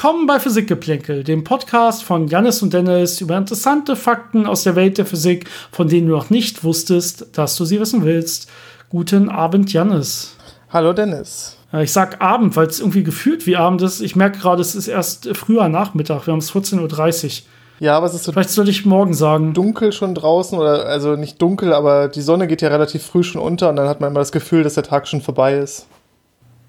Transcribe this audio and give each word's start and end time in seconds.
Willkommen 0.00 0.28
bei 0.28 0.38
Physikgeplänkel, 0.38 1.24
dem 1.24 1.42
Podcast 1.42 2.04
von 2.04 2.28
Jannis 2.28 2.62
und 2.62 2.72
Dennis 2.72 3.20
über 3.20 3.36
interessante 3.36 3.96
Fakten 3.96 4.46
aus 4.46 4.62
der 4.62 4.76
Welt 4.76 4.96
der 4.96 5.06
Physik, 5.06 5.50
von 5.72 5.88
denen 5.88 6.06
du 6.06 6.12
noch 6.12 6.30
nicht 6.30 6.62
wusstest, 6.62 7.36
dass 7.36 7.56
du 7.56 7.64
sie 7.64 7.80
wissen 7.80 8.04
willst. 8.04 8.48
Guten 8.90 9.28
Abend, 9.28 9.72
Jannis. 9.72 10.36
Hallo, 10.70 10.92
Dennis. 10.92 11.56
Ich 11.72 11.92
sag 11.92 12.22
Abend, 12.22 12.54
weil 12.54 12.68
es 12.68 12.78
irgendwie 12.78 13.02
gefühlt 13.02 13.44
wie 13.48 13.56
Abend 13.56 13.82
ist. 13.82 14.00
Ich 14.00 14.14
merke 14.14 14.38
gerade, 14.38 14.62
es 14.62 14.76
ist 14.76 14.86
erst 14.86 15.36
früher 15.36 15.68
Nachmittag. 15.68 16.28
Wir 16.28 16.32
haben 16.32 16.38
es 16.38 16.52
14.30 16.52 17.24
Uhr. 17.24 17.46
Ja, 17.80 17.96
aber 17.96 18.06
es 18.06 18.14
ist 18.14 18.22
so. 18.22 18.30
Vielleicht 18.30 18.50
sollte 18.50 18.70
ich 18.70 18.86
morgen 18.86 19.14
sagen. 19.14 19.52
Dunkel 19.52 19.90
schon 19.90 20.14
draußen 20.14 20.56
oder 20.56 20.86
also 20.86 21.16
nicht 21.16 21.42
dunkel, 21.42 21.72
aber 21.72 22.06
die 22.06 22.22
Sonne 22.22 22.46
geht 22.46 22.62
ja 22.62 22.68
relativ 22.68 23.02
früh 23.02 23.24
schon 23.24 23.42
unter 23.42 23.68
und 23.68 23.74
dann 23.74 23.88
hat 23.88 24.00
man 24.00 24.10
immer 24.10 24.20
das 24.20 24.30
Gefühl, 24.30 24.62
dass 24.62 24.74
der 24.74 24.84
Tag 24.84 25.08
schon 25.08 25.22
vorbei 25.22 25.58
ist. 25.58 25.88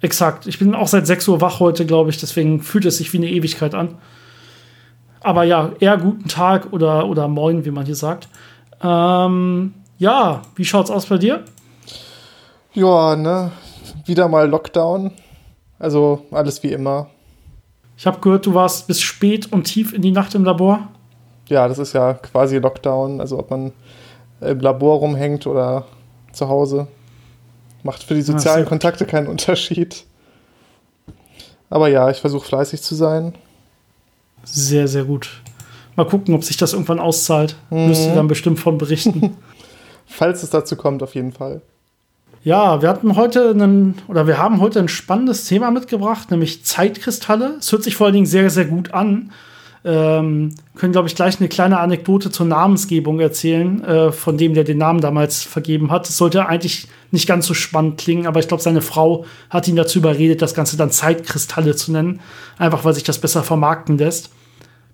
Exakt. 0.01 0.47
Ich 0.47 0.59
bin 0.59 0.75
auch 0.75 0.87
seit 0.87 1.05
6 1.07 1.27
Uhr 1.27 1.41
wach 1.41 1.59
heute, 1.59 1.85
glaube 1.85 2.09
ich. 2.09 2.17
Deswegen 2.17 2.61
fühlt 2.61 2.85
es 2.85 2.97
sich 2.97 3.11
wie 3.13 3.17
eine 3.17 3.29
Ewigkeit 3.29 3.75
an. 3.75 3.97
Aber 5.21 5.43
ja, 5.43 5.71
eher 5.79 5.97
guten 5.97 6.27
Tag 6.27 6.71
oder, 6.71 7.07
oder 7.07 7.27
Moin, 7.27 7.65
wie 7.65 7.71
man 7.71 7.85
hier 7.85 7.95
sagt. 7.95 8.29
Ähm, 8.81 9.73
ja, 9.97 10.41
wie 10.55 10.63
schaut's 10.63 10.89
aus 10.89 11.07
bei 11.07 11.17
dir? 11.17 11.43
Ja, 12.73 13.15
ne. 13.15 13.51
Wieder 14.05 14.29
mal 14.29 14.49
Lockdown. 14.49 15.11
Also 15.77 16.25
alles 16.31 16.63
wie 16.63 16.71
immer. 16.71 17.07
Ich 17.97 18.07
habe 18.07 18.19
gehört, 18.21 18.45
du 18.45 18.53
warst 18.53 18.87
bis 18.87 19.01
spät 19.01 19.51
und 19.51 19.65
tief 19.65 19.91
in 19.93 20.01
die 20.01 20.11
Nacht 20.11 20.33
im 20.35 20.45
Labor. 20.45 20.87
Ja, 21.49 21.67
das 21.67 21.79
ist 21.79 21.93
ja 21.93 22.13
quasi 22.13 22.57
Lockdown. 22.57 23.19
Also 23.19 23.37
ob 23.37 23.49
man 23.49 23.73
im 24.39 24.59
Labor 24.61 24.99
rumhängt 24.99 25.45
oder 25.47 25.85
zu 26.31 26.47
Hause. 26.47 26.87
Macht 27.83 28.03
für 28.03 28.13
die 28.13 28.21
sozialen 28.21 28.65
ah, 28.65 28.69
Kontakte 28.69 29.05
keinen 29.05 29.27
Unterschied. 29.27 30.05
Aber 31.69 31.87
ja, 31.87 32.09
ich 32.09 32.17
versuche 32.17 32.45
fleißig 32.45 32.81
zu 32.81 32.95
sein. 32.95 33.33
Sehr, 34.43 34.87
sehr 34.87 35.05
gut. 35.05 35.41
Mal 35.95 36.05
gucken, 36.05 36.33
ob 36.33 36.43
sich 36.43 36.57
das 36.57 36.73
irgendwann 36.73 36.99
auszahlt. 36.99 37.55
Mhm. 37.69 37.87
Müsst 37.87 38.05
ihr 38.05 38.15
dann 38.15 38.27
bestimmt 38.27 38.59
von 38.59 38.77
berichten. 38.77 39.37
Falls 40.07 40.43
es 40.43 40.49
dazu 40.49 40.75
kommt, 40.75 41.03
auf 41.03 41.15
jeden 41.15 41.31
Fall. 41.31 41.61
Ja, 42.43 42.81
wir 42.81 42.89
hatten 42.89 43.15
heute 43.15 43.49
einen, 43.49 44.01
oder 44.07 44.25
wir 44.25 44.37
haben 44.37 44.61
heute 44.61 44.79
ein 44.79 44.87
spannendes 44.87 45.45
Thema 45.45 45.71
mitgebracht, 45.71 46.31
nämlich 46.31 46.63
Zeitkristalle. 46.65 47.57
Es 47.59 47.71
hört 47.71 47.83
sich 47.83 47.95
vor 47.95 48.07
allen 48.07 48.13
Dingen 48.13 48.25
sehr, 48.25 48.49
sehr 48.49 48.65
gut 48.65 48.93
an 48.93 49.31
ähm, 49.85 50.55
können, 50.75 50.91
glaube 50.91 51.07
ich, 51.07 51.15
gleich 51.15 51.39
eine 51.39 51.47
kleine 51.47 51.79
Anekdote 51.79 52.31
zur 52.31 52.45
Namensgebung 52.45 53.19
erzählen, 53.19 53.83
äh, 53.83 54.11
von 54.11 54.37
dem, 54.37 54.53
der 54.53 54.63
den 54.63 54.77
Namen 54.77 55.01
damals 55.01 55.43
vergeben 55.43 55.91
hat. 55.91 56.09
Es 56.09 56.17
sollte 56.17 56.45
eigentlich 56.47 56.87
nicht 57.11 57.27
ganz 57.27 57.47
so 57.47 57.53
spannend 57.53 57.97
klingen, 57.97 58.27
aber 58.27 58.39
ich 58.39 58.47
glaube, 58.47 58.61
seine 58.61 58.81
Frau 58.81 59.25
hat 59.49 59.67
ihn 59.67 59.75
dazu 59.75 59.99
überredet, 59.99 60.41
das 60.41 60.53
Ganze 60.53 60.77
dann 60.77 60.91
Zeitkristalle 60.91 61.75
zu 61.75 61.91
nennen, 61.91 62.19
einfach 62.57 62.83
weil 62.83 62.93
sich 62.93 63.03
das 63.03 63.19
besser 63.19 63.43
vermarkten 63.43 63.97
lässt. 63.97 64.31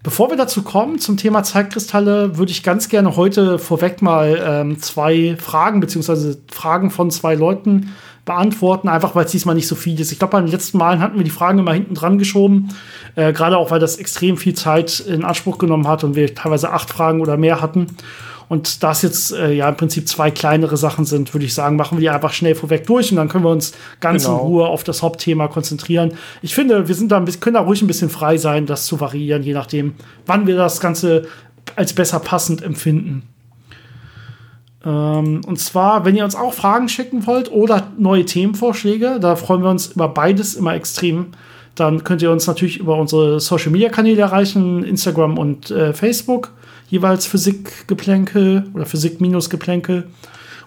Bevor 0.04 0.30
wir 0.30 0.38
dazu 0.38 0.62
kommen, 0.62 1.00
zum 1.00 1.18
Thema 1.18 1.42
Zeitkristalle, 1.42 2.38
würde 2.38 2.52
ich 2.52 2.62
ganz 2.62 2.90
gerne 2.90 3.16
heute 3.16 3.58
vorweg 3.58 4.04
mal 4.04 4.40
ähm, 4.48 4.80
zwei 4.80 5.36
Fragen, 5.40 5.80
beziehungsweise 5.80 6.38
Fragen 6.52 6.92
von 6.92 7.10
zwei 7.10 7.34
Leuten 7.34 7.96
beantworten, 8.26 8.90
einfach 8.90 9.16
weil 9.16 9.26
es 9.26 9.32
diesmal 9.32 9.56
nicht 9.56 9.68
so 9.68 9.76
viel 9.76 10.00
ist. 10.00 10.12
Ich 10.12 10.20
glaube, 10.20 10.32
bei 10.32 10.42
den 10.42 10.50
letzten 10.50 10.80
Malen 10.80 11.00
hatten 11.00 11.18
wir 11.18 11.24
die 11.24 11.30
Fragen 11.30 11.60
immer 11.60 11.74
hinten 11.74 11.94
dran 11.94 12.18
geschoben, 12.18 12.70
äh, 13.16 13.32
gerade 13.32 13.58
auch, 13.58 13.72
weil 13.72 13.80
das 13.80 13.98
extrem 13.98 14.38
viel 14.38 14.56
Zeit 14.56 15.00
in 15.00 15.24
Anspruch 15.24 15.60
genommen 15.60 15.88
hat 15.88 16.04
und 16.04 16.16
wir 16.16 16.34
teilweise 16.34 16.72
acht 16.72 16.90
Fragen 16.90 17.22
oder 17.22 17.38
mehr 17.38 17.62
hatten. 17.62 17.88
Und 18.48 18.84
da 18.84 18.92
es 18.92 19.02
jetzt 19.02 19.32
äh, 19.32 19.52
ja 19.54 19.68
im 19.70 19.76
Prinzip 19.76 20.08
zwei 20.08 20.30
kleinere 20.30 20.78
Sachen 20.78 21.06
sind, 21.06 21.34
würde 21.34 21.46
ich 21.46 21.54
sagen, 21.54 21.76
machen 21.76 21.98
wir 21.98 22.02
die 22.02 22.10
einfach 22.10 22.34
schnell 22.34 22.56
vorweg 22.56 22.86
durch 22.86 23.12
und 23.12 23.18
dann 23.18 23.28
können 23.28 23.44
wir 23.44 23.50
uns 23.50 23.74
ganz 24.00 24.24
genau. 24.24 24.40
in 24.40 24.42
Ruhe 24.46 24.68
auf 24.68 24.84
das 24.84 25.02
Hauptthema 25.02 25.48
konzentrieren. 25.48 26.14
Ich 26.42 26.54
finde, 26.54 26.88
wir 26.88 26.96
sind 26.96 27.12
da 27.12 27.18
ein 27.18 27.26
bisschen, 27.26 27.42
können 27.42 27.56
da 27.56 27.62
ruhig 27.62 27.82
ein 27.82 27.88
bisschen 27.88 28.10
frei 28.10 28.38
sein, 28.38 28.66
das 28.66 28.86
zu 28.86 29.00
variieren, 29.00 29.42
je 29.42 29.54
nachdem, 29.54 29.96
wann 30.26 30.46
wir 30.46 30.56
das 30.56 30.80
Ganze 30.80 31.28
als 31.76 31.94
besser 31.94 32.20
passend 32.20 32.62
empfinden. 32.62 33.24
Ähm, 34.86 35.42
und 35.46 35.60
zwar, 35.60 36.06
wenn 36.06 36.16
ihr 36.16 36.24
uns 36.24 36.36
auch 36.36 36.54
Fragen 36.54 36.88
schicken 36.88 37.26
wollt 37.26 37.52
oder 37.52 37.88
neue 37.98 38.26
Themenvorschläge, 38.26 39.20
da 39.20 39.36
freuen 39.36 39.64
wir 39.64 39.70
uns 39.70 39.88
über 39.88 40.08
beides 40.08 40.54
immer 40.56 40.76
extrem. 40.76 41.28
Dann 41.74 42.04
könnt 42.04 42.22
ihr 42.22 42.32
uns 42.32 42.48
natürlich 42.48 42.80
über 42.80 42.98
unsere 42.98 43.40
Social 43.40 43.72
Media 43.72 43.90
Kanäle 43.90 44.22
erreichen, 44.22 44.84
Instagram 44.84 45.38
und 45.38 45.72
äh, 45.72 45.94
Facebook, 45.94 46.52
jeweils 46.88 47.26
Physikgeplänkel 47.26 48.66
oder 48.74 48.86
Physik-Geplänkel. 48.86 50.08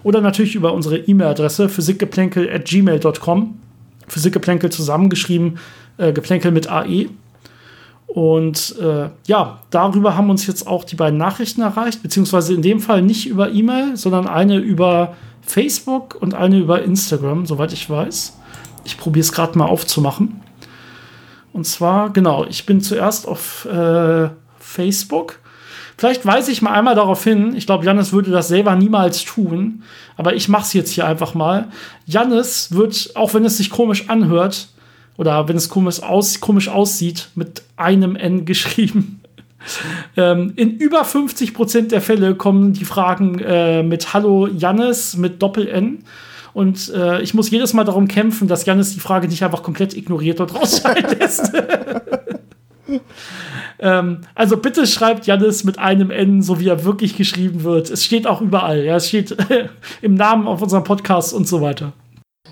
Oder 0.03 0.21
natürlich 0.21 0.55
über 0.55 0.75
unsere 0.75 0.99
E-Mail-Adresse 0.99 1.69
physikgeplänkel 1.69 2.51
at 2.51 2.67
gmail.com. 2.67 3.59
Physikgeplänkel 4.07 4.71
zusammengeschrieben, 4.71 5.59
äh, 5.97 6.13
Geplänkel 6.13 6.53
mit 6.53 6.71
AE. 6.71 7.09
Und 8.19 8.75
äh, 8.81 9.11
ja, 9.29 9.61
darüber 9.71 10.17
haben 10.17 10.29
uns 10.29 10.45
jetzt 10.49 10.67
auch 10.67 10.83
die 10.83 10.97
beiden 10.97 11.21
Nachrichten 11.21 11.61
erreicht, 11.61 12.03
beziehungsweise 12.03 12.53
in 12.53 12.63
dem 12.63 12.81
Fall 12.81 13.01
nicht 13.01 13.29
über 13.29 13.53
E-Mail, 13.53 13.97
sondern 13.97 14.27
eine 14.27 14.57
über 14.57 15.15
Facebook 15.43 16.17
und 16.21 16.35
eine 16.35 16.59
über 16.59 16.83
Instagram, 16.83 17.47
soweit 17.47 17.73
ich 17.73 17.89
weiß. 17.89 18.37
Ich 18.83 18.99
probiere 18.99 19.23
es 19.23 19.31
gerade 19.31 19.57
mal 19.57 19.67
aufzumachen. 19.67 20.41
Und 21.53 21.65
zwar, 21.65 22.11
genau, 22.11 22.45
ich 22.45 22.67
bin 22.67 22.81
zuerst 22.81 23.29
auf 23.29 23.67
äh, 23.67 24.31
Facebook. 24.59 25.39
Vielleicht 25.97 26.27
weise 26.27 26.51
ich 26.51 26.61
mal 26.61 26.73
einmal 26.73 26.97
darauf 26.97 27.23
hin, 27.23 27.55
ich 27.55 27.67
glaube, 27.67 27.85
Jannis 27.85 28.13
würde 28.13 28.33
das 28.33 28.49
selber 28.49 28.75
niemals 28.75 29.25
tun, 29.27 29.85
aber 30.17 30.35
ich 30.35 30.49
mache 30.49 30.63
es 30.63 30.73
jetzt 30.73 30.91
hier 30.91 31.07
einfach 31.07 31.35
mal. 31.35 31.69
Jannis 32.05 32.73
wird, 32.73 33.13
auch 33.15 33.33
wenn 33.35 33.45
es 33.45 33.59
sich 33.59 33.71
komisch 33.71 34.11
anhört, 34.11 34.71
oder 35.19 35.49
wenn 35.49 35.57
es 35.57 35.69
komisch, 35.69 36.03
aus, 36.03 36.41
komisch 36.41 36.69
aussieht, 36.69 37.29
mit 37.35 37.63
einem 37.77 38.17
N 38.17 38.45
geschrieben. 38.47 39.21
ähm, 40.17 40.55
in 40.57 40.79
über 40.79 41.05
50 41.05 41.53
Prozent 41.53 41.93
der 41.93 42.01
Fälle 42.01 42.37
kommen 42.37 42.73
die 42.73 42.87
Fragen 42.87 43.39
äh, 43.41 43.83
mit 43.83 44.15
Hallo 44.15 44.47
Jannis 44.47 45.17
mit 45.17 45.43
Doppel-N. 45.43 46.05
Und 46.55 46.91
äh, 46.95 47.21
ich 47.21 47.35
muss 47.35 47.51
jedes 47.51 47.75
Mal 47.75 47.85
darum 47.85 48.09
kämpfen, 48.09 48.49
dass 48.49 48.65
Jannis 48.65 48.95
die 48.95 49.01
Frage 49.01 49.29
nicht 49.29 49.45
einfach 49.45 49.63
komplett 49.63 49.95
ignoriert 49.95 50.41
und 50.41 50.55
rausschneiden 50.55 51.19
lässt. 51.19 51.53
ähm, 53.81 54.21
also 54.37 54.57
bitte 54.57 54.87
schreibt 54.87 55.27
Jannis 55.27 55.65
mit 55.65 55.81
einem 55.81 56.13
N, 56.13 56.41
so 56.41 56.61
wie 56.61 56.69
er 56.69 56.85
wirklich 56.85 57.17
geschrieben 57.17 57.65
wird. 57.65 57.91
Es 57.91 58.05
steht 58.05 58.29
auch 58.29 58.41
überall. 58.41 58.85
Ja, 58.85 58.97
es 58.97 59.09
steht 59.09 59.37
im 60.01 60.15
Namen 60.15 60.47
auf 60.47 60.63
unserem 60.63 60.85
Podcast 60.85 61.35
und 61.35 61.49
so 61.49 61.61
weiter. 61.61 61.93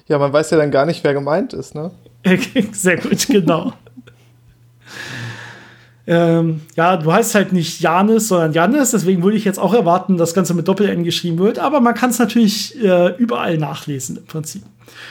Ja, 0.09 0.19
man 0.19 0.33
weiß 0.33 0.51
ja 0.51 0.59
dann 0.59 0.73
gar 0.73 0.87
nicht, 0.87 1.05
wer 1.05 1.15
gemeint 1.15 1.53
ist, 1.53 1.75
ne? 1.75 1.93
Sehr 2.73 2.97
gut, 2.97 3.27
genau. 3.29 3.73
ähm, 6.07 6.63
ja, 6.77 6.97
du 6.97 7.13
heißt 7.13 7.35
halt 7.35 7.53
nicht 7.53 7.81
Janis, 7.81 8.29
sondern 8.29 8.53
Janis, 8.53 8.91
deswegen 8.91 9.23
würde 9.23 9.37
ich 9.37 9.45
jetzt 9.45 9.59
auch 9.59 9.75
erwarten, 9.75 10.17
dass 10.17 10.31
das 10.31 10.35
Ganze 10.35 10.55
mit 10.55 10.67
Doppel-N 10.67 11.05
geschrieben 11.05 11.39
wird, 11.39 11.59
aber 11.59 11.81
man 11.81 11.95
kann 11.95 12.11
es 12.11 12.19
natürlich 12.19 12.81
äh, 12.83 13.15
überall 13.17 13.59
nachlesen 13.59 14.17
im 14.17 14.25
Prinzip. 14.25 14.63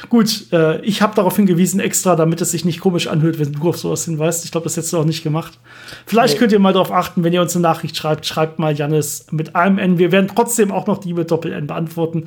Gut, 0.10 0.52
äh, 0.52 0.82
ich 0.82 1.02
habe 1.02 1.16
darauf 1.16 1.36
hingewiesen 1.36 1.80
extra, 1.80 2.16
damit 2.16 2.42
es 2.42 2.52
sich 2.52 2.66
nicht 2.66 2.80
komisch 2.80 3.08
anhört, 3.08 3.40
wenn 3.40 3.52
du 3.52 3.70
auf 3.70 3.78
sowas 3.78 4.06
hinweist. 4.06 4.46
Ich 4.46 4.52
glaube, 4.52 4.66
das 4.66 4.78
hättest 4.78 4.94
du 4.94 5.00
auch 5.00 5.06
nicht 5.06 5.24
gemacht. 5.24 5.60
Vielleicht 6.06 6.36
nee. 6.36 6.40
könnt 6.40 6.52
ihr 6.52 6.60
mal 6.60 6.74
darauf 6.74 6.92
achten, 6.92 7.24
wenn 7.24 7.34
ihr 7.34 7.42
uns 7.42 7.56
eine 7.56 7.64
Nachricht 7.64 7.96
schreibt, 7.98 8.26
schreibt 8.26 8.60
mal 8.60 8.76
Janis 8.76 9.28
mit 9.32 9.56
einem 9.56 9.78
N. 9.78 9.98
Wir 9.98 10.12
werden 10.12 10.30
trotzdem 10.34 10.72
auch 10.72 10.88
noch 10.88 11.00
die 11.00 11.14
mit 11.14 11.30
Doppel-N 11.32 11.68
beantworten. 11.68 12.26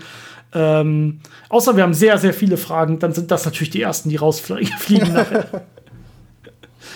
Ähm, 0.55 1.21
außer 1.49 1.77
wir 1.77 1.83
haben 1.83 1.95
sehr, 1.95 2.19
sehr 2.19 2.33
viele 2.33 2.57
Fragen, 2.57 2.99
dann 2.99 3.13
sind 3.13 3.31
das 3.31 3.45
natürlich 3.45 3.71
die 3.71 3.83
ersten, 3.83 4.09
die 4.09 4.17
rausfliegen 4.17 4.69
nachher. 5.13 5.63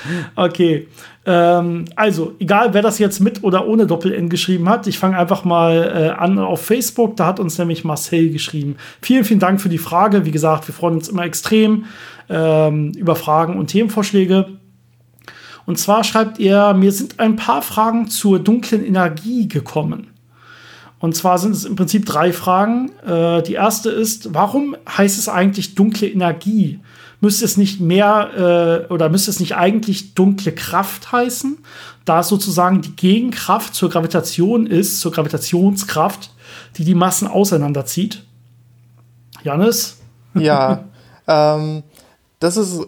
Okay. 0.34 0.88
Ähm, 1.24 1.84
also, 1.94 2.32
egal 2.38 2.74
wer 2.74 2.82
das 2.82 2.98
jetzt 2.98 3.20
mit 3.20 3.44
oder 3.44 3.66
ohne 3.66 3.86
Doppel-N 3.86 4.28
geschrieben 4.28 4.68
hat, 4.68 4.86
ich 4.86 4.98
fange 4.98 5.16
einfach 5.16 5.44
mal 5.44 5.92
äh, 5.94 6.20
an 6.20 6.38
auf 6.38 6.62
Facebook. 6.62 7.16
Da 7.16 7.26
hat 7.26 7.40
uns 7.40 7.58
nämlich 7.58 7.84
Marcel 7.84 8.30
geschrieben. 8.30 8.76
Vielen, 9.00 9.24
vielen 9.24 9.40
Dank 9.40 9.60
für 9.60 9.68
die 9.68 9.78
Frage. 9.78 10.24
Wie 10.24 10.30
gesagt, 10.30 10.66
wir 10.66 10.74
freuen 10.74 10.96
uns 10.96 11.08
immer 11.08 11.24
extrem 11.24 11.84
ähm, 12.28 12.92
über 12.96 13.14
Fragen 13.14 13.56
und 13.56 13.68
Themenvorschläge. 13.68 14.58
Und 15.64 15.78
zwar 15.78 16.02
schreibt 16.02 16.40
er, 16.40 16.74
mir 16.74 16.90
sind 16.90 17.20
ein 17.20 17.36
paar 17.36 17.62
Fragen 17.62 18.08
zur 18.08 18.40
dunklen 18.40 18.84
Energie 18.84 19.46
gekommen. 19.46 20.08
Und 21.02 21.16
zwar 21.16 21.36
sind 21.38 21.50
es 21.50 21.64
im 21.64 21.74
Prinzip 21.74 22.06
drei 22.06 22.32
Fragen. 22.32 22.92
Äh, 23.04 23.42
die 23.42 23.54
erste 23.54 23.90
ist, 23.90 24.34
warum 24.34 24.76
heißt 24.88 25.18
es 25.18 25.28
eigentlich 25.28 25.74
dunkle 25.74 26.08
Energie? 26.08 26.78
Müsste 27.20 27.44
es 27.44 27.56
nicht 27.56 27.80
mehr 27.80 28.86
äh, 28.88 28.92
oder 28.92 29.08
müsste 29.08 29.32
es 29.32 29.40
nicht 29.40 29.56
eigentlich 29.56 30.14
dunkle 30.14 30.52
Kraft 30.52 31.10
heißen, 31.10 31.58
da 32.04 32.20
es 32.20 32.28
sozusagen 32.28 32.82
die 32.82 32.94
Gegenkraft 32.94 33.74
zur 33.74 33.90
Gravitation 33.90 34.68
ist, 34.68 35.00
zur 35.00 35.10
Gravitationskraft, 35.10 36.30
die 36.76 36.84
die 36.84 36.94
Massen 36.94 37.26
auseinanderzieht? 37.26 38.22
Janis? 39.42 39.98
Ja, 40.34 40.84
ähm, 41.26 41.82
das 42.38 42.56
ist 42.56 42.80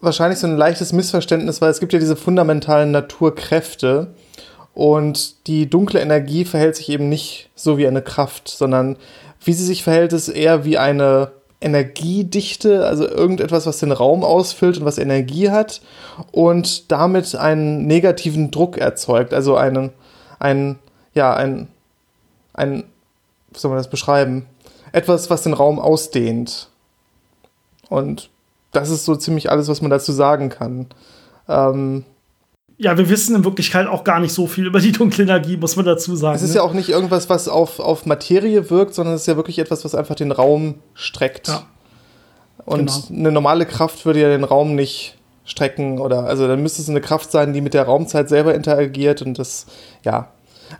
wahrscheinlich 0.00 0.38
so 0.38 0.46
ein 0.46 0.56
leichtes 0.56 0.94
Missverständnis, 0.94 1.60
weil 1.60 1.70
es 1.70 1.80
gibt 1.80 1.92
ja 1.92 1.98
diese 1.98 2.16
fundamentalen 2.16 2.92
Naturkräfte 2.92 4.14
und 4.76 5.46
die 5.46 5.70
dunkle 5.70 6.02
Energie 6.02 6.44
verhält 6.44 6.76
sich 6.76 6.90
eben 6.90 7.08
nicht 7.08 7.48
so 7.54 7.78
wie 7.78 7.86
eine 7.86 8.02
Kraft, 8.02 8.46
sondern 8.46 8.98
wie 9.42 9.54
sie 9.54 9.64
sich 9.64 9.82
verhält, 9.82 10.12
ist 10.12 10.28
eher 10.28 10.66
wie 10.66 10.76
eine 10.76 11.32
Energiedichte, 11.62 12.86
also 12.86 13.08
irgendetwas, 13.08 13.64
was 13.64 13.78
den 13.78 13.90
Raum 13.90 14.22
ausfüllt 14.22 14.76
und 14.76 14.84
was 14.84 14.98
Energie 14.98 15.48
hat 15.50 15.80
und 16.30 16.92
damit 16.92 17.34
einen 17.34 17.86
negativen 17.86 18.50
Druck 18.50 18.76
erzeugt, 18.76 19.32
also 19.32 19.56
einen, 19.56 19.94
ein, 20.40 20.78
ja, 21.14 21.32
ein, 21.32 21.68
ein, 22.52 22.84
wie 23.52 23.58
soll 23.58 23.70
man 23.70 23.78
das 23.78 23.88
beschreiben? 23.88 24.44
Etwas, 24.92 25.30
was 25.30 25.40
den 25.40 25.54
Raum 25.54 25.78
ausdehnt. 25.78 26.68
Und 27.88 28.28
das 28.72 28.90
ist 28.90 29.06
so 29.06 29.16
ziemlich 29.16 29.50
alles, 29.50 29.68
was 29.68 29.80
man 29.80 29.90
dazu 29.90 30.12
sagen 30.12 30.50
kann. 30.50 30.84
Ähm, 31.48 32.04
ja, 32.78 32.98
wir 32.98 33.08
wissen 33.08 33.34
in 33.34 33.44
Wirklichkeit 33.44 33.86
auch 33.86 34.04
gar 34.04 34.20
nicht 34.20 34.32
so 34.32 34.46
viel 34.46 34.66
über 34.66 34.80
die 34.80 34.92
dunkle 34.92 35.24
Energie, 35.24 35.56
muss 35.56 35.76
man 35.76 35.86
dazu 35.86 36.14
sagen. 36.14 36.36
Es 36.36 36.42
ist 36.42 36.50
ne? 36.50 36.56
ja 36.56 36.62
auch 36.62 36.74
nicht 36.74 36.90
irgendwas, 36.90 37.30
was 37.30 37.48
auf, 37.48 37.80
auf 37.80 38.04
Materie 38.04 38.68
wirkt, 38.70 38.94
sondern 38.94 39.14
es 39.14 39.22
ist 39.22 39.26
ja 39.28 39.36
wirklich 39.36 39.58
etwas, 39.58 39.84
was 39.84 39.94
einfach 39.94 40.14
den 40.14 40.30
Raum 40.30 40.76
streckt. 40.94 41.48
Ja. 41.48 41.66
Und 42.66 42.86
genau. 42.86 43.20
eine 43.20 43.32
normale 43.32 43.64
Kraft 43.64 44.04
würde 44.04 44.20
ja 44.20 44.28
den 44.28 44.44
Raum 44.44 44.74
nicht 44.74 45.16
strecken 45.44 46.00
oder, 46.00 46.24
also 46.24 46.48
dann 46.48 46.62
müsste 46.62 46.82
es 46.82 46.90
eine 46.90 47.00
Kraft 47.00 47.30
sein, 47.30 47.52
die 47.52 47.60
mit 47.60 47.72
der 47.72 47.84
Raumzeit 47.84 48.28
selber 48.28 48.54
interagiert 48.54 49.22
und 49.22 49.38
das, 49.38 49.66
ja. 50.04 50.28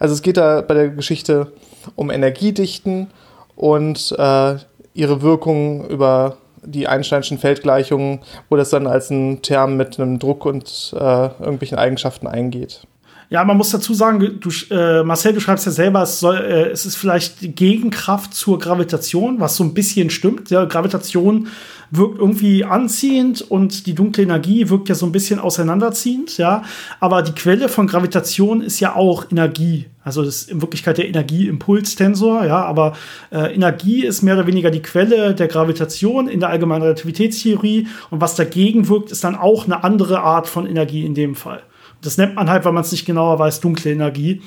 Also 0.00 0.12
es 0.14 0.22
geht 0.22 0.36
da 0.36 0.62
bei 0.62 0.74
der 0.74 0.88
Geschichte 0.88 1.52
um 1.94 2.10
Energiedichten 2.10 3.12
und 3.54 4.12
äh, 4.18 4.56
ihre 4.94 5.22
Wirkung 5.22 5.88
über 5.88 6.38
die 6.66 6.88
Einsteinschen 6.88 7.38
Feldgleichungen, 7.38 8.20
wo 8.48 8.56
das 8.56 8.70
dann 8.70 8.86
als 8.86 9.10
ein 9.10 9.42
Term 9.42 9.76
mit 9.76 9.98
einem 9.98 10.18
Druck 10.18 10.44
und 10.44 10.94
äh, 10.94 10.98
irgendwelchen 10.98 11.78
Eigenschaften 11.78 12.26
eingeht. 12.26 12.86
Ja, 13.28 13.44
man 13.44 13.56
muss 13.56 13.70
dazu 13.70 13.92
sagen, 13.92 14.38
du, 14.40 14.50
äh, 14.70 15.02
Marcel, 15.02 15.32
du 15.32 15.40
schreibst 15.40 15.66
ja 15.66 15.72
selber, 15.72 16.02
es, 16.02 16.20
soll, 16.20 16.36
äh, 16.36 16.70
es 16.70 16.86
ist 16.86 16.94
vielleicht 16.94 17.40
die 17.40 17.52
Gegenkraft 17.52 18.32
zur 18.32 18.58
Gravitation, 18.60 19.40
was 19.40 19.56
so 19.56 19.64
ein 19.64 19.74
bisschen 19.74 20.10
stimmt. 20.10 20.50
Ja, 20.50 20.64
Gravitation 20.64 21.48
wirkt 21.90 22.18
irgendwie 22.18 22.64
anziehend 22.64 23.42
und 23.42 23.86
die 23.86 23.94
dunkle 23.94 24.22
Energie 24.22 24.68
wirkt 24.68 24.88
ja 24.88 24.94
so 24.94 25.06
ein 25.06 25.12
bisschen 25.12 25.40
auseinanderziehend, 25.40 26.38
ja. 26.38 26.62
Aber 27.00 27.22
die 27.22 27.32
Quelle 27.32 27.68
von 27.68 27.88
Gravitation 27.88 28.60
ist 28.60 28.78
ja 28.78 28.94
auch 28.94 29.30
Energie. 29.30 29.86
Also 30.04 30.22
das 30.22 30.42
ist 30.42 30.50
in 30.50 30.62
Wirklichkeit 30.62 30.98
der 30.98 31.08
Energieimpulstensor, 31.08 32.44
ja, 32.44 32.64
aber 32.64 32.96
äh, 33.32 33.52
Energie 33.54 34.04
ist 34.04 34.22
mehr 34.22 34.34
oder 34.34 34.46
weniger 34.46 34.70
die 34.70 34.82
Quelle 34.82 35.34
der 35.34 35.48
Gravitation 35.48 36.28
in 36.28 36.38
der 36.38 36.50
allgemeinen 36.50 36.82
Relativitätstheorie 36.82 37.88
und 38.10 38.20
was 38.20 38.36
dagegen 38.36 38.88
wirkt, 38.88 39.10
ist 39.10 39.24
dann 39.24 39.34
auch 39.34 39.64
eine 39.64 39.82
andere 39.82 40.20
Art 40.20 40.46
von 40.46 40.64
Energie 40.66 41.04
in 41.04 41.14
dem 41.14 41.34
Fall. 41.34 41.62
Das 42.02 42.18
nennt 42.18 42.34
man 42.34 42.50
halt, 42.50 42.64
weil 42.64 42.72
man 42.72 42.82
es 42.82 42.92
nicht 42.92 43.06
genauer 43.06 43.38
weiß, 43.38 43.60
dunkle 43.60 43.92
Energie. 43.92 44.42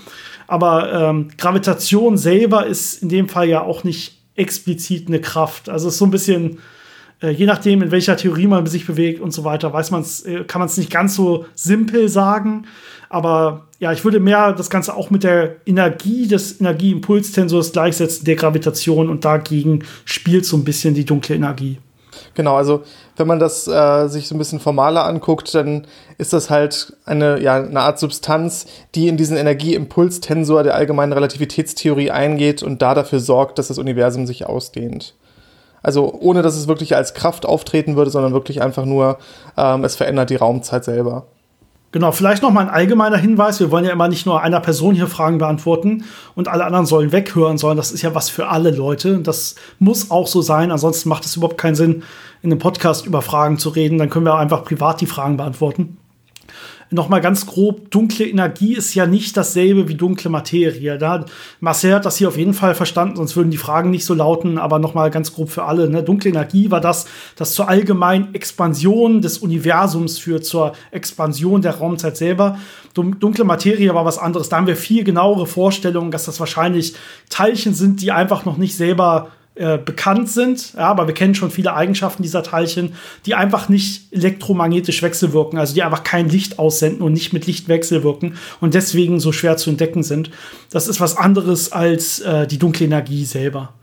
Aber 0.47 0.91
ähm, 0.91 1.29
Gravitation 1.37 2.17
selber 2.17 2.65
ist 2.65 3.03
in 3.03 3.09
dem 3.09 3.29
Fall 3.29 3.47
ja 3.47 3.61
auch 3.61 3.83
nicht 3.83 4.19
explizit 4.35 5.07
eine 5.07 5.21
Kraft. 5.21 5.69
Also 5.69 5.87
es 5.87 5.95
ist 5.95 5.99
so 5.99 6.05
ein 6.05 6.11
bisschen, 6.11 6.59
äh, 7.21 7.29
je 7.29 7.45
nachdem, 7.45 7.81
in 7.81 7.91
welcher 7.91 8.17
Theorie 8.17 8.47
man 8.47 8.65
sich 8.65 8.87
bewegt 8.87 9.21
und 9.21 9.31
so 9.31 9.43
weiter, 9.43 9.71
weiß 9.73 9.91
man's, 9.91 10.21
äh, 10.21 10.45
kann 10.45 10.59
man 10.59 10.67
es 10.67 10.77
nicht 10.77 10.89
ganz 10.89 11.15
so 11.15 11.45
simpel 11.53 12.09
sagen. 12.09 12.65
Aber 13.09 13.67
ja, 13.79 13.91
ich 13.91 14.03
würde 14.03 14.19
mehr 14.19 14.53
das 14.53 14.69
Ganze 14.69 14.95
auch 14.95 15.09
mit 15.09 15.23
der 15.23 15.57
Energie 15.65 16.27
des 16.27 16.59
Energieimpulstensors 16.59 17.71
gleichsetzen, 17.71 18.25
der 18.25 18.35
Gravitation 18.35 19.09
und 19.09 19.25
dagegen 19.25 19.83
spielt 20.05 20.45
so 20.45 20.57
ein 20.57 20.63
bisschen 20.63 20.93
die 20.93 21.05
dunkle 21.05 21.35
Energie. 21.35 21.77
Genau, 22.35 22.55
also 22.55 22.83
wenn 23.17 23.27
man 23.27 23.39
das 23.39 23.67
äh, 23.67 24.07
sich 24.07 24.27
so 24.27 24.35
ein 24.35 24.37
bisschen 24.37 24.59
formaler 24.59 25.05
anguckt, 25.05 25.53
dann 25.53 25.87
ist 26.17 26.33
das 26.33 26.49
halt 26.49 26.93
eine, 27.05 27.39
ja, 27.41 27.55
eine 27.55 27.81
Art 27.81 27.99
Substanz, 27.99 28.65
die 28.95 29.07
in 29.07 29.17
diesen 29.17 29.37
Energieimpulstensor 29.37 30.63
der 30.63 30.75
allgemeinen 30.75 31.13
Relativitätstheorie 31.13 32.11
eingeht 32.11 32.63
und 32.63 32.81
da 32.81 32.93
dafür 32.93 33.19
sorgt, 33.19 33.59
dass 33.59 33.67
das 33.67 33.77
Universum 33.77 34.25
sich 34.25 34.45
ausdehnt. 34.45 35.15
Also 35.81 36.13
ohne 36.19 36.41
dass 36.41 36.55
es 36.55 36.67
wirklich 36.67 36.95
als 36.95 37.13
Kraft 37.13 37.45
auftreten 37.45 37.95
würde, 37.95 38.11
sondern 38.11 38.33
wirklich 38.33 38.61
einfach 38.61 38.85
nur, 38.85 39.17
ähm, 39.57 39.83
es 39.83 39.95
verändert 39.95 40.29
die 40.29 40.35
Raumzeit 40.35 40.83
selber. 40.83 41.25
Genau, 41.91 42.11
vielleicht 42.11 42.43
noch 42.43 42.51
mal 42.51 42.61
ein 42.61 42.69
allgemeiner 42.69 43.17
Hinweis. 43.17 43.59
Wir 43.59 43.71
wollen 43.71 43.83
ja 43.83 43.91
immer 43.91 44.07
nicht 44.07 44.27
nur 44.27 44.41
einer 44.41 44.59
Person 44.59 44.93
hier 44.93 45.07
Fragen 45.07 45.39
beantworten 45.39 46.03
und 46.35 46.47
alle 46.47 46.63
anderen 46.65 46.85
sollen 46.85 47.11
weghören, 47.11 47.57
sondern 47.57 47.77
das 47.77 47.91
ist 47.91 48.03
ja 48.03 48.13
was 48.13 48.29
für 48.29 48.47
alle 48.47 48.69
Leute. 48.69 49.19
Das 49.19 49.55
muss 49.79 50.11
auch 50.11 50.27
so 50.27 50.43
sein. 50.43 50.71
Ansonsten 50.71 51.09
macht 51.09 51.25
es 51.25 51.35
überhaupt 51.35 51.57
keinen 51.57 51.75
Sinn, 51.75 52.03
in 52.43 52.51
einem 52.51 52.59
Podcast 52.59 53.07
über 53.07 53.23
Fragen 53.23 53.57
zu 53.57 53.69
reden. 53.69 53.97
Dann 53.97 54.11
können 54.11 54.25
wir 54.25 54.35
einfach 54.35 54.63
privat 54.63 55.01
die 55.01 55.07
Fragen 55.07 55.37
beantworten 55.37 55.97
nochmal 56.91 57.21
ganz 57.21 57.45
grob, 57.45 57.91
dunkle 57.91 58.25
Energie 58.25 58.73
ist 58.73 58.93
ja 58.95 59.05
nicht 59.05 59.37
dasselbe 59.37 59.87
wie 59.87 59.95
dunkle 59.95 60.29
Materie. 60.29 60.97
Da, 60.97 61.25
Marcel 61.59 61.93
hat 61.93 62.05
das 62.05 62.17
hier 62.17 62.27
auf 62.27 62.37
jeden 62.37 62.53
Fall 62.53 62.75
verstanden, 62.75 63.17
sonst 63.17 63.35
würden 63.35 63.51
die 63.51 63.57
Fragen 63.57 63.91
nicht 63.91 64.05
so 64.05 64.13
lauten, 64.13 64.57
aber 64.57 64.79
nochmal 64.79 65.11
ganz 65.11 65.33
grob 65.33 65.49
für 65.49 65.65
alle. 65.65 65.89
Ne? 65.89 66.03
Dunkle 66.03 66.31
Energie 66.31 66.71
war 66.71 66.81
das, 66.81 67.05
das 67.35 67.53
zur 67.53 67.69
allgemeinen 67.69 68.33
Expansion 68.33 69.21
des 69.21 69.37
Universums 69.37 70.17
führt, 70.17 70.45
zur 70.45 70.73
Expansion 70.91 71.61
der 71.61 71.75
Raumzeit 71.75 72.17
selber. 72.17 72.57
Dunkle 72.93 73.45
Materie 73.45 73.93
war 73.93 74.05
was 74.05 74.17
anderes. 74.17 74.49
Da 74.49 74.57
haben 74.57 74.67
wir 74.67 74.75
viel 74.75 75.03
genauere 75.03 75.45
Vorstellungen, 75.45 76.11
dass 76.11 76.25
das 76.25 76.39
wahrscheinlich 76.39 76.95
Teilchen 77.29 77.73
sind, 77.73 78.01
die 78.01 78.11
einfach 78.11 78.45
noch 78.45 78.57
nicht 78.57 78.75
selber 78.75 79.29
äh, 79.59 79.77
bekannt 79.77 80.29
sind, 80.29 80.73
ja, 80.73 80.87
aber 80.87 81.07
wir 81.07 81.13
kennen 81.13 81.35
schon 81.35 81.51
viele 81.51 81.73
Eigenschaften 81.73 82.23
dieser 82.23 82.43
Teilchen, 82.43 82.93
die 83.25 83.35
einfach 83.35 83.67
nicht 83.67 84.13
elektromagnetisch 84.13 85.01
wechselwirken, 85.01 85.59
also 85.59 85.73
die 85.73 85.83
einfach 85.83 86.05
kein 86.05 86.29
Licht 86.29 86.59
aussenden 86.59 87.01
und 87.01 87.11
nicht 87.11 87.33
mit 87.33 87.45
Licht 87.45 87.67
wechselwirken 87.67 88.35
und 88.61 88.73
deswegen 88.73 89.19
so 89.19 89.33
schwer 89.33 89.57
zu 89.57 89.69
entdecken 89.69 90.01
sind. 90.01 90.31
Das 90.71 90.87
ist 90.87 91.01
was 91.01 91.17
anderes 91.17 91.73
als 91.73 92.19
äh, 92.21 92.47
die 92.47 92.57
dunkle 92.57 92.85
Energie 92.85 93.25
selber. 93.25 93.73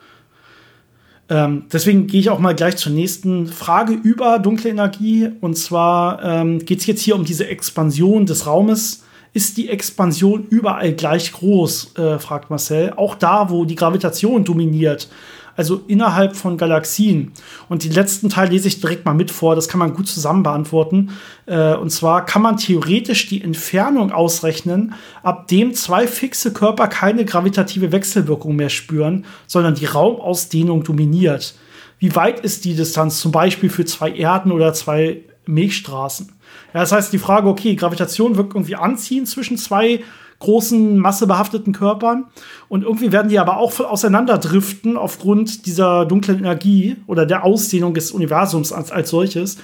Ähm, 1.28 1.64
deswegen 1.70 2.06
gehe 2.06 2.20
ich 2.20 2.30
auch 2.30 2.38
mal 2.38 2.54
gleich 2.54 2.76
zur 2.78 2.92
nächsten 2.92 3.46
Frage 3.46 3.92
über 3.92 4.38
dunkle 4.38 4.70
Energie. 4.70 5.28
Und 5.40 5.58
zwar 5.58 6.22
ähm, 6.24 6.60
geht 6.60 6.80
es 6.80 6.86
jetzt 6.86 7.02
hier 7.02 7.16
um 7.16 7.24
diese 7.24 7.48
Expansion 7.48 8.24
des 8.24 8.46
Raumes. 8.46 9.04
Ist 9.34 9.58
die 9.58 9.68
Expansion 9.68 10.46
überall 10.48 10.94
gleich 10.94 11.32
groß, 11.32 11.98
äh, 11.98 12.18
fragt 12.18 12.48
Marcel. 12.48 12.94
Auch 12.96 13.14
da, 13.14 13.50
wo 13.50 13.66
die 13.66 13.74
Gravitation 13.74 14.44
dominiert 14.44 15.08
also 15.56 15.82
innerhalb 15.88 16.36
von 16.36 16.56
Galaxien. 16.58 17.32
Und 17.68 17.84
den 17.84 17.92
letzten 17.92 18.28
Teil 18.28 18.50
lese 18.50 18.68
ich 18.68 18.80
direkt 18.80 19.04
mal 19.04 19.14
mit 19.14 19.30
vor, 19.30 19.54
das 19.54 19.68
kann 19.68 19.78
man 19.78 19.94
gut 19.94 20.08
zusammen 20.08 20.42
beantworten. 20.42 21.10
Äh, 21.46 21.74
und 21.74 21.90
zwar 21.90 22.24
kann 22.24 22.42
man 22.42 22.56
theoretisch 22.56 23.28
die 23.28 23.42
Entfernung 23.42 24.12
ausrechnen, 24.12 24.94
ab 25.22 25.48
dem 25.48 25.74
zwei 25.74 26.06
fixe 26.06 26.52
Körper 26.52 26.88
keine 26.88 27.24
gravitative 27.24 27.92
Wechselwirkung 27.92 28.56
mehr 28.56 28.70
spüren, 28.70 29.24
sondern 29.46 29.74
die 29.74 29.86
Raumausdehnung 29.86 30.84
dominiert. 30.84 31.54
Wie 31.98 32.14
weit 32.14 32.40
ist 32.40 32.64
die 32.64 32.74
Distanz 32.74 33.20
zum 33.20 33.32
Beispiel 33.32 33.70
für 33.70 33.84
zwei 33.84 34.10
Erden 34.10 34.52
oder 34.52 34.74
zwei 34.74 35.22
Milchstraßen? 35.46 36.32
Ja, 36.74 36.80
das 36.80 36.92
heißt, 36.92 37.12
die 37.12 37.18
Frage, 37.18 37.48
okay, 37.48 37.74
Gravitation 37.74 38.36
wirkt 38.36 38.54
irgendwie 38.54 38.76
anziehend 38.76 39.28
zwischen 39.28 39.56
zwei 39.56 40.00
großen, 40.38 40.98
massebehafteten 40.98 41.72
Körpern. 41.72 42.26
Und 42.68 42.82
irgendwie 42.82 43.12
werden 43.12 43.28
die 43.28 43.38
aber 43.38 43.58
auch 43.58 43.78
auseinanderdriften 43.80 44.96
aufgrund 44.96 45.66
dieser 45.66 46.04
dunklen 46.06 46.38
Energie 46.38 46.96
oder 47.06 47.26
der 47.26 47.44
Ausdehnung 47.44 47.94
des 47.94 48.10
Universums 48.10 48.72
als, 48.72 48.90
als 48.92 49.10
solches. 49.10 49.56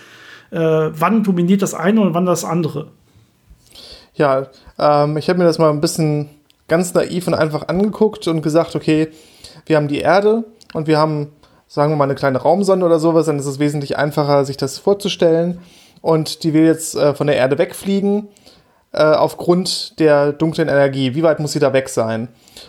Äh, 0.50 0.58
wann 0.58 1.22
dominiert 1.22 1.62
das 1.62 1.74
eine 1.74 2.00
und 2.00 2.14
wann 2.14 2.26
das 2.26 2.44
andere? 2.44 2.88
Ja, 4.14 4.48
ähm, 4.78 5.16
ich 5.16 5.28
habe 5.28 5.38
mir 5.38 5.44
das 5.44 5.58
mal 5.58 5.70
ein 5.70 5.80
bisschen 5.80 6.28
ganz 6.68 6.94
naiv 6.94 7.26
und 7.26 7.34
einfach 7.34 7.68
angeguckt 7.68 8.28
und 8.28 8.42
gesagt, 8.42 8.76
okay, 8.76 9.08
wir 9.66 9.76
haben 9.76 9.88
die 9.88 9.98
Erde 9.98 10.44
und 10.74 10.86
wir 10.86 10.98
haben, 10.98 11.28
sagen 11.66 11.92
wir 11.92 11.96
mal, 11.96 12.04
eine 12.04 12.14
kleine 12.14 12.38
Raumsonde 12.38 12.84
oder 12.84 12.98
sowas, 12.98 13.26
dann 13.26 13.38
ist 13.38 13.46
es 13.46 13.58
wesentlich 13.58 13.96
einfacher, 13.96 14.44
sich 14.44 14.56
das 14.56 14.78
vorzustellen. 14.78 15.58
Und 16.00 16.42
die 16.42 16.52
will 16.52 16.64
jetzt 16.64 16.96
äh, 16.96 17.14
von 17.14 17.26
der 17.28 17.36
Erde 17.36 17.58
wegfliegen 17.58 18.28
äh, 18.92 19.02
aufgrund 19.02 19.98
der 19.98 20.32
dunklen 20.32 20.68
Energie. 20.68 21.14
Wie 21.14 21.22
weit 21.22 21.40
muss 21.40 21.52
sie 21.52 21.58
da 21.58 21.72
weg 21.72 21.88
sein? 21.88 22.28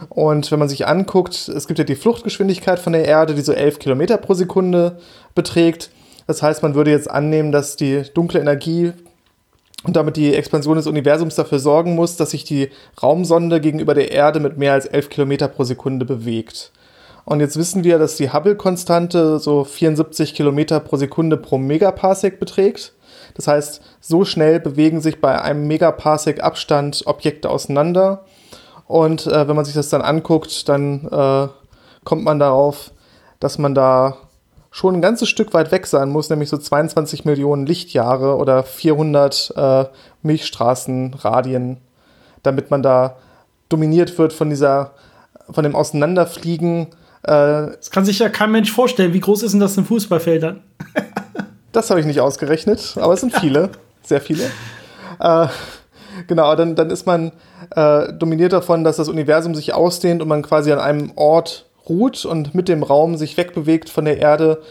Und 0.10 0.52
wenn 0.52 0.60
man 0.60 0.70
sich 0.70 0.88
anguckt, 0.88 1.50
es 1.50 1.68
gibt 1.68 1.80
ja 1.80 1.86
die 1.86 1.96
Fluchtgeschwindigkeit 1.96 2.80
von 2.80 2.94
der 2.94 3.06
Erde, 3.06 3.36
die 3.36 3.42
so 3.42 3.54
11 3.54 3.80
Kilometer 3.80 4.18
pro 4.18 4.34
Sekunde 4.34 4.98
beträgt. 5.36 5.90
Das 6.28 6.42
heißt, 6.42 6.64
man 6.64 6.76
würde 6.76 6.92
jetzt 6.92 7.10
annehmen, 7.10 7.52
dass 7.52 7.76
die 7.76 8.04
dunkle 8.14 8.40
Energie 8.40 8.94
und 9.84 9.96
damit 9.98 10.16
die 10.16 10.34
Expansion 10.34 10.78
des 10.78 10.88
Universums 10.88 11.36
dafür 11.36 11.60
sorgen 11.60 11.96
muss, 11.96 12.16
dass 12.16 12.32
sich 12.32 12.46
die 12.46 12.70
Raumsonde 13.02 13.60
gegenüber 13.60 13.94
der 13.94 14.12
Erde 14.12 14.40
mit 14.40 14.58
mehr 14.58 14.74
als 14.74 14.86
11 14.86 15.10
Kilometer 15.10 15.50
pro 15.50 15.66
Sekunde 15.66 16.06
bewegt. 16.06 16.72
Und 17.26 17.40
jetzt 17.40 17.58
wissen 17.58 17.84
wir, 17.84 18.00
dass 18.00 18.16
die 18.16 18.32
Hubble-Konstante 18.32 19.40
so 19.40 19.64
74 19.64 20.34
Kilometer 20.34 20.80
pro 20.80 20.98
Sekunde 20.98 21.38
pro 21.38 21.58
Megaparsec 21.58 22.40
beträgt. 22.40 22.93
Das 23.36 23.48
heißt, 23.48 23.82
so 24.00 24.26
schnell 24.26 24.60
bewegen 24.60 25.02
sich 25.02 25.20
bei 25.22 25.42
einem 25.42 25.68
Megaparsec 25.68 26.44
Abstand 26.44 27.04
Objekte 27.06 27.50
auseinander. 27.50 28.26
Und 28.86 29.28
äh, 29.28 29.48
wenn 29.48 29.56
man 29.56 29.66
sich 29.66 29.74
das 29.74 29.90
dann 29.90 30.02
anguckt, 30.02 30.70
dann 30.70 31.08
äh, 31.08 31.48
kommt 32.04 32.24
man 32.24 32.40
darauf, 32.40 32.92
dass 33.40 33.58
man 33.58 33.74
da 33.74 34.18
schon 34.72 34.96
ein 34.96 35.02
ganzes 35.02 35.30
Stück 35.30 35.54
weit 35.54 35.72
weg 35.72 35.86
sein 35.86 36.10
muss, 36.10 36.30
nämlich 36.30 36.50
so 36.50 36.58
22 36.58 37.26
Millionen 37.26 37.66
Lichtjahre 37.66 38.38
oder 38.38 38.64
400 38.64 39.54
äh, 39.56 39.86
Milchstraßenradien, 40.24 41.78
damit 42.42 42.72
man 42.72 42.82
da 42.82 43.18
dominiert 43.70 44.18
wird 44.18 44.34
von 44.34 44.50
dieser, 44.50 44.92
von 45.50 45.64
dem 45.64 45.76
Auseinanderfliegen 45.76 46.88
Äh, 47.24 47.78
das 47.78 47.90
kann 47.90 48.04
sich 48.04 48.20
ja 48.20 48.28
kein 48.28 48.52
Mensch 48.52 48.72
vorstellen. 48.72 49.14
Wie 49.14 49.22
groß 49.22 49.44
ist 49.44 49.54
denn 49.54 49.62
das 49.62 49.78
in 49.78 49.86
Fußballfeldern? 49.86 50.62
das 51.74 51.90
habe 51.90 52.00
ich 52.00 52.06
nicht 52.06 52.22
ausgerechnet, 52.22 52.96
aber 52.98 53.14
es 53.14 53.20
sind 53.20 53.36
viele, 53.36 53.70
sehr 54.04 54.22
viele. 54.22 54.46
Äh, 55.20 55.48
genau, 56.28 56.56
dann, 56.56 56.76
dann 56.76 56.90
ist 56.90 57.06
man 57.06 57.32
äh, 57.76 58.14
dominiert 58.14 58.54
davon, 58.54 58.84
dass 58.84 58.98
das 58.98 59.10
Universum 59.10 59.56
sich 59.56 59.74
ausdehnt 59.74 60.22
und 60.22 60.28
man 60.28 60.42
quasi 60.44 60.72
an 60.72 60.80
einem 60.80 61.12
Ort 61.16 61.66
ruht 61.90 62.26
und 62.26 62.56
mit 62.56 62.70
dem 62.70 62.84
Raum 62.84 63.18
sich 63.18 63.36
wegbewegt 63.36 63.90
von 63.90 64.06
der 64.06 64.20
Erde 64.20 64.62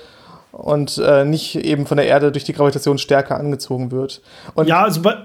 und 0.52 0.98
äh, 0.98 1.24
nicht 1.24 1.56
eben 1.56 1.86
von 1.86 1.96
der 1.96 2.06
Erde 2.06 2.32
durch 2.32 2.44
die 2.44 2.52
Gravitation 2.52 2.98
stärker 2.98 3.38
angezogen 3.38 3.90
wird. 3.90 4.22
Und 4.54 4.68
ja, 4.68 4.82
also 4.82 5.02
bei, 5.02 5.16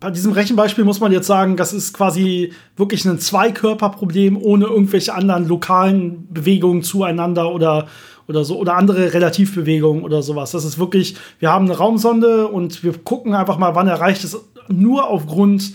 bei 0.00 0.10
diesem 0.10 0.32
Rechenbeispiel 0.32 0.84
muss 0.84 1.00
man 1.00 1.10
jetzt 1.10 1.26
sagen, 1.26 1.56
das 1.56 1.72
ist 1.72 1.92
quasi 1.92 2.52
wirklich 2.76 3.04
ein 3.04 3.18
Zweikörperproblem 3.18 4.40
ohne 4.40 4.66
irgendwelche 4.66 5.14
anderen 5.14 5.48
lokalen 5.48 6.32
Bewegungen 6.32 6.82
zueinander 6.82 7.52
oder, 7.52 7.86
oder 8.28 8.44
so 8.44 8.58
oder 8.58 8.76
andere 8.76 9.14
Relativbewegungen 9.14 10.04
oder 10.04 10.22
sowas. 10.22 10.52
Das 10.52 10.64
ist 10.64 10.78
wirklich, 10.78 11.16
wir 11.38 11.50
haben 11.50 11.64
eine 11.64 11.76
Raumsonde 11.76 12.46
und 12.48 12.84
wir 12.84 12.92
gucken 12.92 13.34
einfach 13.34 13.58
mal, 13.58 13.74
wann 13.74 13.88
erreicht 13.88 14.22
es 14.22 14.38
nur 14.68 15.08
aufgrund 15.08 15.72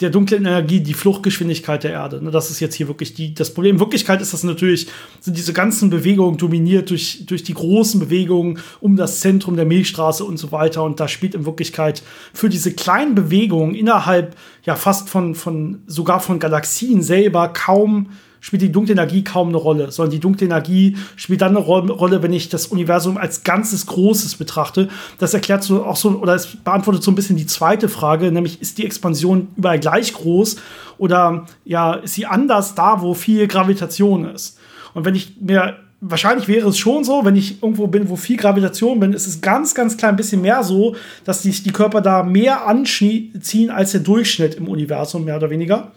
der 0.00 0.10
dunklen 0.10 0.44
Energie 0.44 0.80
die 0.80 0.92
Fluchtgeschwindigkeit 0.94 1.84
der 1.84 1.92
Erde. 1.92 2.22
Ne, 2.22 2.32
das 2.32 2.50
ist 2.50 2.58
jetzt 2.58 2.74
hier 2.74 2.88
wirklich 2.88 3.14
die, 3.14 3.32
das 3.32 3.54
Problem. 3.54 3.76
In 3.76 3.80
Wirklichkeit 3.80 4.20
ist 4.20 4.32
das 4.32 4.42
natürlich, 4.42 4.88
sind 5.20 5.36
diese 5.36 5.52
ganzen 5.52 5.88
Bewegungen 5.88 6.36
dominiert 6.36 6.90
durch, 6.90 7.24
durch 7.26 7.44
die 7.44 7.54
großen 7.54 8.00
Bewegungen 8.00 8.58
um 8.80 8.96
das 8.96 9.20
Zentrum 9.20 9.54
der 9.54 9.66
Milchstraße 9.66 10.24
und 10.24 10.36
so 10.36 10.50
weiter. 10.50 10.82
Und 10.82 10.98
da 10.98 11.06
spielt 11.06 11.36
in 11.36 11.46
Wirklichkeit 11.46 12.02
für 12.32 12.48
diese 12.48 12.72
kleinen 12.72 13.14
Bewegungen 13.14 13.76
innerhalb 13.76 14.34
ja 14.64 14.74
fast 14.74 15.08
von, 15.08 15.36
von 15.36 15.82
sogar 15.86 16.18
von 16.18 16.40
Galaxien 16.40 17.00
selber 17.00 17.48
kaum 17.52 18.08
spielt 18.44 18.60
die 18.60 18.70
dunkle 18.70 18.92
Energie 18.92 19.24
kaum 19.24 19.48
eine 19.48 19.56
Rolle, 19.56 19.90
sondern 19.90 20.10
die 20.10 20.20
dunkle 20.20 20.44
Energie 20.44 20.98
spielt 21.16 21.40
dann 21.40 21.56
eine 21.56 21.64
Rolle, 21.64 22.22
wenn 22.22 22.34
ich 22.34 22.50
das 22.50 22.66
Universum 22.66 23.16
als 23.16 23.42
ganzes 23.42 23.86
Großes 23.86 24.36
betrachte. 24.36 24.90
Das 25.18 25.32
erklärt 25.32 25.62
so 25.62 25.82
auch 25.82 25.96
so, 25.96 26.10
oder 26.10 26.34
es 26.34 26.54
beantwortet 26.62 27.02
so 27.02 27.10
ein 27.10 27.14
bisschen 27.14 27.38
die 27.38 27.46
zweite 27.46 27.88
Frage, 27.88 28.30
nämlich 28.30 28.60
ist 28.60 28.76
die 28.76 28.84
Expansion 28.84 29.48
überall 29.56 29.80
gleich 29.80 30.12
groß 30.12 30.56
oder 30.98 31.46
ja, 31.64 31.94
ist 31.94 32.16
sie 32.16 32.26
anders 32.26 32.74
da, 32.74 33.00
wo 33.00 33.14
viel 33.14 33.48
Gravitation 33.48 34.26
ist? 34.26 34.58
Und 34.92 35.06
wenn 35.06 35.14
ich 35.14 35.36
mir 35.40 35.78
wahrscheinlich 36.02 36.46
wäre 36.46 36.68
es 36.68 36.76
schon 36.76 37.02
so, 37.02 37.24
wenn 37.24 37.36
ich 37.36 37.62
irgendwo 37.62 37.86
bin, 37.86 38.10
wo 38.10 38.16
viel 38.16 38.36
Gravitation 38.36 39.00
bin, 39.00 39.14
ist 39.14 39.26
es 39.26 39.40
ganz, 39.40 39.74
ganz 39.74 39.96
klein 39.96 40.16
bisschen 40.16 40.42
mehr 40.42 40.62
so, 40.62 40.96
dass 41.24 41.42
sich 41.42 41.62
die 41.62 41.72
Körper 41.72 42.02
da 42.02 42.22
mehr 42.22 42.66
anziehen 42.66 43.70
als 43.70 43.92
der 43.92 44.00
Durchschnitt 44.00 44.56
im 44.56 44.68
Universum, 44.68 45.24
mehr 45.24 45.36
oder 45.36 45.48
weniger. 45.48 45.92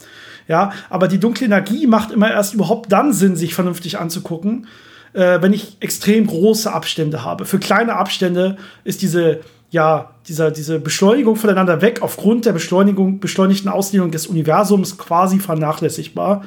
Ja, 0.48 0.72
aber 0.90 1.08
die 1.08 1.20
dunkle 1.20 1.46
Energie 1.46 1.88
macht 1.88 2.12
immer 2.12 2.32
erst 2.32 2.54
überhaupt 2.54 2.92
dann 2.92 3.12
Sinn, 3.14 3.36
sich 3.36 3.54
vernünftig 3.54 4.00
anzugucken, 4.00 4.68
äh, 5.14 5.42
wenn 5.42 5.52
ich 5.54 5.78
extrem 5.82 6.26
große 6.26 6.72
Abstände 6.72 7.24
habe. 7.26 7.46
Für 7.46 7.60
kleine 7.60 7.96
Abstände 7.96 8.58
ist 8.84 9.02
diese 9.02 9.42
ja, 9.70 10.12
dieser, 10.28 10.52
diese 10.52 10.80
Beschleunigung 10.80 11.36
voneinander 11.36 11.82
weg 11.82 12.02
aufgrund 12.02 12.46
der 12.46 12.54
Beschleunigung, 12.54 13.20
beschleunigten 13.20 13.70
Ausdehnung 13.70 14.12
des 14.12 14.28
Universums 14.28 14.98
quasi 14.98 15.40
vernachlässigbar. 15.40 16.46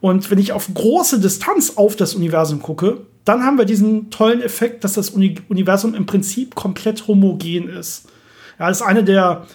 Und 0.00 0.30
wenn 0.30 0.38
ich 0.38 0.52
auf 0.52 0.68
große 0.72 1.20
Distanz 1.20 1.74
auf 1.76 1.96
das 1.96 2.14
Universum 2.14 2.62
gucke, 2.62 2.98
dann 3.24 3.42
haben 3.42 3.58
wir 3.58 3.64
diesen 3.64 4.10
tollen 4.10 4.40
Effekt, 4.40 4.84
dass 4.84 4.94
das 4.94 5.10
Universum 5.10 5.94
im 5.94 6.06
Prinzip 6.06 6.54
komplett 6.54 7.08
homogen 7.08 7.68
ist. 7.68 8.06
Ja, 8.58 8.68
das 8.68 8.80
ist 8.80 8.86
eine 8.86 9.04
der 9.04 9.46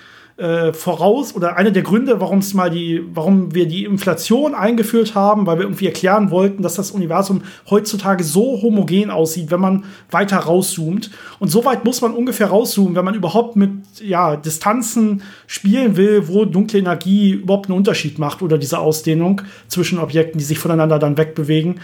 äh, 0.41 0.73
voraus 0.73 1.35
oder 1.35 1.55
einer 1.55 1.69
der 1.69 1.83
Gründe, 1.83 2.19
warum 2.19 2.39
es 2.39 2.55
mal 2.55 2.71
die, 2.71 3.03
warum 3.13 3.53
wir 3.53 3.67
die 3.67 3.85
Inflation 3.85 4.55
eingeführt 4.55 5.13
haben, 5.13 5.45
weil 5.45 5.57
wir 5.57 5.65
irgendwie 5.65 5.85
erklären 5.85 6.31
wollten, 6.31 6.63
dass 6.63 6.73
das 6.73 6.89
Universum 6.89 7.43
heutzutage 7.69 8.23
so 8.23 8.59
homogen 8.59 9.11
aussieht, 9.11 9.51
wenn 9.51 9.59
man 9.59 9.83
weiter 10.09 10.37
rauszoomt. 10.37 11.11
Und 11.37 11.49
so 11.49 11.63
weit 11.63 11.85
muss 11.85 12.01
man 12.01 12.13
ungefähr 12.13 12.47
rauszoomen, 12.47 12.95
wenn 12.95 13.05
man 13.05 13.13
überhaupt 13.13 13.55
mit 13.55 13.71
ja, 14.01 14.35
Distanzen 14.35 15.21
spielen 15.45 15.95
will, 15.95 16.27
wo 16.27 16.45
dunkle 16.45 16.79
Energie 16.79 17.33
überhaupt 17.33 17.69
einen 17.69 17.77
Unterschied 17.77 18.17
macht 18.17 18.41
oder 18.41 18.57
diese 18.57 18.79
Ausdehnung 18.79 19.43
zwischen 19.67 19.99
Objekten, 19.99 20.39
die 20.39 20.45
sich 20.45 20.57
voneinander 20.57 20.97
dann 20.97 21.17
wegbewegen. 21.17 21.79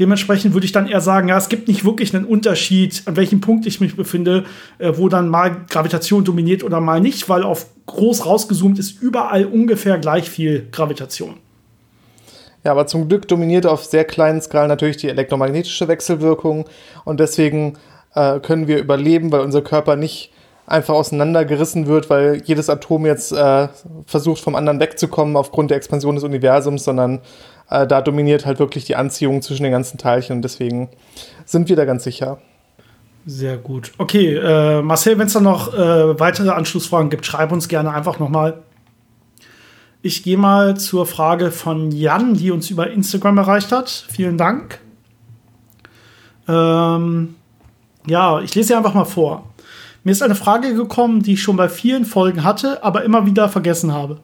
Dementsprechend 0.00 0.54
würde 0.54 0.64
ich 0.64 0.72
dann 0.72 0.88
eher 0.88 1.02
sagen, 1.02 1.28
ja, 1.28 1.36
es 1.36 1.50
gibt 1.50 1.68
nicht 1.68 1.84
wirklich 1.84 2.14
einen 2.16 2.24
Unterschied, 2.24 3.02
an 3.04 3.16
welchem 3.16 3.42
Punkt 3.42 3.66
ich 3.66 3.80
mich 3.80 3.96
befinde, 3.96 4.44
äh, 4.78 4.92
wo 4.96 5.10
dann 5.10 5.28
mal 5.28 5.64
Gravitation 5.68 6.24
dominiert 6.24 6.64
oder 6.64 6.80
mal 6.80 7.00
nicht, 7.00 7.28
weil 7.28 7.42
auf 7.42 7.66
groß 7.84 8.24
rausgezoomt 8.24 8.78
ist 8.78 9.00
überall 9.02 9.44
ungefähr 9.44 9.98
gleich 9.98 10.30
viel 10.30 10.66
Gravitation. 10.72 11.34
Ja, 12.64 12.72
aber 12.72 12.86
zum 12.86 13.08
Glück 13.08 13.28
dominiert 13.28 13.66
auf 13.66 13.84
sehr 13.84 14.04
kleinen 14.04 14.40
Skalen 14.40 14.68
natürlich 14.68 14.96
die 14.96 15.08
elektromagnetische 15.08 15.86
Wechselwirkung 15.86 16.66
und 17.04 17.20
deswegen 17.20 17.74
äh, 18.14 18.40
können 18.40 18.68
wir 18.68 18.78
überleben, 18.78 19.30
weil 19.32 19.40
unser 19.40 19.60
Körper 19.60 19.96
nicht 19.96 20.32
einfach 20.70 20.94
auseinandergerissen 20.94 21.86
wird, 21.86 22.08
weil 22.10 22.42
jedes 22.44 22.70
Atom 22.70 23.04
jetzt 23.06 23.32
äh, 23.32 23.68
versucht 24.06 24.40
vom 24.40 24.54
anderen 24.54 24.80
wegzukommen 24.80 25.36
aufgrund 25.36 25.70
der 25.70 25.76
Expansion 25.76 26.14
des 26.14 26.24
Universums, 26.24 26.84
sondern 26.84 27.20
äh, 27.68 27.86
da 27.86 28.00
dominiert 28.00 28.46
halt 28.46 28.58
wirklich 28.58 28.84
die 28.84 28.96
Anziehung 28.96 29.42
zwischen 29.42 29.64
den 29.64 29.72
ganzen 29.72 29.98
Teilchen 29.98 30.36
und 30.36 30.42
deswegen 30.42 30.88
sind 31.44 31.68
wir 31.68 31.76
da 31.76 31.84
ganz 31.84 32.04
sicher. 32.04 32.38
Sehr 33.26 33.58
gut. 33.58 33.92
Okay, 33.98 34.34
äh, 34.34 34.80
Marcel, 34.82 35.18
wenn 35.18 35.26
es 35.26 35.34
da 35.34 35.40
noch 35.40 35.74
äh, 35.74 36.18
weitere 36.18 36.50
Anschlussfragen 36.50 37.10
gibt, 37.10 37.26
schreib 37.26 37.52
uns 37.52 37.68
gerne 37.68 37.92
einfach 37.92 38.18
nochmal. 38.18 38.62
Ich 40.02 40.22
gehe 40.22 40.38
mal 40.38 40.78
zur 40.78 41.04
Frage 41.04 41.50
von 41.50 41.90
Jan, 41.90 42.34
die 42.34 42.50
uns 42.50 42.70
über 42.70 42.90
Instagram 42.90 43.36
erreicht 43.36 43.70
hat. 43.70 43.90
Vielen 43.90 44.38
Dank. 44.38 44.80
Ähm, 46.48 47.34
ja, 48.06 48.40
ich 48.40 48.54
lese 48.54 48.68
sie 48.68 48.74
einfach 48.74 48.94
mal 48.94 49.04
vor. 49.04 49.44
Mir 50.10 50.14
ist 50.14 50.24
eine 50.24 50.34
Frage 50.34 50.74
gekommen, 50.74 51.22
die 51.22 51.34
ich 51.34 51.42
schon 51.44 51.54
bei 51.54 51.68
vielen 51.68 52.04
Folgen 52.04 52.42
hatte, 52.42 52.82
aber 52.82 53.04
immer 53.04 53.26
wieder 53.26 53.48
vergessen 53.48 53.92
habe. 53.92 54.18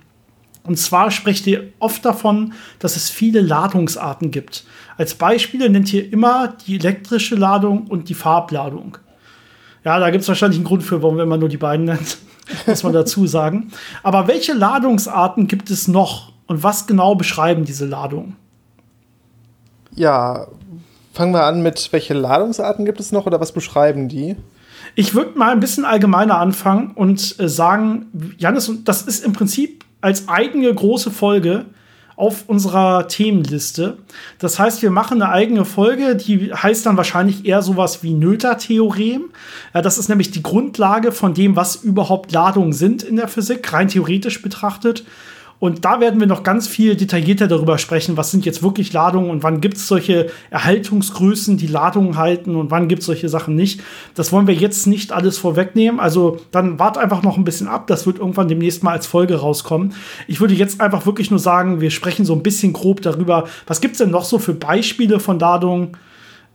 Und 0.65 0.81
zwar 0.81 1.13
sprecht 1.13 1.47
ihr 1.47 1.69
oft 1.79 2.05
davon, 2.05 2.55
dass 2.81 2.97
es 2.97 3.09
viele 3.09 3.41
Ladungsarten 3.41 4.33
gibt. 4.33 4.65
Als 4.97 5.15
Beispiele 5.15 5.71
nennt 5.71 5.93
ihr 5.93 6.13
immer 6.13 6.57
die 6.67 6.75
elektrische 6.75 7.37
Ladung 7.37 7.87
und 7.87 8.09
die 8.09 8.15
Farbladung. 8.15 8.99
Ja, 9.85 10.01
da 10.01 10.11
gibt 10.11 10.23
es 10.23 10.29
wahrscheinlich 10.29 10.59
einen 10.59 10.67
Grund 10.67 10.83
für, 10.83 11.05
warum 11.05 11.19
wir 11.19 11.23
immer 11.23 11.39
nur 11.39 11.49
die 11.49 11.57
beiden 11.57 11.85
nennt, 11.85 12.19
muss 12.67 12.83
man 12.83 12.93
dazu 12.93 13.29
sagen. 13.29 13.71
Aber 14.03 14.27
welche 14.27 14.55
Ladungsarten 14.55 15.47
gibt 15.47 15.71
es 15.71 15.87
noch 15.87 16.33
und 16.49 16.65
was 16.65 16.89
genau 16.89 17.15
beschreiben 17.15 17.65
diese 17.65 17.87
Ladungen? 17.87 18.35
Ja, 19.95 20.49
fangen 21.13 21.33
wir 21.33 21.45
an 21.45 21.63
mit, 21.63 21.93
welche 21.93 22.15
Ladungsarten 22.15 22.85
gibt 22.85 22.99
es 22.99 23.13
noch 23.13 23.27
oder 23.27 23.39
was 23.39 23.53
beschreiben 23.53 24.09
die? 24.09 24.35
Ich 24.95 25.15
würde 25.15 25.39
mal 25.39 25.53
ein 25.53 25.61
bisschen 25.61 25.85
allgemeiner 25.85 26.39
anfangen 26.39 26.93
und 26.95 27.39
äh, 27.39 27.49
sagen, 27.49 28.07
Janis, 28.39 28.71
das 28.85 29.03
ist 29.03 29.25
im 29.25 29.33
Prinzip 29.33 29.85
als 30.01 30.29
eigene 30.29 30.73
große 30.73 31.11
Folge 31.11 31.67
auf 32.17 32.45
unserer 32.49 33.09
Themenliste. 33.09 33.99
Das 34.39 34.59
heißt, 34.59 34.81
wir 34.81 34.91
machen 34.91 35.21
eine 35.21 35.31
eigene 35.31 35.67
Folge, 35.67 36.17
die 36.17 36.53
heißt 36.53 36.87
dann 36.87 36.97
wahrscheinlich 36.97 37.45
eher 37.45 37.61
sowas 37.61 38.03
wie 38.03 38.15
Noether-Theorem. 38.15 39.25
Ja, 39.75 39.83
das 39.83 39.99
ist 39.99 40.09
nämlich 40.09 40.31
die 40.31 40.43
Grundlage 40.43 41.13
von 41.13 41.35
dem, 41.35 41.57
was 41.57 41.77
überhaupt 41.77 42.33
Ladungen 42.33 42.73
sind 42.73 43.03
in 43.03 43.17
der 43.17 43.29
Physik, 43.29 43.71
rein 43.73 43.89
theoretisch 43.89 44.41
betrachtet. 44.41 45.05
Und 45.59 45.85
da 45.85 46.01
werden 46.01 46.21
wir 46.21 46.27
noch 46.27 46.43
ganz 46.43 46.69
viel 46.69 46.97
detaillierter 46.97 47.49
darüber 47.49 47.79
sprechen, 47.79 48.17
was 48.17 48.31
sind 48.31 48.45
jetzt 48.45 48.63
wirklich 48.63 48.93
Ladungen 48.93 49.31
und 49.31 49.43
wann 49.43 49.63
gibt 49.63 49.79
es 49.79 49.89
solche 49.89 50.27
Erhaltungsgrößen, 50.51 51.57
die 51.57 51.67
Ladungen 51.67 52.19
halten 52.19 52.57
und 52.57 52.71
wann 52.71 52.89
gibt 52.89 53.01
es 53.01 53.07
solche 53.07 53.29
Sachen 53.31 53.55
nicht. 53.55 53.81
Das 54.15 54.33
wollen 54.33 54.47
wir 54.47 54.55
jetzt 54.55 54.87
nicht 54.87 55.13
alles 55.13 55.39
vorwegnehmen. 55.39 55.99
Also 55.99 56.39
dann 56.51 56.79
wart 56.79 56.99
einfach 56.99 57.23
noch 57.23 57.39
ein 57.39 57.45
bisschen 57.45 57.69
ab. 57.69 57.87
Das 57.87 58.07
wird 58.07 58.19
irgendwann 58.19 58.49
demnächst 58.49 58.83
mal 58.83 58.93
als 58.93 59.07
Folge 59.07 59.37
rauskommen. 59.37 59.95
Ich 60.27 60.41
würde 60.41 60.55
jetzt 60.55 60.81
einfach 60.81 61.07
wirklich 61.07 61.31
nur 61.31 61.41
sagen, 61.41 61.81
wir 61.81 61.91
sprechen 61.91 62.27
so 62.27 62.35
ein 62.35 62.43
bisschen 62.43 62.75
grob 62.75 63.01
darüber, 63.01 63.45
was 63.67 63.81
gibt 63.81 63.93
es 63.93 63.99
denn 63.99 64.11
noch 64.11 64.25
so 64.25 64.39
für 64.39 64.55
Beispiele 64.55 65.21
von 65.21 65.39
Ladungen? 65.39 65.97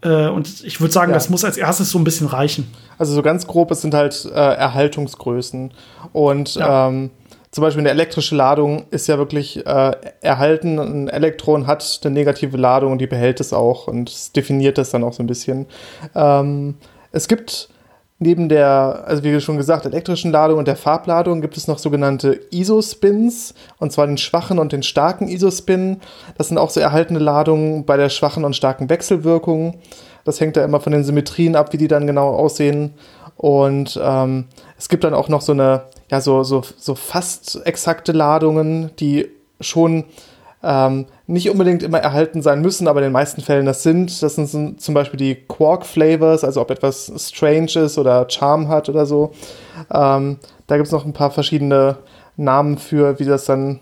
Äh, 0.02 0.28
und 0.28 0.64
ich 0.64 0.80
würde 0.80 0.94
sagen, 0.94 1.12
ja. 1.12 1.16
das 1.16 1.30
muss 1.30 1.44
als 1.44 1.58
erstes 1.58 1.90
so 1.90 1.98
ein 1.98 2.04
bisschen 2.04 2.28
reichen. 2.28 2.68
Also 2.98 3.14
so 3.14 3.22
ganz 3.22 3.48
grob, 3.48 3.72
es 3.72 3.82
sind 3.82 3.94
halt 3.94 4.26
äh, 4.26 4.38
Erhaltungsgrößen. 4.38 5.72
Und 6.14 6.56
ja. 6.56 6.88
ähm, 6.90 7.10
zum 7.52 7.64
Beispiel 7.64 7.82
eine 7.82 7.90
elektrische 7.90 8.36
Ladung 8.36 8.86
ist 8.92 9.08
ja 9.08 9.18
wirklich 9.18 9.66
äh, 9.66 9.92
erhalten. 10.22 10.80
Ein 10.80 11.08
Elektron 11.10 11.68
hat 11.68 12.00
eine 12.04 12.14
negative 12.14 12.56
Ladung 12.56 12.94
und 12.94 13.00
die 13.00 13.08
behält 13.08 13.42
es 13.42 13.52
auch 13.52 13.88
und 13.88 14.36
definiert 14.38 14.78
das 14.78 14.92
dann 14.92 15.04
auch 15.04 15.12
so 15.12 15.22
ein 15.22 15.28
bisschen. 15.28 15.66
Ähm, 16.16 16.76
es 17.12 17.28
gibt 17.28 17.70
neben 18.20 18.48
der, 18.48 19.04
also 19.06 19.24
wie 19.24 19.42
schon 19.42 19.58
gesagt, 19.58 19.86
elektrischen 19.86 20.32
Ladung 20.32 20.60
und 20.60 20.68
der 20.68 20.78
Farbladung 20.78 21.42
gibt 21.42 21.58
es 21.58 21.68
noch 21.68 21.80
sogenannte 21.80 22.40
Isospins, 22.52 23.54
und 23.80 23.92
zwar 23.92 24.08
den 24.08 24.18
schwachen 24.18 24.60
und 24.60 24.72
den 24.72 24.84
starken 24.84 25.28
Isospin. 25.28 26.00
Das 26.38 26.48
sind 26.48 26.58
auch 26.58 26.70
so 26.70 26.80
erhaltene 26.80 27.20
Ladungen 27.20 27.84
bei 27.84 27.98
der 27.98 28.10
schwachen 28.10 28.46
und 28.46 28.56
starken 28.56 28.90
Wechselwirkung. 28.90 29.80
Das 30.24 30.40
hängt 30.40 30.56
da 30.56 30.64
immer 30.64 30.80
von 30.80 30.94
den 30.94 31.04
Symmetrien 31.04 31.56
ab, 31.56 31.74
wie 31.74 31.78
die 31.78 31.88
dann 31.88 32.08
genau 32.08 32.30
aussehen. 32.30 32.94
Und 33.38 34.00
ähm, 34.02 34.46
es 34.82 34.90
gibt 34.90 35.04
dann 35.04 35.14
auch 35.14 35.30
noch 35.30 35.42
so 35.42 35.52
eine, 35.52 35.84
ja, 36.10 36.22
so, 36.22 36.42
so, 36.42 36.64
so 36.76 36.96
fast 36.96 37.62
exakte 37.68 38.14
Ladungen, 38.14 38.90
die 39.00 39.30
schon 39.60 40.06
ähm, 40.64 41.06
nicht 41.28 41.52
unbedingt 41.52 41.84
immer 41.84 42.00
erhalten 42.00 42.42
sein 42.42 42.64
müssen, 42.64 42.88
aber 42.88 43.00
in 43.00 43.04
den 43.04 43.14
meisten 43.14 43.42
Fällen 43.42 43.68
das 43.68 43.84
sind. 43.84 44.24
Das 44.24 44.34
sind 44.34 44.82
zum 44.82 44.94
Beispiel 44.96 45.20
die 45.20 45.36
Quark-Flavors, 45.36 46.44
also 46.44 46.62
ob 46.62 46.72
etwas 46.72 47.14
strange 47.16 47.74
ist 47.76 48.00
oder 48.00 48.28
Charm 48.28 48.70
hat 48.70 48.90
oder 48.90 49.06
so. 49.06 49.34
Ähm, 49.94 50.40
da 50.66 50.78
gibt 50.78 50.88
es 50.88 50.92
noch 50.92 51.06
ein 51.06 51.14
paar 51.14 51.30
verschiedene 51.30 51.98
Namen 52.36 52.80
für, 52.80 53.20
wie 53.20 53.26
das 53.26 53.46
dann 53.46 53.82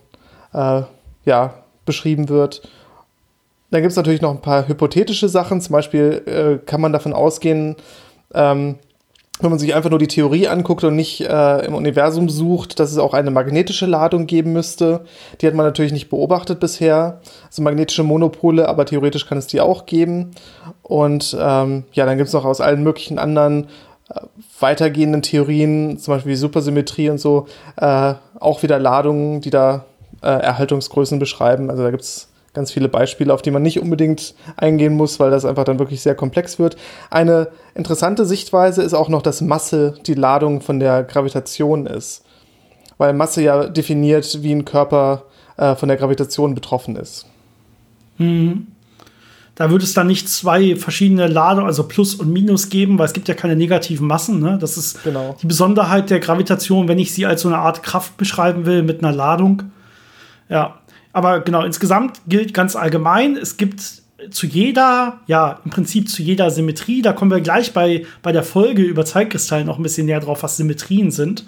äh, 0.53 0.81
ja, 1.23 1.53
beschrieben 1.85 2.27
wird. 2.27 2.61
Dann 3.71 3.83
gibt 3.83 3.91
es 3.91 3.97
natürlich 3.97 4.21
noch 4.21 4.31
ein 4.31 4.41
paar 4.41 4.67
hypothetische 4.67 5.29
Sachen. 5.29 5.61
Zum 5.61 5.71
Beispiel 5.71 6.23
äh, 6.25 6.65
kann 6.65 6.81
man 6.81 6.91
davon 6.91 7.13
ausgehen, 7.13 7.77
ähm, 8.33 8.79
wenn 9.39 9.49
man 9.49 9.59
sich 9.59 9.73
einfach 9.73 9.89
nur 9.89 9.99
die 9.99 10.07
Theorie 10.07 10.47
anguckt 10.47 10.83
und 10.83 10.95
nicht 10.95 11.21
äh, 11.21 11.65
im 11.65 11.73
Universum 11.73 12.29
sucht, 12.29 12.79
dass 12.79 12.91
es 12.91 12.97
auch 12.97 13.13
eine 13.13 13.31
magnetische 13.31 13.85
Ladung 13.85 14.27
geben 14.27 14.51
müsste. 14.53 15.05
Die 15.39 15.47
hat 15.47 15.53
man 15.53 15.65
natürlich 15.65 15.93
nicht 15.93 16.09
beobachtet 16.09 16.59
bisher. 16.59 17.21
Also 17.47 17.61
magnetische 17.61 18.03
Monopole, 18.03 18.67
aber 18.67 18.85
theoretisch 18.85 19.25
kann 19.25 19.37
es 19.37 19.47
die 19.47 19.61
auch 19.61 19.85
geben. 19.85 20.31
Und 20.83 21.37
ähm, 21.39 21.85
ja, 21.93 22.05
dann 22.05 22.17
gibt 22.17 22.27
es 22.27 22.33
noch 22.33 22.45
aus 22.45 22.59
allen 22.59 22.83
möglichen 22.83 23.17
anderen 23.17 23.67
äh, 24.09 24.21
weitergehenden 24.59 25.21
Theorien, 25.21 25.97
zum 25.99 26.15
Beispiel 26.15 26.33
wie 26.33 26.37
Supersymmetrie 26.37 27.09
und 27.09 27.19
so, 27.19 27.47
äh, 27.77 28.15
auch 28.39 28.61
wieder 28.61 28.77
Ladungen, 28.77 29.39
die 29.39 29.51
da 29.51 29.85
äh, 30.21 30.27
Erhaltungsgrößen 30.27 31.17
beschreiben. 31.17 31.69
Also 31.69 31.83
da 31.83 31.91
gibt 31.91 32.03
es 32.03 32.28
ganz 32.53 32.71
viele 32.71 32.89
Beispiele, 32.89 33.33
auf 33.33 33.41
die 33.41 33.51
man 33.51 33.61
nicht 33.61 33.79
unbedingt 33.79 34.33
eingehen 34.57 34.95
muss, 34.95 35.19
weil 35.19 35.31
das 35.31 35.45
einfach 35.45 35.63
dann 35.63 35.79
wirklich 35.79 36.01
sehr 36.01 36.15
komplex 36.15 36.59
wird. 36.59 36.77
Eine 37.09 37.49
interessante 37.75 38.25
Sichtweise 38.25 38.81
ist 38.81 38.93
auch 38.93 39.09
noch, 39.09 39.21
dass 39.21 39.41
Masse 39.41 39.95
die 40.05 40.15
Ladung 40.15 40.61
von 40.61 40.79
der 40.79 41.03
Gravitation 41.03 41.85
ist. 41.85 42.23
Weil 42.97 43.13
Masse 43.13 43.41
ja 43.41 43.67
definiert, 43.67 44.41
wie 44.41 44.51
ein 44.53 44.65
Körper 44.65 45.23
äh, 45.57 45.75
von 45.75 45.87
der 45.87 45.97
Gravitation 45.97 46.55
betroffen 46.55 46.95
ist. 46.95 47.25
Mhm. 48.17 48.67
Da 49.55 49.69
würde 49.69 49.83
es 49.83 49.93
dann 49.93 50.07
nicht 50.07 50.29
zwei 50.29 50.77
verschiedene 50.77 51.27
Ladungen, 51.27 51.67
also 51.67 51.85
Plus 51.85 52.15
und 52.15 52.31
Minus 52.31 52.69
geben, 52.69 52.97
weil 52.97 53.07
es 53.07 53.13
gibt 53.13 53.27
ja 53.27 53.33
keine 53.33 53.57
negativen 53.57 54.07
Massen. 54.07 54.39
Ne? 54.39 54.57
Das 54.57 54.77
ist 54.77 55.03
genau. 55.03 55.35
die 55.41 55.47
Besonderheit 55.47 56.09
der 56.09 56.21
Gravitation, 56.21 56.87
wenn 56.87 56.97
ich 56.97 57.13
sie 57.13 57.25
als 57.25 57.41
so 57.41 57.49
eine 57.49 57.57
Art 57.57 57.83
Kraft 57.83 58.15
beschreiben 58.15 58.65
will 58.65 58.83
mit 58.83 59.03
einer 59.03 59.11
Ladung. 59.11 59.63
Ja, 60.47 60.79
aber 61.13 61.41
genau, 61.41 61.63
insgesamt 61.63 62.21
gilt 62.27 62.53
ganz 62.53 62.75
allgemein, 62.75 63.35
es 63.35 63.57
gibt 63.57 63.81
zu 64.31 64.45
jeder, 64.45 65.19
ja, 65.27 65.59
im 65.63 65.71
Prinzip 65.71 66.09
zu 66.09 66.21
jeder 66.21 66.51
Symmetrie, 66.51 67.01
da 67.01 67.13
kommen 67.13 67.31
wir 67.31 67.41
gleich 67.41 67.73
bei, 67.73 68.05
bei 68.21 68.31
der 68.31 68.43
Folge 68.43 68.83
über 68.83 69.05
Zeitkristalle 69.05 69.65
noch 69.65 69.79
ein 69.79 69.83
bisschen 69.83 70.05
näher 70.05 70.19
drauf, 70.19 70.43
was 70.43 70.57
Symmetrien 70.57 71.11
sind. 71.11 71.45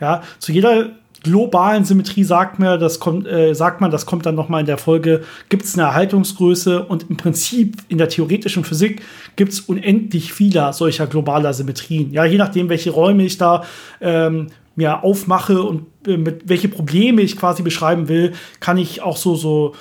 Ja, 0.00 0.22
zu 0.38 0.52
jeder 0.52 0.90
globalen 1.22 1.84
Symmetrie 1.84 2.22
sagt 2.22 2.58
man, 2.58 2.78
das 2.78 3.00
kommt, 3.00 3.26
äh, 3.26 3.54
sagt 3.54 3.80
man, 3.80 3.90
das 3.90 4.06
kommt 4.06 4.26
dann 4.26 4.34
noch 4.34 4.48
mal 4.48 4.60
in 4.60 4.66
der 4.66 4.78
Folge, 4.78 5.22
gibt 5.48 5.64
es 5.64 5.74
eine 5.74 5.88
Erhaltungsgröße 5.88 6.84
und 6.84 7.08
im 7.10 7.16
Prinzip 7.16 7.78
in 7.88 7.98
der 7.98 8.08
theoretischen 8.08 8.62
Physik 8.62 9.02
gibt 9.34 9.52
es 9.52 9.60
unendlich 9.60 10.32
vieler 10.32 10.72
solcher 10.72 11.06
globaler 11.06 11.54
Symmetrien. 11.54 12.12
Ja, 12.12 12.24
je 12.24 12.36
nachdem, 12.36 12.68
welche 12.68 12.90
Räume 12.90 13.24
ich 13.24 13.38
da 13.38 13.64
ähm, 14.00 14.48
mir 14.76 15.04
aufmache 15.04 15.62
und 15.62 15.86
äh, 16.06 16.16
mit 16.16 16.48
welche 16.48 16.68
Probleme 16.68 17.22
ich 17.22 17.36
quasi 17.36 17.62
beschreiben 17.62 18.08
will, 18.08 18.32
kann 18.60 18.78
ich 18.78 19.02
auch 19.02 19.16
so 19.16 19.34
so 19.36 19.74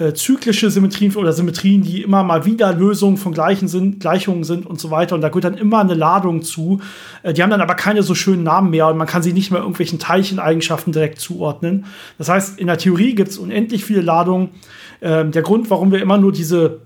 äh, 0.00 0.14
zyklische 0.14 0.70
Symmetrien 0.70 1.14
oder 1.16 1.32
Symmetrien, 1.34 1.82
die 1.82 2.02
immer 2.02 2.24
mal 2.24 2.46
wieder 2.46 2.72
Lösungen 2.72 3.18
von 3.18 3.34
Gleichen 3.34 3.68
sind, 3.68 4.00
Gleichungen 4.00 4.44
sind 4.44 4.66
und 4.66 4.80
so 4.80 4.90
weiter. 4.90 5.14
Und 5.14 5.20
da 5.20 5.28
gehört 5.28 5.44
dann 5.44 5.58
immer 5.58 5.80
eine 5.80 5.92
Ladung 5.92 6.42
zu. 6.42 6.80
Äh, 7.22 7.34
die 7.34 7.42
haben 7.42 7.50
dann 7.50 7.60
aber 7.60 7.74
keine 7.74 8.02
so 8.02 8.14
schönen 8.14 8.42
Namen 8.42 8.70
mehr 8.70 8.88
und 8.88 8.96
man 8.96 9.06
kann 9.06 9.22
sie 9.22 9.34
nicht 9.34 9.50
mehr 9.50 9.60
irgendwelchen 9.60 9.98
Teilcheneigenschaften 9.98 10.92
direkt 10.92 11.20
zuordnen. 11.20 11.84
Das 12.16 12.30
heißt, 12.30 12.58
in 12.58 12.68
der 12.68 12.78
Theorie 12.78 13.14
gibt 13.14 13.28
es 13.28 13.38
unendlich 13.38 13.84
viele 13.84 14.00
Ladungen. 14.00 14.48
Ähm, 15.02 15.32
der 15.32 15.42
Grund, 15.42 15.68
warum 15.68 15.92
wir 15.92 16.00
immer 16.00 16.16
nur 16.16 16.32
diese 16.32 16.78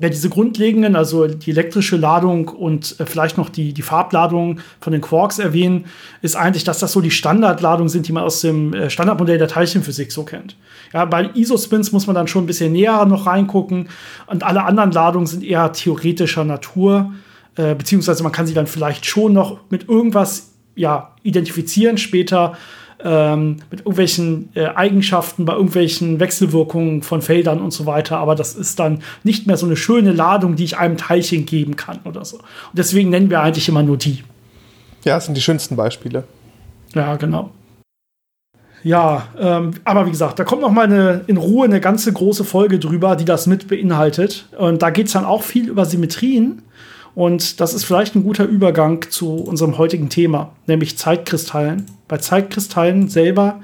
ja, 0.00 0.08
diese 0.08 0.30
grundlegenden, 0.30 0.96
also 0.96 1.26
die 1.26 1.50
elektrische 1.50 1.96
Ladung 1.96 2.48
und 2.48 2.98
äh, 2.98 3.06
vielleicht 3.06 3.36
noch 3.36 3.50
die, 3.50 3.74
die 3.74 3.82
Farbladung 3.82 4.60
von 4.80 4.92
den 4.92 5.02
Quarks 5.02 5.38
erwähnen, 5.38 5.84
ist 6.22 6.36
eigentlich, 6.36 6.64
dass 6.64 6.78
das 6.78 6.92
so 6.92 7.02
die 7.02 7.10
Standardladungen 7.10 7.90
sind, 7.90 8.08
die 8.08 8.12
man 8.12 8.24
aus 8.24 8.40
dem 8.40 8.72
äh, 8.72 8.88
Standardmodell 8.88 9.38
der 9.38 9.48
Teilchenphysik 9.48 10.10
so 10.10 10.24
kennt. 10.24 10.56
Ja, 10.94 11.04
bei 11.04 11.30
Isospins 11.34 11.92
muss 11.92 12.06
man 12.06 12.14
dann 12.16 12.28
schon 12.28 12.44
ein 12.44 12.46
bisschen 12.46 12.72
näher 12.72 13.04
noch 13.04 13.26
reingucken 13.26 13.88
und 14.26 14.42
alle 14.42 14.64
anderen 14.64 14.90
Ladungen 14.90 15.26
sind 15.26 15.44
eher 15.44 15.70
theoretischer 15.72 16.44
Natur, 16.44 17.12
äh, 17.56 17.74
beziehungsweise 17.74 18.22
man 18.22 18.32
kann 18.32 18.46
sie 18.46 18.54
dann 18.54 18.66
vielleicht 18.66 19.04
schon 19.04 19.34
noch 19.34 19.60
mit 19.68 19.88
irgendwas 19.88 20.52
ja, 20.76 21.14
identifizieren 21.22 21.98
später, 21.98 22.56
ähm, 23.04 23.56
mit 23.70 23.80
irgendwelchen 23.80 24.50
äh, 24.54 24.66
Eigenschaften, 24.66 25.44
bei 25.44 25.54
irgendwelchen 25.54 26.20
Wechselwirkungen 26.20 27.02
von 27.02 27.22
Feldern 27.22 27.60
und 27.60 27.72
so 27.72 27.86
weiter. 27.86 28.18
Aber 28.18 28.34
das 28.34 28.54
ist 28.54 28.78
dann 28.78 29.02
nicht 29.24 29.46
mehr 29.46 29.56
so 29.56 29.66
eine 29.66 29.76
schöne 29.76 30.12
Ladung, 30.12 30.56
die 30.56 30.64
ich 30.64 30.78
einem 30.78 30.96
Teilchen 30.96 31.46
geben 31.46 31.76
kann 31.76 32.00
oder 32.04 32.24
so. 32.24 32.36
Und 32.36 32.44
deswegen 32.74 33.10
nennen 33.10 33.30
wir 33.30 33.40
eigentlich 33.40 33.68
immer 33.68 33.82
nur 33.82 33.96
die. 33.96 34.22
Ja, 35.04 35.14
das 35.14 35.26
sind 35.26 35.36
die 35.36 35.40
schönsten 35.40 35.76
Beispiele. 35.76 36.24
Ja, 36.94 37.16
genau. 37.16 37.50
Ja, 38.82 39.28
ähm, 39.38 39.72
aber 39.84 40.06
wie 40.06 40.10
gesagt, 40.10 40.38
da 40.38 40.44
kommt 40.44 40.62
noch 40.62 40.70
mal 40.70 40.84
eine, 40.84 41.22
in 41.26 41.36
Ruhe 41.36 41.66
eine 41.66 41.80
ganze 41.80 42.12
große 42.12 42.44
Folge 42.44 42.78
drüber, 42.78 43.14
die 43.14 43.26
das 43.26 43.46
mit 43.46 43.68
beinhaltet. 43.68 44.46
Und 44.56 44.82
da 44.82 44.90
geht 44.90 45.06
es 45.06 45.12
dann 45.12 45.24
auch 45.24 45.42
viel 45.42 45.68
über 45.68 45.84
Symmetrien. 45.84 46.62
Und 47.14 47.60
das 47.60 47.74
ist 47.74 47.84
vielleicht 47.84 48.14
ein 48.14 48.22
guter 48.22 48.44
Übergang 48.44 49.04
zu 49.10 49.34
unserem 49.34 49.78
heutigen 49.78 50.08
Thema, 50.08 50.52
nämlich 50.66 50.96
Zeitkristallen. 50.96 51.86
Bei 52.08 52.18
Zeitkristallen 52.18 53.08
selber 53.08 53.60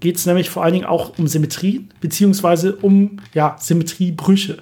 geht 0.00 0.16
es 0.16 0.26
nämlich 0.26 0.50
vor 0.50 0.62
allen 0.64 0.74
Dingen 0.74 0.86
auch 0.86 1.18
um 1.18 1.26
Symmetrie, 1.26 1.86
beziehungsweise 2.00 2.76
um 2.76 3.18
ja, 3.34 3.56
Symmetriebrüche. 3.58 4.58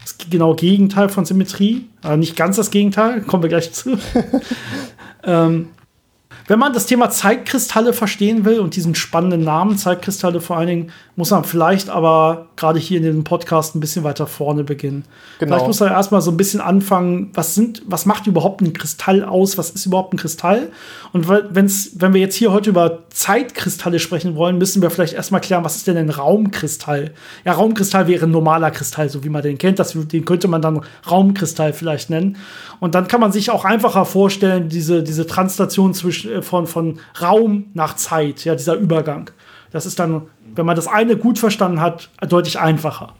Das 0.00 0.18
genaue 0.30 0.56
Gegenteil 0.56 1.08
von 1.08 1.24
Symmetrie, 1.24 1.86
aber 2.02 2.16
nicht 2.16 2.36
ganz 2.36 2.56
das 2.56 2.70
Gegenteil, 2.70 3.22
kommen 3.22 3.42
wir 3.42 3.48
gleich 3.48 3.72
zu. 3.72 3.98
ähm, 5.24 5.68
wenn 6.46 6.58
man 6.58 6.72
das 6.72 6.86
Thema 6.86 7.10
Zeitkristalle 7.10 7.92
verstehen 7.92 8.44
will 8.44 8.60
und 8.60 8.76
diesen 8.76 8.94
spannenden 8.94 9.42
Namen 9.42 9.78
Zeitkristalle 9.78 10.40
vor 10.40 10.56
allen 10.56 10.68
Dingen, 10.68 10.92
muss 11.16 11.30
man 11.30 11.44
vielleicht 11.44 11.88
aber 11.88 12.46
gerade 12.56 12.78
hier 12.78 12.98
in 12.98 13.04
diesem 13.04 13.24
Podcast 13.24 13.74
ein 13.74 13.80
bisschen 13.80 14.04
weiter 14.04 14.26
vorne 14.26 14.64
beginnen. 14.64 15.04
Genau. 15.38 15.54
Vielleicht 15.54 15.66
muss 15.66 15.80
man 15.80 15.90
erstmal 15.90 16.20
so 16.20 16.30
ein 16.30 16.36
bisschen 16.36 16.60
anfangen, 16.60 17.30
was 17.34 17.54
sind, 17.54 17.82
was 17.86 18.06
macht 18.06 18.26
überhaupt 18.26 18.60
ein 18.60 18.72
Kristall 18.74 19.24
aus? 19.24 19.58
Was 19.58 19.70
ist 19.70 19.86
überhaupt 19.86 20.14
ein 20.14 20.18
Kristall? 20.18 20.70
Und 21.12 21.28
wenn's, 21.28 21.92
wenn 21.96 22.12
wir 22.12 22.20
jetzt 22.20 22.34
hier 22.34 22.52
heute 22.52 22.70
über 22.70 23.00
Zeitkristalle 23.08 23.98
sprechen 23.98 24.36
wollen, 24.36 24.58
müssen 24.58 24.82
wir 24.82 24.90
vielleicht 24.90 25.14
erstmal 25.14 25.40
klären, 25.40 25.64
was 25.64 25.76
ist 25.76 25.86
denn 25.86 25.96
ein 25.96 26.10
Raumkristall? 26.10 27.12
Ja, 27.44 27.52
Raumkristall 27.52 28.06
wäre 28.08 28.26
ein 28.26 28.30
normaler 28.30 28.70
Kristall, 28.70 29.08
so 29.08 29.24
wie 29.24 29.30
man 29.30 29.42
den 29.42 29.58
kennt. 29.58 29.78
Das, 29.78 29.94
den 29.94 30.24
könnte 30.24 30.48
man 30.48 30.60
dann 30.62 30.82
Raumkristall 31.10 31.72
vielleicht 31.72 32.10
nennen. 32.10 32.36
Und 32.78 32.94
dann 32.94 33.08
kann 33.08 33.20
man 33.20 33.32
sich 33.32 33.50
auch 33.50 33.64
einfacher 33.64 34.04
vorstellen, 34.04 34.68
diese, 34.68 35.02
diese 35.02 35.26
Translation 35.26 35.94
zwischen, 35.94 36.35
von, 36.42 36.66
von 36.66 37.00
Raum 37.20 37.66
nach 37.74 37.96
Zeit, 37.96 38.44
ja, 38.44 38.54
dieser 38.54 38.74
Übergang. 38.74 39.30
Das 39.70 39.86
ist 39.86 39.98
dann, 39.98 40.28
wenn 40.54 40.66
man 40.66 40.76
das 40.76 40.88
eine 40.88 41.16
gut 41.16 41.38
verstanden 41.38 41.80
hat, 41.80 42.10
deutlich 42.28 42.58
einfacher. 42.58 43.14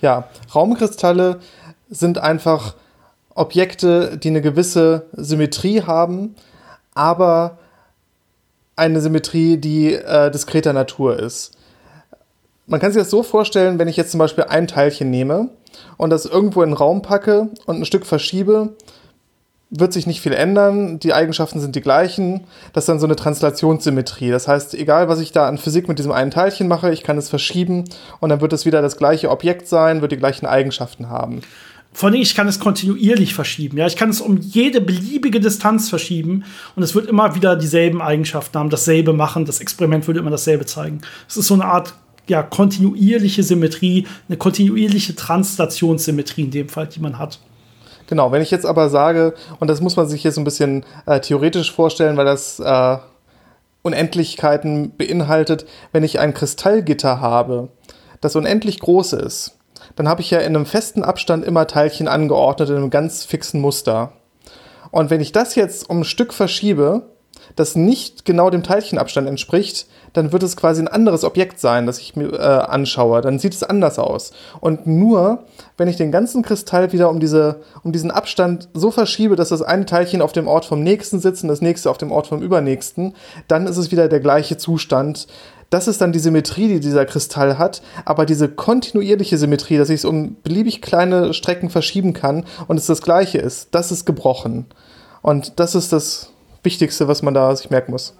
Ja, 0.00 0.28
Raumkristalle 0.54 1.40
sind 1.88 2.18
einfach 2.18 2.74
Objekte, 3.34 4.18
die 4.18 4.28
eine 4.28 4.42
gewisse 4.42 5.06
Symmetrie 5.12 5.82
haben, 5.82 6.34
aber 6.94 7.58
eine 8.76 9.00
Symmetrie, 9.00 9.56
die 9.56 9.94
äh, 9.94 10.30
diskreter 10.30 10.72
Natur 10.72 11.18
ist. 11.18 11.52
Man 12.66 12.80
kann 12.80 12.92
sich 12.92 13.00
das 13.00 13.10
so 13.10 13.22
vorstellen, 13.22 13.78
wenn 13.78 13.88
ich 13.88 13.96
jetzt 13.96 14.10
zum 14.10 14.18
Beispiel 14.18 14.44
ein 14.44 14.66
Teilchen 14.66 15.10
nehme 15.10 15.48
und 15.96 16.10
das 16.10 16.26
irgendwo 16.26 16.62
in 16.62 16.70
den 16.70 16.76
Raum 16.76 17.02
packe 17.02 17.48
und 17.66 17.76
ein 17.76 17.84
Stück 17.84 18.06
verschiebe, 18.06 18.74
wird 19.70 19.92
sich 19.92 20.06
nicht 20.06 20.20
viel 20.20 20.32
ändern. 20.32 20.98
Die 20.98 21.12
Eigenschaften 21.12 21.60
sind 21.60 21.76
die 21.76 21.80
gleichen. 21.80 22.44
Das 22.72 22.84
ist 22.84 22.88
dann 22.88 23.00
so 23.00 23.06
eine 23.06 23.16
Translationssymmetrie. 23.16 24.30
Das 24.30 24.48
heißt, 24.48 24.74
egal 24.74 25.08
was 25.08 25.20
ich 25.20 25.32
da 25.32 25.46
an 25.46 25.58
Physik 25.58 25.88
mit 25.88 25.98
diesem 25.98 26.12
einen 26.12 26.30
Teilchen 26.30 26.68
mache, 26.68 26.92
ich 26.92 27.02
kann 27.02 27.18
es 27.18 27.28
verschieben 27.28 27.84
und 28.20 28.30
dann 28.30 28.40
wird 28.40 28.52
es 28.52 28.64
wieder 28.64 28.80
das 28.80 28.96
gleiche 28.96 29.30
Objekt 29.30 29.68
sein, 29.68 30.00
wird 30.00 30.12
die 30.12 30.16
gleichen 30.16 30.46
Eigenschaften 30.46 31.10
haben. 31.10 31.42
Vor 31.92 32.10
allem, 32.10 32.20
ich 32.20 32.34
kann 32.34 32.48
es 32.48 32.60
kontinuierlich 32.60 33.34
verschieben. 33.34 33.78
Ja, 33.78 33.86
ich 33.86 33.96
kann 33.96 34.10
es 34.10 34.20
um 34.20 34.36
jede 34.36 34.80
beliebige 34.80 35.40
Distanz 35.40 35.88
verschieben 35.88 36.44
und 36.76 36.82
es 36.82 36.94
wird 36.94 37.06
immer 37.06 37.34
wieder 37.34 37.56
dieselben 37.56 38.00
Eigenschaften 38.00 38.58
haben, 38.58 38.70
dasselbe 38.70 39.12
machen. 39.12 39.46
Das 39.46 39.60
Experiment 39.60 40.06
würde 40.06 40.20
immer 40.20 40.30
dasselbe 40.30 40.64
zeigen. 40.64 41.00
Es 41.28 41.36
ist 41.36 41.46
so 41.46 41.54
eine 41.54 41.64
Art 41.64 41.94
ja, 42.28 42.42
kontinuierliche 42.42 43.42
Symmetrie, 43.42 44.06
eine 44.28 44.36
kontinuierliche 44.36 45.16
Translationssymmetrie 45.16 46.44
in 46.44 46.50
dem 46.50 46.68
Fall, 46.68 46.86
die 46.86 47.00
man 47.00 47.18
hat. 47.18 47.40
Genau, 48.08 48.32
wenn 48.32 48.42
ich 48.42 48.50
jetzt 48.50 48.64
aber 48.64 48.88
sage, 48.88 49.34
und 49.60 49.68
das 49.68 49.82
muss 49.82 49.96
man 49.96 50.08
sich 50.08 50.24
jetzt 50.24 50.38
ein 50.38 50.44
bisschen 50.44 50.84
äh, 51.06 51.20
theoretisch 51.20 51.72
vorstellen, 51.72 52.16
weil 52.16 52.24
das 52.24 52.58
äh, 52.58 52.96
Unendlichkeiten 53.82 54.96
beinhaltet, 54.96 55.66
wenn 55.92 56.02
ich 56.02 56.18
ein 56.18 56.32
Kristallgitter 56.32 57.20
habe, 57.20 57.68
das 58.22 58.34
unendlich 58.34 58.80
groß 58.80 59.12
ist, 59.12 59.58
dann 59.94 60.08
habe 60.08 60.22
ich 60.22 60.30
ja 60.30 60.38
in 60.38 60.56
einem 60.56 60.64
festen 60.64 61.04
Abstand 61.04 61.44
immer 61.44 61.66
Teilchen 61.66 62.08
angeordnet 62.08 62.70
in 62.70 62.76
einem 62.76 62.90
ganz 62.90 63.24
fixen 63.24 63.60
Muster. 63.60 64.12
Und 64.90 65.10
wenn 65.10 65.20
ich 65.20 65.32
das 65.32 65.54
jetzt 65.54 65.88
um 65.90 66.00
ein 66.00 66.04
Stück 66.04 66.32
verschiebe, 66.32 67.02
das 67.56 67.76
nicht 67.76 68.24
genau 68.24 68.48
dem 68.48 68.62
Teilchenabstand 68.62 69.28
entspricht, 69.28 69.86
dann 70.12 70.32
wird 70.32 70.42
es 70.42 70.56
quasi 70.56 70.80
ein 70.82 70.88
anderes 70.88 71.24
Objekt 71.24 71.60
sein, 71.60 71.86
das 71.86 71.98
ich 71.98 72.16
mir 72.16 72.32
äh, 72.32 72.36
anschaue. 72.38 73.20
Dann 73.20 73.38
sieht 73.38 73.54
es 73.54 73.62
anders 73.62 73.98
aus. 73.98 74.32
Und 74.60 74.86
nur, 74.86 75.44
wenn 75.76 75.88
ich 75.88 75.96
den 75.96 76.12
ganzen 76.12 76.42
Kristall 76.42 76.92
wieder 76.92 77.10
um, 77.10 77.20
diese, 77.20 77.60
um 77.82 77.92
diesen 77.92 78.10
Abstand 78.10 78.68
so 78.74 78.90
verschiebe, 78.90 79.36
dass 79.36 79.50
das 79.50 79.62
eine 79.62 79.86
Teilchen 79.86 80.22
auf 80.22 80.32
dem 80.32 80.48
Ort 80.48 80.64
vom 80.64 80.82
nächsten 80.82 81.20
sitzt 81.20 81.42
und 81.42 81.48
das 81.48 81.60
nächste 81.60 81.90
auf 81.90 81.98
dem 81.98 82.12
Ort 82.12 82.26
vom 82.26 82.42
übernächsten, 82.42 83.14
dann 83.48 83.66
ist 83.66 83.76
es 83.76 83.90
wieder 83.90 84.08
der 84.08 84.20
gleiche 84.20 84.56
Zustand. 84.56 85.26
Das 85.70 85.86
ist 85.86 86.00
dann 86.00 86.12
die 86.12 86.18
Symmetrie, 86.18 86.68
die 86.68 86.80
dieser 86.80 87.04
Kristall 87.04 87.58
hat, 87.58 87.82
aber 88.06 88.24
diese 88.24 88.48
kontinuierliche 88.48 89.36
Symmetrie, 89.36 89.76
dass 89.76 89.90
ich 89.90 89.96
es 89.96 90.04
um 90.06 90.36
beliebig 90.42 90.80
kleine 90.80 91.34
Strecken 91.34 91.68
verschieben 91.68 92.14
kann 92.14 92.44
und 92.68 92.78
es 92.78 92.86
das 92.86 93.02
gleiche 93.02 93.38
ist, 93.38 93.68
das 93.72 93.92
ist 93.92 94.06
gebrochen. 94.06 94.64
Und 95.20 95.60
das 95.60 95.74
ist 95.74 95.92
das 95.92 96.30
Wichtigste, 96.62 97.06
was 97.06 97.22
man 97.22 97.34
da 97.34 97.54
sich 97.54 97.68
merken 97.68 97.92
muss. 97.92 98.14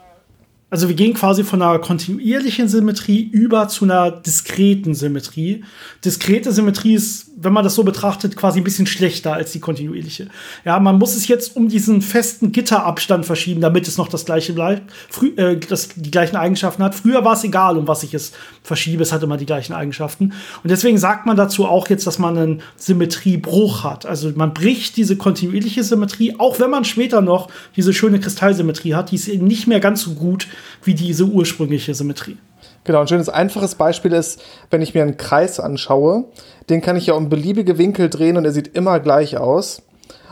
Also 0.70 0.88
wir 0.88 0.96
gehen 0.96 1.14
quasi 1.14 1.44
von 1.44 1.62
einer 1.62 1.78
kontinuierlichen 1.78 2.68
Symmetrie 2.68 3.22
über 3.22 3.68
zu 3.68 3.84
einer 3.84 4.10
diskreten 4.10 4.94
Symmetrie. 4.94 5.64
Diskrete 6.04 6.52
Symmetrie 6.52 6.94
ist, 6.94 7.27
wenn 7.40 7.52
man 7.52 7.64
das 7.64 7.74
so 7.74 7.84
betrachtet, 7.84 8.36
quasi 8.36 8.60
ein 8.60 8.64
bisschen 8.64 8.86
schlechter 8.86 9.34
als 9.34 9.52
die 9.52 9.60
kontinuierliche. 9.60 10.28
Ja, 10.64 10.80
man 10.80 10.98
muss 10.98 11.14
es 11.14 11.28
jetzt 11.28 11.56
um 11.56 11.68
diesen 11.68 12.02
festen 12.02 12.52
Gitterabstand 12.52 13.24
verschieben, 13.26 13.60
damit 13.60 13.86
es 13.86 13.96
noch 13.96 14.08
das 14.08 14.24
gleiche 14.24 14.52
bleibt, 14.52 14.92
frü 15.08 15.28
äh, 15.36 15.56
das, 15.56 15.90
die 15.94 16.10
gleichen 16.10 16.36
Eigenschaften 16.36 16.82
hat. 16.82 16.94
Früher 16.94 17.24
war 17.24 17.34
es 17.34 17.44
egal, 17.44 17.78
um 17.78 17.86
was 17.86 18.02
ich 18.02 18.14
es 18.14 18.32
verschiebe, 18.62 19.02
es 19.02 19.12
hat 19.12 19.22
immer 19.22 19.36
die 19.36 19.46
gleichen 19.46 19.72
Eigenschaften. 19.72 20.32
Und 20.62 20.70
deswegen 20.70 20.98
sagt 20.98 21.26
man 21.26 21.36
dazu 21.36 21.66
auch 21.66 21.88
jetzt, 21.88 22.06
dass 22.06 22.18
man 22.18 22.36
einen 22.36 22.62
Symmetriebruch 22.76 23.84
hat. 23.84 24.04
Also 24.04 24.32
man 24.34 24.52
bricht 24.52 24.96
diese 24.96 25.16
kontinuierliche 25.16 25.84
Symmetrie, 25.84 26.34
auch 26.38 26.58
wenn 26.58 26.70
man 26.70 26.84
später 26.84 27.20
noch 27.20 27.48
diese 27.76 27.92
schöne 27.92 28.18
Kristallsymmetrie 28.18 28.94
hat, 28.94 29.12
die 29.12 29.16
ist 29.16 29.28
eben 29.28 29.46
nicht 29.46 29.66
mehr 29.66 29.80
ganz 29.80 30.02
so 30.02 30.14
gut 30.14 30.48
wie 30.82 30.94
diese 30.94 31.24
ursprüngliche 31.24 31.94
Symmetrie. 31.94 32.36
Genau, 32.84 33.00
ein 33.00 33.08
schönes 33.08 33.28
einfaches 33.28 33.74
Beispiel 33.74 34.12
ist, 34.12 34.42
wenn 34.70 34.82
ich 34.82 34.94
mir 34.94 35.02
einen 35.02 35.16
Kreis 35.16 35.60
anschaue, 35.60 36.24
den 36.70 36.80
kann 36.80 36.96
ich 36.96 37.06
ja 37.06 37.14
um 37.14 37.28
beliebige 37.28 37.78
Winkel 37.78 38.08
drehen 38.08 38.36
und 38.36 38.44
er 38.44 38.52
sieht 38.52 38.74
immer 38.76 39.00
gleich 39.00 39.36
aus. 39.36 39.82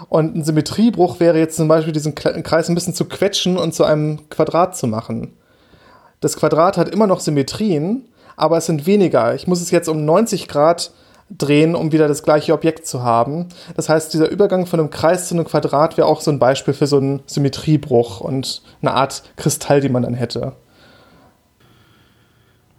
Und 0.09 0.37
ein 0.37 0.45
Symmetriebruch 0.45 1.21
wäre 1.21 1.39
jetzt 1.39 1.57
zum 1.57 1.69
Beispiel 1.69 1.93
diesen 1.93 2.15
Kreis 2.15 2.69
ein 2.69 2.75
bisschen 2.75 2.95
zu 2.95 3.07
quetschen 3.07 3.59
und 3.59 3.75
zu 3.75 3.85
einem 3.85 4.29
Quadrat 4.31 4.77
zu 4.77 4.87
machen. 4.87 5.33
Das 6.21 6.37
Quadrat 6.37 6.77
hat 6.77 6.89
immer 6.89 7.07
noch 7.07 7.21
Symmetrien, 7.21 8.09
aber 8.37 8.59
es 8.59 8.67
sind 8.67 8.87
weniger. 8.87 9.35
Ich 9.35 9.47
muss 9.47 9.61
es 9.61 9.71
jetzt 9.71 9.89
um 9.89 10.05
90 10.05 10.49
Grad 10.49 10.93
drehen, 11.31 11.75
um 11.75 11.93
wieder 11.93 12.09
das 12.09 12.23
gleiche 12.23 12.53
Objekt 12.53 12.87
zu 12.87 13.03
haben. 13.03 13.49
Das 13.75 13.89
heißt, 13.89 14.15
dieser 14.15 14.31
Übergang 14.31 14.67
von 14.67 14.79
einem 14.79 14.91
Kreis 14.91 15.29
zu 15.29 15.35
einem 15.35 15.45
Quadrat 15.45 15.97
wäre 15.97 16.07
auch 16.07 16.21
so 16.21 16.31
ein 16.31 16.39
Beispiel 16.39 16.75
für 16.75 16.87
so 16.87 16.99
einen 16.99 17.23
Symmetriebruch 17.27 18.21
und 18.21 18.63
eine 18.81 18.93
Art 18.93 19.25
Kristall, 19.37 19.81
die 19.81 19.89
man 19.89 20.03
dann 20.03 20.15
hätte. 20.15 20.53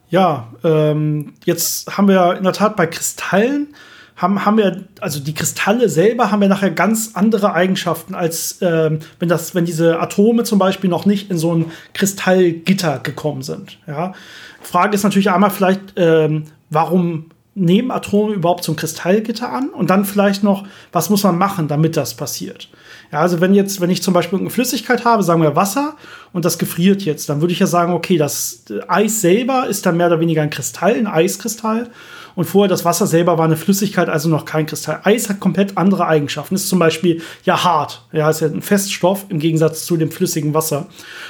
Ja, 0.10 0.48
ähm, 0.64 1.34
jetzt 1.46 1.98
haben 1.98 2.08
wir 2.08 2.38
in 2.38 2.44
der 2.44 2.54
Tat 2.54 2.76
bei 2.76 2.88
Kristallen 2.88 3.74
haben, 4.18 4.46
haben 4.46 4.58
wir, 4.58 4.84
also 5.00 5.20
die 5.20 5.34
Kristalle 5.34 5.90
selber 5.90 6.32
haben 6.32 6.42
ja 6.42 6.48
nachher 6.48 6.72
ganz 6.72 7.12
andere 7.14 7.54
Eigenschaften, 7.54 8.16
als 8.16 8.58
ähm, 8.62 9.00
wenn, 9.20 9.30
das, 9.30 9.54
wenn 9.54 9.66
diese 9.66 10.00
Atome 10.00 10.44
zum 10.44 10.58
Beispiel 10.58 10.90
noch 10.90 11.06
nicht 11.06 11.30
in 11.30 11.38
so 11.38 11.54
ein 11.54 11.72
Kristallgitter 11.94 13.00
gekommen 13.00 13.44
sind. 13.44 13.78
Ja? 13.88 14.14
Frage 14.62 14.96
ist 14.96 15.04
natürlich 15.04 15.30
einmal 15.30 15.52
vielleicht, 15.52 15.82
ähm, 15.98 16.46
warum 16.72 17.30
nehmen 17.54 17.92
Atome 17.92 18.34
überhaupt 18.34 18.64
zum 18.64 18.76
Kristallgitter 18.76 19.52
an? 19.52 19.70
Und 19.70 19.90
dann 19.90 20.04
vielleicht 20.04 20.44
noch, 20.44 20.66
was 20.92 21.10
muss 21.10 21.24
man 21.24 21.38
machen, 21.38 21.68
damit 21.68 21.96
das 21.96 22.16
passiert? 22.16 22.70
Ja, 23.12 23.22
also 23.22 23.40
wenn 23.40 23.54
jetzt, 23.54 23.80
wenn 23.80 23.90
ich 23.90 24.04
zum 24.04 24.14
Beispiel 24.14 24.40
eine 24.40 24.50
Flüssigkeit 24.50 25.06
habe, 25.06 25.24
sagen 25.24 25.42
wir 25.42 25.56
Wasser, 25.56 25.96
und 26.34 26.46
das 26.46 26.58
gefriert 26.58 27.04
jetzt, 27.04 27.30
dann 27.30 27.42
würde 27.42 27.54
ich 27.54 27.60
ja 27.60 27.68
sagen, 27.68 27.94
okay, 27.94 28.18
das 28.18 28.64
Eis 28.88 29.22
selber 29.22 29.68
ist 29.68 29.86
dann 29.86 29.98
mehr 29.98 30.08
oder 30.08 30.20
weniger 30.20 30.42
ein 30.42 30.50
Kristall, 30.50 30.96
ein 30.96 31.08
Eiskristall. 31.08 31.90
Und 32.36 32.46
vorher 32.46 32.70
das 32.70 32.86
Wasser 32.86 33.08
selber 33.08 33.40
war 33.40 33.46
eine 33.46 33.58
Flüssigkeit, 33.58 34.10
also 34.10 34.30
noch 34.30 34.46
kein 34.46 34.68
Kristall. 34.68 35.00
Eis 35.04 35.28
hat 35.28 35.40
komplett 35.40 35.76
andere 35.76 36.06
Eigenschaften. 36.06 36.54
Ist 36.54 36.70
zum 36.70 36.78
Beispiel 36.78 37.22
ja 37.44 37.64
hart. 37.64 38.06
Ja, 38.12 38.30
ist 38.30 38.42
ja 38.42 38.48
ein 38.48 38.62
Feststoff 38.62 39.26
im 39.30 39.40
Gegensatz 39.40 39.88
zu 39.88 39.98
dem 39.98 40.12
flüssigen 40.12 40.54
Wasser. 40.54 40.88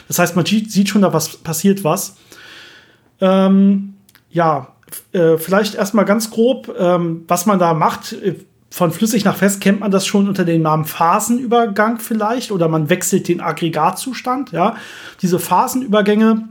Das 0.10 0.20
heißt, 0.20 0.36
man 0.36 0.46
sieht 0.46 0.90
schon, 0.90 1.04
da 1.04 1.14
was 1.14 1.38
passiert 1.38 1.86
was. 1.86 2.18
Ähm, 3.22 3.94
ja, 4.32 4.74
äh, 5.14 5.38
vielleicht 5.38 5.76
erstmal 5.76 6.04
ganz 6.04 6.30
grob, 6.30 6.76
ähm, 6.78 7.24
was 7.28 7.46
man 7.46 7.60
da 7.60 7.74
macht. 7.74 8.14
Von 8.70 8.92
flüssig 8.92 9.24
nach 9.24 9.38
fest 9.38 9.62
kennt 9.62 9.80
man 9.80 9.92
das 9.92 10.06
schon 10.06 10.28
unter 10.28 10.44
dem 10.44 10.62
Namen 10.62 10.86
Phasenübergang 10.86 12.00
vielleicht 12.00 12.52
oder 12.52 12.68
man 12.68 12.90
wechselt 12.90 13.28
den 13.28 13.42
Aggregatzustand. 13.42 14.52
Ja, 14.52 14.76
diese 15.22 15.40
Phasenübergänge 15.40 16.50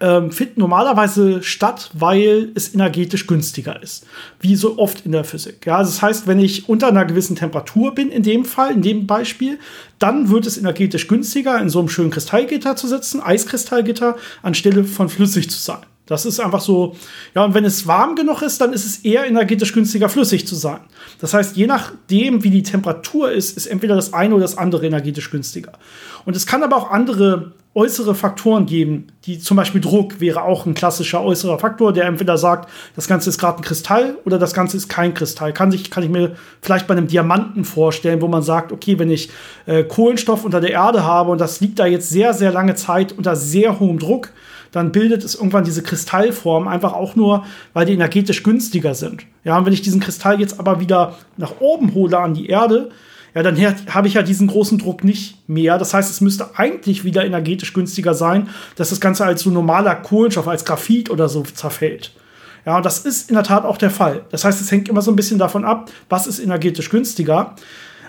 ähm, 0.00 0.30
finden 0.30 0.60
normalerweise 0.60 1.42
statt, 1.42 1.90
weil 1.94 2.52
es 2.54 2.74
energetisch 2.74 3.26
günstiger 3.26 3.82
ist. 3.82 4.06
Wie 4.40 4.56
so 4.56 4.78
oft 4.78 5.04
in 5.04 5.12
der 5.12 5.24
Physik. 5.24 5.66
Ja, 5.66 5.78
das 5.78 6.00
heißt, 6.00 6.26
wenn 6.26 6.38
ich 6.38 6.68
unter 6.68 6.88
einer 6.88 7.04
gewissen 7.04 7.36
Temperatur 7.36 7.94
bin, 7.94 8.10
in 8.10 8.22
dem 8.22 8.44
Fall, 8.44 8.72
in 8.72 8.82
dem 8.82 9.06
Beispiel, 9.06 9.58
dann 9.98 10.30
wird 10.30 10.46
es 10.46 10.58
energetisch 10.58 11.08
günstiger, 11.08 11.60
in 11.60 11.68
so 11.68 11.80
einem 11.80 11.88
schönen 11.88 12.10
Kristallgitter 12.10 12.76
zu 12.76 12.86
sitzen, 12.86 13.20
Eiskristallgitter, 13.20 14.16
anstelle 14.42 14.84
von 14.84 15.08
flüssig 15.08 15.50
zu 15.50 15.58
sein. 15.58 15.80
Das 16.08 16.24
ist 16.24 16.40
einfach 16.40 16.60
so, 16.60 16.96
ja, 17.34 17.44
und 17.44 17.52
wenn 17.54 17.66
es 17.66 17.86
warm 17.86 18.16
genug 18.16 18.40
ist, 18.40 18.60
dann 18.60 18.72
ist 18.72 18.86
es 18.86 19.04
eher 19.04 19.26
energetisch 19.26 19.74
günstiger, 19.74 20.08
flüssig 20.08 20.46
zu 20.46 20.54
sein. 20.54 20.80
Das 21.20 21.34
heißt, 21.34 21.54
je 21.56 21.66
nachdem, 21.66 22.42
wie 22.42 22.50
die 22.50 22.62
Temperatur 22.62 23.30
ist, 23.30 23.56
ist 23.56 23.66
entweder 23.66 23.94
das 23.94 24.14
eine 24.14 24.34
oder 24.34 24.42
das 24.42 24.56
andere 24.56 24.86
energetisch 24.86 25.30
günstiger. 25.30 25.72
Und 26.24 26.34
es 26.34 26.46
kann 26.46 26.62
aber 26.62 26.76
auch 26.76 26.90
andere 26.90 27.52
äußere 27.74 28.14
Faktoren 28.14 28.66
geben, 28.66 29.08
die 29.24 29.38
zum 29.38 29.56
Beispiel 29.56 29.80
Druck 29.80 30.18
wäre 30.18 30.42
auch 30.42 30.66
ein 30.66 30.74
klassischer 30.74 31.22
äußerer 31.22 31.58
Faktor, 31.58 31.92
der 31.92 32.06
entweder 32.06 32.38
sagt, 32.38 32.70
das 32.96 33.06
Ganze 33.06 33.28
ist 33.28 33.38
gerade 33.38 33.58
ein 33.58 33.62
Kristall 33.62 34.16
oder 34.24 34.38
das 34.38 34.54
Ganze 34.54 34.76
ist 34.78 34.88
kein 34.88 35.14
Kristall. 35.14 35.52
Kann, 35.52 35.70
sich, 35.70 35.90
kann 35.90 36.02
ich 36.02 36.08
mir 36.08 36.34
vielleicht 36.62 36.86
bei 36.86 36.96
einem 36.96 37.06
Diamanten 37.06 37.64
vorstellen, 37.64 38.22
wo 38.22 38.28
man 38.28 38.42
sagt, 38.42 38.72
okay, 38.72 38.98
wenn 38.98 39.10
ich 39.10 39.30
äh, 39.66 39.84
Kohlenstoff 39.84 40.44
unter 40.44 40.60
der 40.60 40.72
Erde 40.72 41.04
habe 41.04 41.30
und 41.30 41.40
das 41.40 41.60
liegt 41.60 41.78
da 41.78 41.86
jetzt 41.86 42.08
sehr, 42.08 42.32
sehr 42.32 42.50
lange 42.50 42.74
Zeit 42.74 43.12
unter 43.12 43.36
sehr 43.36 43.78
hohem 43.78 43.98
Druck, 43.98 44.32
dann 44.72 44.92
bildet 44.92 45.24
es 45.24 45.34
irgendwann 45.34 45.64
diese 45.64 45.82
Kristallform 45.82 46.68
einfach 46.68 46.92
auch 46.92 47.16
nur, 47.16 47.44
weil 47.72 47.86
die 47.86 47.94
energetisch 47.94 48.42
günstiger 48.42 48.94
sind. 48.94 49.24
Ja, 49.44 49.58
und 49.58 49.66
wenn 49.66 49.72
ich 49.72 49.82
diesen 49.82 50.00
Kristall 50.00 50.40
jetzt 50.40 50.58
aber 50.58 50.80
wieder 50.80 51.16
nach 51.36 51.60
oben 51.60 51.94
hole 51.94 52.18
an 52.18 52.34
die 52.34 52.48
Erde, 52.48 52.90
ja, 53.34 53.42
dann 53.42 53.56
habe 53.94 54.08
ich 54.08 54.14
ja 54.14 54.22
diesen 54.22 54.48
großen 54.48 54.78
Druck 54.78 55.04
nicht 55.04 55.48
mehr. 55.48 55.78
Das 55.78 55.94
heißt, 55.94 56.10
es 56.10 56.20
müsste 56.20 56.58
eigentlich 56.58 57.04
wieder 57.04 57.24
energetisch 57.24 57.72
günstiger 57.72 58.14
sein, 58.14 58.48
dass 58.76 58.90
das 58.90 59.00
Ganze 59.00 59.24
als 59.24 59.42
so 59.42 59.50
normaler 59.50 59.94
Kohlenstoff, 59.94 60.48
als 60.48 60.64
Graphit 60.64 61.10
oder 61.10 61.28
so 61.28 61.42
zerfällt. 61.42 62.12
Ja, 62.66 62.76
und 62.76 62.86
das 62.86 63.00
ist 63.00 63.30
in 63.30 63.34
der 63.34 63.44
Tat 63.44 63.64
auch 63.64 63.76
der 63.76 63.90
Fall. 63.90 64.24
Das 64.30 64.44
heißt, 64.44 64.60
es 64.60 64.70
hängt 64.70 64.88
immer 64.88 65.02
so 65.02 65.10
ein 65.12 65.16
bisschen 65.16 65.38
davon 65.38 65.64
ab, 65.64 65.90
was 66.08 66.26
ist 66.26 66.38
energetisch 66.38 66.90
günstiger. 66.90 67.54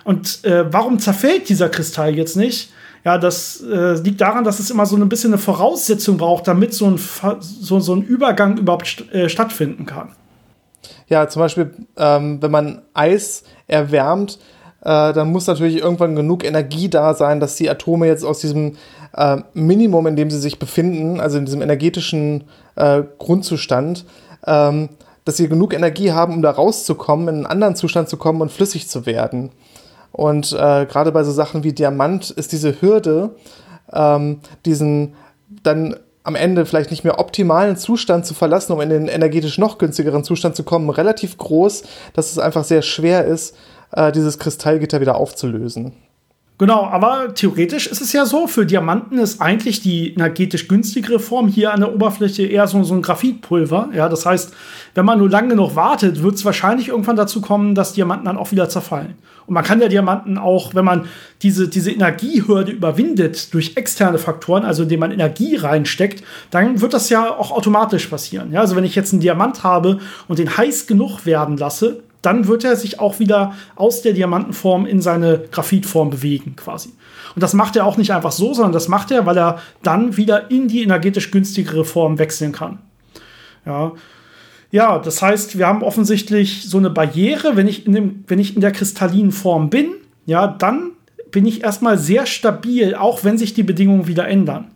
Und 0.04 0.44
äh, 0.46 0.66
warum 0.74 1.00
zerfällt 1.00 1.50
dieser 1.50 1.70
Kristall 1.70 2.16
jetzt 2.16 2.36
nicht? 2.36 2.72
Ja, 3.06 3.18
das 3.18 3.62
äh, 3.62 3.94
liegt 3.94 4.20
daran, 4.22 4.44
dass 4.44 4.60
es 4.60 4.70
immer 4.70 4.86
so 4.86 4.96
ein 4.96 5.10
bisschen 5.10 5.32
eine 5.32 5.38
Voraussetzung 5.38 6.18
braucht, 6.18 6.48
damit 6.48 6.74
so 6.74 6.86
ein, 6.86 7.00
so, 7.40 7.80
so 7.80 7.96
ein 7.96 8.02
Übergang 8.02 8.58
überhaupt 8.58 8.88
st 8.88 9.14
äh, 9.14 9.30
stattfinden 9.30 9.86
kann. 9.86 10.10
Ja, 11.08 11.28
zum 11.28 11.42
Beispiel, 11.42 11.72
ähm, 11.98 12.42
wenn 12.42 12.52
man 12.52 12.82
Eis 12.94 13.44
erwärmt, 13.68 14.40
äh, 14.82 15.14
dann 15.14 15.32
muss 15.32 15.48
natürlich 15.48 15.78
irgendwann 15.78 16.16
genug 16.16 16.44
Energie 16.44 16.90
da 16.90 17.14
sein, 17.14 17.40
dass 17.40 17.56
die 17.56 17.70
Atome 17.70 18.08
jetzt 18.08 18.24
aus 18.24 18.40
diesem 18.40 18.76
äh, 19.14 19.38
Minimum, 19.54 20.08
in 20.08 20.16
dem 20.16 20.30
sie 20.30 20.40
sich 20.40 20.60
befinden, 20.60 21.20
also 21.20 21.38
in 21.38 21.46
diesem 21.46 21.62
energetischen 21.62 22.46
äh, 22.76 23.04
Grundzustand, 23.18 24.06
ähm, 24.46 24.90
dass 25.26 25.38
sie 25.38 25.50
genug 25.50 25.74
Energie 25.74 26.12
haben, 26.12 26.34
um 26.34 26.42
da 26.42 26.52
rauszukommen, 26.52 27.28
in 27.28 27.36
einen 27.36 27.46
anderen 27.46 27.76
Zustand 27.76 28.10
zu 28.10 28.18
kommen 28.18 28.42
und 28.42 28.52
flüssig 28.52 28.88
zu 28.88 29.06
werden. 29.06 29.52
Und 30.20 30.52
äh, 30.52 30.86
gerade 30.86 31.14
bei 31.14 31.24
so 31.24 31.32
Sachen 31.32 31.64
wie 31.64 31.72
Diamant 31.72 32.30
ist 32.30 32.52
diese 32.52 32.82
Hürde, 32.82 33.38
ähm, 33.94 34.42
diesen 34.66 35.14
dann 35.64 35.96
am 36.24 36.36
Ende 36.36 36.66
vielleicht 36.66 36.92
nicht 36.92 37.06
mehr 37.06 37.20
optimalen 37.20 37.78
Zustand 37.78 38.26
zu 38.26 38.34
verlassen, 38.34 38.74
um 38.74 38.82
in 38.82 38.90
den 38.90 39.08
energetisch 39.08 39.58
noch 39.58 39.78
günstigeren 39.78 40.26
Zustand 40.26 40.58
zu 40.58 40.64
kommen, 40.64 40.90
relativ 40.90 41.38
groß, 41.38 41.84
dass 42.12 42.34
es 42.34 42.38
einfach 42.38 42.66
sehr 42.66 42.82
schwer 42.82 43.24
ist, 43.24 43.56
äh, 43.94 44.12
dieses 44.12 44.38
Kristallgitter 44.40 45.00
wieder 45.00 45.16
aufzulösen. 45.16 45.94
Genau, 46.58 46.84
aber 46.84 47.34
theoretisch 47.34 47.88
ist 47.88 48.02
es 48.02 48.12
ja 48.12 48.26
so, 48.26 48.46
für 48.48 48.66
Diamanten 48.66 49.20
ist 49.20 49.40
eigentlich 49.40 49.80
die 49.80 50.14
energetisch 50.14 50.68
günstigere 50.68 51.20
Form 51.20 51.48
hier 51.48 51.74
an 51.74 51.80
der 51.80 51.96
Oberfläche 51.96 52.46
eher 52.46 52.68
so, 52.68 52.84
so 52.84 52.94
ein 52.94 53.02
Graphitpulver. 53.02 53.92
Ja, 53.96 54.10
das 54.10 54.26
heißt, 54.26 54.54
wenn 54.96 55.06
man 55.06 55.20
nur 55.20 55.30
lange 55.30 55.48
genug 55.48 55.78
wartet, 55.78 56.22
wird 56.22 56.36
es 56.36 56.44
wahrscheinlich 56.44 56.90
irgendwann 56.90 57.16
dazu 57.16 57.40
kommen, 57.40 57.74
dass 57.74 57.94
Diamanten 57.94 58.26
dann 58.26 58.38
auch 58.38 58.52
wieder 58.52 58.68
zerfallen. 58.68 59.16
Und 59.50 59.56
man 59.56 59.64
kann 59.64 59.82
ja 59.82 59.88
Diamanten 59.88 60.38
auch, 60.38 60.76
wenn 60.76 60.86
man 60.86 61.08
diese, 61.42 61.68
diese 61.68 61.92
Energiehürde 61.92 62.72
überwindet 62.72 63.52
durch 63.52 63.78
externe 63.78 64.20
Faktoren, 64.20 64.64
also 64.64 64.84
indem 64.84 65.00
man 65.00 65.12
Energie 65.12 65.56
reinsteckt, 65.56 66.24
dann 66.52 66.82
wird 66.82 66.94
das 66.94 67.10
ja 67.10 67.36
auch 67.36 67.50
automatisch 67.50 68.06
passieren. 68.06 68.52
Ja, 68.52 68.62
also 68.62 68.76
wenn 68.76 68.84
ich 68.84 68.94
jetzt 68.94 69.12
einen 69.12 69.22
Diamant 69.22 69.64
habe 69.64 69.98
und 70.28 70.38
den 70.38 70.56
heiß 70.56 70.86
genug 70.86 71.26
werden 71.26 71.58
lasse, 71.58 72.04
dann 72.22 72.46
wird 72.46 72.64
er 72.64 72.76
sich 72.76 73.00
auch 73.00 73.18
wieder 73.18 73.56
aus 73.76 74.04
der 74.04 74.14
Diamantenform 74.14 74.86
in 74.86 75.02
seine 75.02 75.40
Graphitform 75.52 76.12
bewegen, 76.12 76.56
quasi. 76.56 76.90
Und 77.34 77.42
das 77.42 77.56
macht 77.56 77.76
er 77.76 77.88
auch 77.88 77.98
nicht 77.98 78.14
einfach 78.14 78.32
so, 78.32 78.54
sondern 78.54 78.74
das 78.74 78.88
macht 78.88 79.10
er, 79.10 79.26
weil 79.26 79.38
er 79.40 79.58
dann 79.82 80.16
wieder 80.16 80.52
in 80.52 80.68
die 80.68 80.84
energetisch 80.84 81.32
günstigere 81.32 81.86
Form 81.86 82.20
wechseln 82.20 82.52
kann. 82.52 82.78
Ja. 83.66 83.94
Ja, 84.72 85.00
das 85.00 85.22
heißt, 85.22 85.58
wir 85.58 85.68
haben 85.68 85.84
offensichtlich 85.84 86.64
so 86.70 86.78
eine 86.78 86.90
Barriere, 86.90 87.56
wenn 87.56 87.68
ich 87.68 87.88
in, 87.88 87.94
dem, 87.94 88.24
wenn 88.28 88.40
ich 88.40 88.56
in 88.56 88.62
der 88.62 88.72
kristallinen 88.72 89.32
Form 89.32 89.70
bin, 89.70 89.90
ja, 90.26 90.48
dann 90.48 90.92
bin 91.32 91.46
ich 91.46 91.64
erstmal 91.64 91.98
sehr 91.98 92.26
stabil, 92.26 92.96
auch 92.96 93.24
wenn 93.24 93.38
sich 93.38 93.54
die 93.54 93.64
Bedingungen 93.64 94.08
wieder 94.08 94.28
ändern. 94.28 94.72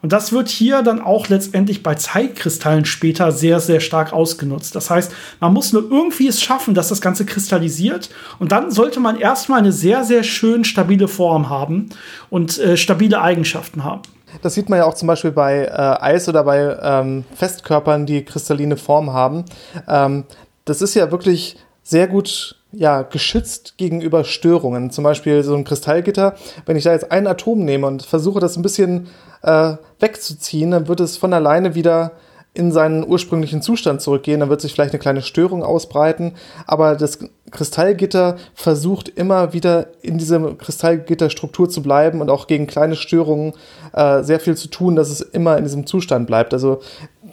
Und 0.00 0.12
das 0.12 0.32
wird 0.32 0.48
hier 0.48 0.82
dann 0.82 1.00
auch 1.00 1.28
letztendlich 1.28 1.84
bei 1.84 1.94
Zeitkristallen 1.94 2.84
später 2.84 3.30
sehr, 3.30 3.60
sehr 3.60 3.78
stark 3.78 4.12
ausgenutzt. 4.12 4.74
Das 4.74 4.90
heißt, 4.90 5.12
man 5.38 5.52
muss 5.52 5.72
nur 5.72 5.88
irgendwie 5.88 6.26
es 6.26 6.42
schaffen, 6.42 6.74
dass 6.74 6.88
das 6.88 7.00
Ganze 7.00 7.24
kristallisiert. 7.24 8.10
Und 8.40 8.50
dann 8.50 8.72
sollte 8.72 8.98
man 8.98 9.18
erstmal 9.18 9.60
eine 9.60 9.70
sehr, 9.70 10.02
sehr 10.02 10.24
schön 10.24 10.64
stabile 10.64 11.06
Form 11.06 11.48
haben 11.48 11.90
und 12.30 12.58
äh, 12.58 12.76
stabile 12.76 13.22
Eigenschaften 13.22 13.84
haben. 13.84 14.02
Das 14.40 14.54
sieht 14.54 14.68
man 14.68 14.78
ja 14.78 14.86
auch 14.86 14.94
zum 14.94 15.08
Beispiel 15.08 15.32
bei 15.32 15.64
äh, 15.64 15.70
Eis 15.70 16.28
oder 16.28 16.44
bei 16.44 16.76
ähm, 16.80 17.24
Festkörpern, 17.34 18.06
die 18.06 18.24
kristalline 18.24 18.76
Form 18.76 19.12
haben. 19.12 19.44
Ähm, 19.88 20.24
das 20.64 20.80
ist 20.80 20.94
ja 20.94 21.10
wirklich 21.10 21.56
sehr 21.82 22.06
gut 22.06 22.56
ja, 22.72 23.02
geschützt 23.02 23.74
gegenüber 23.76 24.24
Störungen. 24.24 24.90
Zum 24.90 25.04
Beispiel 25.04 25.42
so 25.42 25.54
ein 25.54 25.64
Kristallgitter. 25.64 26.34
Wenn 26.64 26.76
ich 26.76 26.84
da 26.84 26.92
jetzt 26.92 27.12
ein 27.12 27.26
Atom 27.26 27.64
nehme 27.64 27.86
und 27.86 28.02
versuche, 28.02 28.40
das 28.40 28.56
ein 28.56 28.62
bisschen 28.62 29.08
äh, 29.42 29.74
wegzuziehen, 30.00 30.70
dann 30.70 30.88
wird 30.88 31.00
es 31.00 31.16
von 31.16 31.34
alleine 31.34 31.74
wieder 31.74 32.12
in 32.54 32.70
seinen 32.70 33.06
ursprünglichen 33.06 33.62
Zustand 33.62 34.02
zurückgehen, 34.02 34.40
dann 34.40 34.50
wird 34.50 34.60
sich 34.60 34.74
vielleicht 34.74 34.92
eine 34.92 34.98
kleine 34.98 35.22
Störung 35.22 35.62
ausbreiten, 35.62 36.34
aber 36.66 36.96
das 36.96 37.18
Kristallgitter 37.50 38.36
versucht 38.54 39.08
immer 39.08 39.52
wieder 39.54 39.88
in 40.02 40.18
dieser 40.18 40.54
Kristallgitterstruktur 40.54 41.70
zu 41.70 41.82
bleiben 41.82 42.20
und 42.20 42.28
auch 42.28 42.46
gegen 42.46 42.66
kleine 42.66 42.96
Störungen 42.96 43.54
äh, 43.92 44.22
sehr 44.22 44.40
viel 44.40 44.56
zu 44.56 44.68
tun, 44.68 44.96
dass 44.96 45.10
es 45.10 45.20
immer 45.20 45.56
in 45.56 45.64
diesem 45.64 45.86
Zustand 45.86 46.26
bleibt. 46.26 46.52
Also 46.52 46.80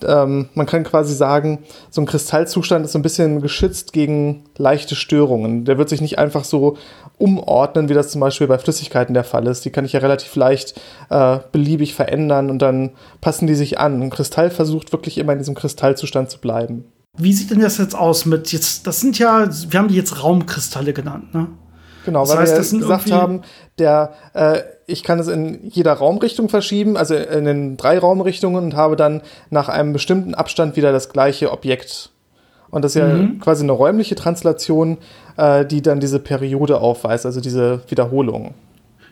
ähm, 0.05 0.49
man 0.53 0.65
kann 0.65 0.83
quasi 0.83 1.13
sagen, 1.13 1.59
so 1.89 2.01
ein 2.01 2.05
Kristallzustand 2.05 2.85
ist 2.85 2.93
so 2.93 2.99
ein 2.99 3.03
bisschen 3.03 3.41
geschützt 3.41 3.91
gegen 3.91 4.45
leichte 4.57 4.95
Störungen. 4.95 5.65
Der 5.65 5.77
wird 5.77 5.89
sich 5.89 6.01
nicht 6.01 6.17
einfach 6.17 6.43
so 6.45 6.77
umordnen, 7.19 7.89
wie 7.89 7.93
das 7.93 8.09
zum 8.09 8.21
Beispiel 8.21 8.47
bei 8.47 8.57
Flüssigkeiten 8.57 9.13
der 9.13 9.23
Fall 9.23 9.45
ist. 9.45 9.63
Die 9.65 9.69
kann 9.69 9.85
ich 9.85 9.93
ja 9.93 9.99
relativ 9.99 10.35
leicht 10.35 10.79
äh, 11.09 11.37
beliebig 11.51 11.93
verändern 11.93 12.49
und 12.49 12.59
dann 12.59 12.91
passen 13.21 13.45
die 13.45 13.55
sich 13.55 13.77
an. 13.77 14.01
Ein 14.01 14.09
Kristall 14.09 14.49
versucht 14.49 14.91
wirklich 14.91 15.17
immer 15.17 15.33
in 15.33 15.39
diesem 15.39 15.55
Kristallzustand 15.55 16.31
zu 16.31 16.39
bleiben. 16.39 16.85
Wie 17.17 17.33
sieht 17.33 17.51
denn 17.51 17.59
das 17.59 17.77
jetzt 17.77 17.95
aus 17.95 18.25
mit 18.25 18.51
jetzt, 18.51 18.87
das 18.87 19.01
sind 19.01 19.19
ja, 19.19 19.47
wir 19.69 19.79
haben 19.79 19.89
die 19.89 19.95
jetzt 19.95 20.23
Raumkristalle 20.23 20.93
genannt, 20.93 21.33
ne? 21.33 21.47
Genau, 22.05 22.21
das 22.21 22.29
weil 22.29 22.37
heißt, 22.39 22.71
wir 22.71 22.79
gesagt 22.79 23.11
haben, 23.11 23.41
der, 23.77 24.13
äh, 24.33 24.61
ich 24.87 25.03
kann 25.03 25.19
es 25.19 25.27
in 25.27 25.59
jeder 25.67 25.93
Raumrichtung 25.93 26.47
verschieben, 26.47 26.95
also 26.95 27.13
in 27.13 27.43
den 27.45 27.77
drei 27.77 27.99
Raumrichtungen 27.99 28.63
und 28.63 28.75
habe 28.75 28.95
dann 28.95 29.21
nach 29.49 29.67
einem 29.67 29.91
bestimmten 29.93 30.33
Abstand 30.33 30.77
wieder 30.77 30.93
das 30.93 31.09
gleiche 31.09 31.51
Objekt. 31.51 32.11
Und 32.71 32.83
das 32.83 32.95
ist 32.95 33.03
mhm. 33.03 33.19
ja 33.19 33.43
quasi 33.43 33.63
eine 33.63 33.71
räumliche 33.71 34.15
Translation, 34.15 34.97
äh, 35.37 35.65
die 35.65 35.81
dann 35.81 35.99
diese 35.99 36.19
Periode 36.19 36.79
aufweist, 36.79 37.25
also 37.25 37.41
diese 37.41 37.81
Wiederholung. 37.89 38.53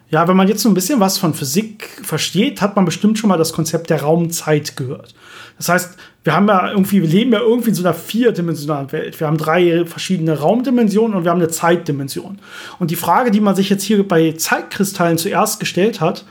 Ja, 0.10 0.26
wenn 0.28 0.38
man 0.38 0.48
jetzt 0.48 0.62
so 0.62 0.70
ein 0.70 0.74
bisschen 0.74 1.02
was 1.02 1.18
von 1.18 1.34
Physik 1.34 1.90
versteht, 2.02 2.62
hat 2.62 2.78
man 2.78 2.86
bestimmt 2.86 3.20
schon 3.20 3.28
mal 3.28 3.38
das 3.38 3.52
Konzept 3.52 3.90
der 3.90 4.04
Raumzeit 4.04 4.78
gehört. 4.78 5.14
Das 5.58 5.68
heißt, 5.68 5.98
wir 6.24 6.34
haben 6.34 6.48
ja 6.48 6.72
irgendwie, 6.72 7.02
wir 7.02 7.10
leben 7.10 7.34
ja 7.34 7.42
irgendwie 7.42 7.70
in 7.70 7.76
so 7.76 7.84
einer 7.84 7.94
vierdimensionalen 7.94 8.92
Welt. 8.94 9.20
Wir 9.20 9.28
haben 9.28 9.38
drei 9.38 9.86
verschiedene 9.86 10.40
Raumdimensionen 10.40 11.18
und 11.18 11.24
wir 11.26 11.32
haben 11.32 11.42
eine 11.42 11.50
Zeitdimension. 11.50 12.40
Und 12.80 12.92
die 12.92 12.96
Frage, 12.96 13.32
die 13.32 13.42
man 13.42 13.56
sich 13.56 13.70
jetzt 13.70 13.84
hier 13.84 14.08
bei 14.08 14.32
Zeitkristallen 14.32 15.18
zuerst 15.18 15.60
gestellt 15.60 16.00
hat, 16.00 16.24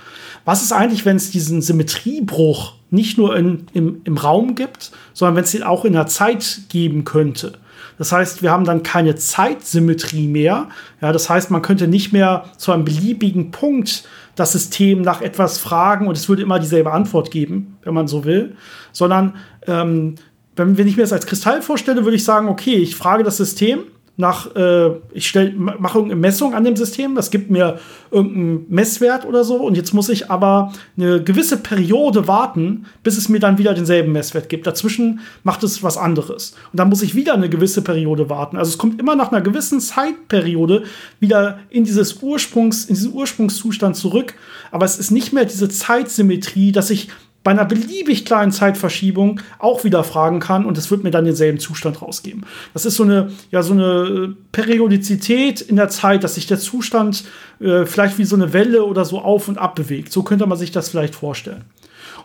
was 0.47 0.63
ist 0.63 0.73
eigentlich, 0.73 1.05
wenn 1.05 1.17
es 1.17 1.31
diesen 1.31 1.61
Symmetriebruch 1.61 2.75
nicht 2.91 3.19
nur 3.19 3.37
in, 3.37 3.67
im, 3.75 4.01
im 4.05 4.17
Raum 4.17 4.55
gibt, 4.55 4.93
sondern 5.13 5.37
wenn 5.37 5.45
es 5.45 5.51
den 5.51 5.65
auch 5.65 5.85
in 5.85 5.93
der 5.93 6.07
Zeit 6.07 6.61
geben 6.71 7.05
könnte? 7.05 7.53
Das 7.99 8.13
heißt, 8.13 8.43
wir 8.43 8.51
haben 8.51 8.65
dann 8.65 8.83
keine 8.83 9.17
Zeitsymmetrie 9.17 10.29
mehr. 10.29 10.69
Ja, 11.01 11.13
das 11.13 11.29
heißt, 11.29 11.51
man 11.51 11.63
könnte 11.63 11.89
nicht 11.89 12.13
mehr 12.13 12.45
zu 12.57 12.73
einem 12.73 12.85
beliebigen 12.85 13.51
Punkt 13.51 14.05
das 14.37 14.53
System 14.53 15.03
nach 15.03 15.21
etwas 15.21 15.59
fragen 15.59 16.07
und 16.07 16.17
es 16.17 16.29
würde 16.29 16.43
immer 16.43 16.59
dieselbe 16.59 16.93
Antwort 16.93 17.31
geben, 17.31 17.79
wenn 17.83 17.95
man 17.95 18.07
so 18.07 18.25
will, 18.25 18.55
sondern 18.93 19.35
ähm, 19.67 20.15
wenn, 20.55 20.79
wenn 20.79 20.87
ich 20.87 20.97
mir 20.97 21.03
das 21.03 21.13
als 21.13 21.27
Kristall 21.27 21.61
vorstelle, 21.61 22.05
würde 22.05 22.17
ich 22.17 22.25
sagen, 22.25 22.49
okay, 22.49 22.77
ich 22.77 22.97
frage 22.97 23.25
das 23.25 23.39
System, 23.39 23.81
nach, 24.17 24.55
äh, 24.57 24.91
ich 25.13 25.29
stell, 25.29 25.53
mache 25.53 25.99
irgendeine 25.99 26.21
Messung 26.21 26.55
an 26.55 26.65
dem 26.65 26.77
System, 26.77 27.15
das 27.15 27.31
gibt 27.31 27.51
mir 27.51 27.79
irgendeinen 28.11 28.65
Messwert 28.69 29.27
oder 29.27 29.45
so 29.45 29.57
und 29.57 29.77
jetzt 29.77 29.93
muss 29.93 30.09
ich 30.09 30.31
aber 30.31 30.73
eine 30.97 31.23
gewisse 31.23 31.59
Periode 31.59 32.27
warten, 32.27 32.87
bis 33.03 33.19
es 33.19 33.29
mir 33.29 33.41
dann 33.41 33.59
wieder 33.59 33.75
denselben 33.75 34.13
Messwert 34.13 34.49
gibt. 34.49 34.67
Dazwischen 34.67 35.21
macht 35.45 35.63
es 35.65 35.83
was 35.83 35.99
anderes 35.99 36.55
und 36.73 36.81
dann 36.81 36.89
muss 36.89 37.03
ich 37.03 37.15
wieder 37.15 37.35
eine 37.35 37.51
gewisse 37.51 37.83
Periode 37.83 38.31
warten. 38.31 38.57
Also 38.57 38.71
es 38.71 38.79
kommt 38.79 38.99
immer 38.99 39.17
nach 39.17 39.33
einer 39.33 39.43
gewissen 39.43 39.81
Zeitperiode 39.81 40.85
wieder 41.21 41.59
in 41.69 41.85
dieses 41.85 42.23
Ursprungs, 42.23 42.87
in 42.87 42.95
diesen 42.95 43.13
Ursprungszustand 43.13 43.97
zurück, 43.97 44.35
aber 44.71 44.87
es 44.87 44.99
ist 44.99 45.11
nicht 45.11 45.35
mehr 45.35 45.45
diese 45.45 45.69
Zeitsymmetrie, 45.69 46.73
dass 46.73 46.89
ich 46.89 47.09
bei 47.47 47.53
einer 47.53 47.65
beliebig 47.65 48.25
kleinen 48.25 48.51
Zeitverschiebung 48.51 49.41
auch 49.61 49.85
wieder 49.85 50.03
fragen 50.03 50.41
kann 50.41 50.67
und 50.67 50.77
es 50.77 50.91
wird 50.91 51.05
mir 51.05 51.13
dann 51.13 51.27
denselben 51.27 51.61
Zustand 51.61 52.03
rausgeben. 52.03 52.45
Das 52.75 52.85
ist 52.85 52.97
so 52.97 53.05
eine, 53.05 53.31
ja, 53.53 53.63
so 53.63 53.73
eine 53.73 54.35
Periodizität 54.51 55.61
in 55.61 55.77
der 55.77 55.89
Zeit, 55.89 56.25
dass 56.25 56.35
sich 56.35 56.49
der 56.49 56.59
Zustand 56.59 57.23
äh, 57.61 57.87
vielleicht 57.87 58.19
wie 58.19 58.25
so 58.25 58.35
eine 58.35 58.53
Welle 58.53 58.85
oder 58.85 59.05
so 59.05 59.21
auf 59.21 59.47
und 59.47 59.59
ab 59.59 59.77
bewegt. 59.77 60.13
So 60.13 60.25
könnte 60.25 60.45
man 60.45 60.59
sich 60.59 60.73
das 60.73 60.89
vielleicht 60.89 61.15
vorstellen. 61.15 61.63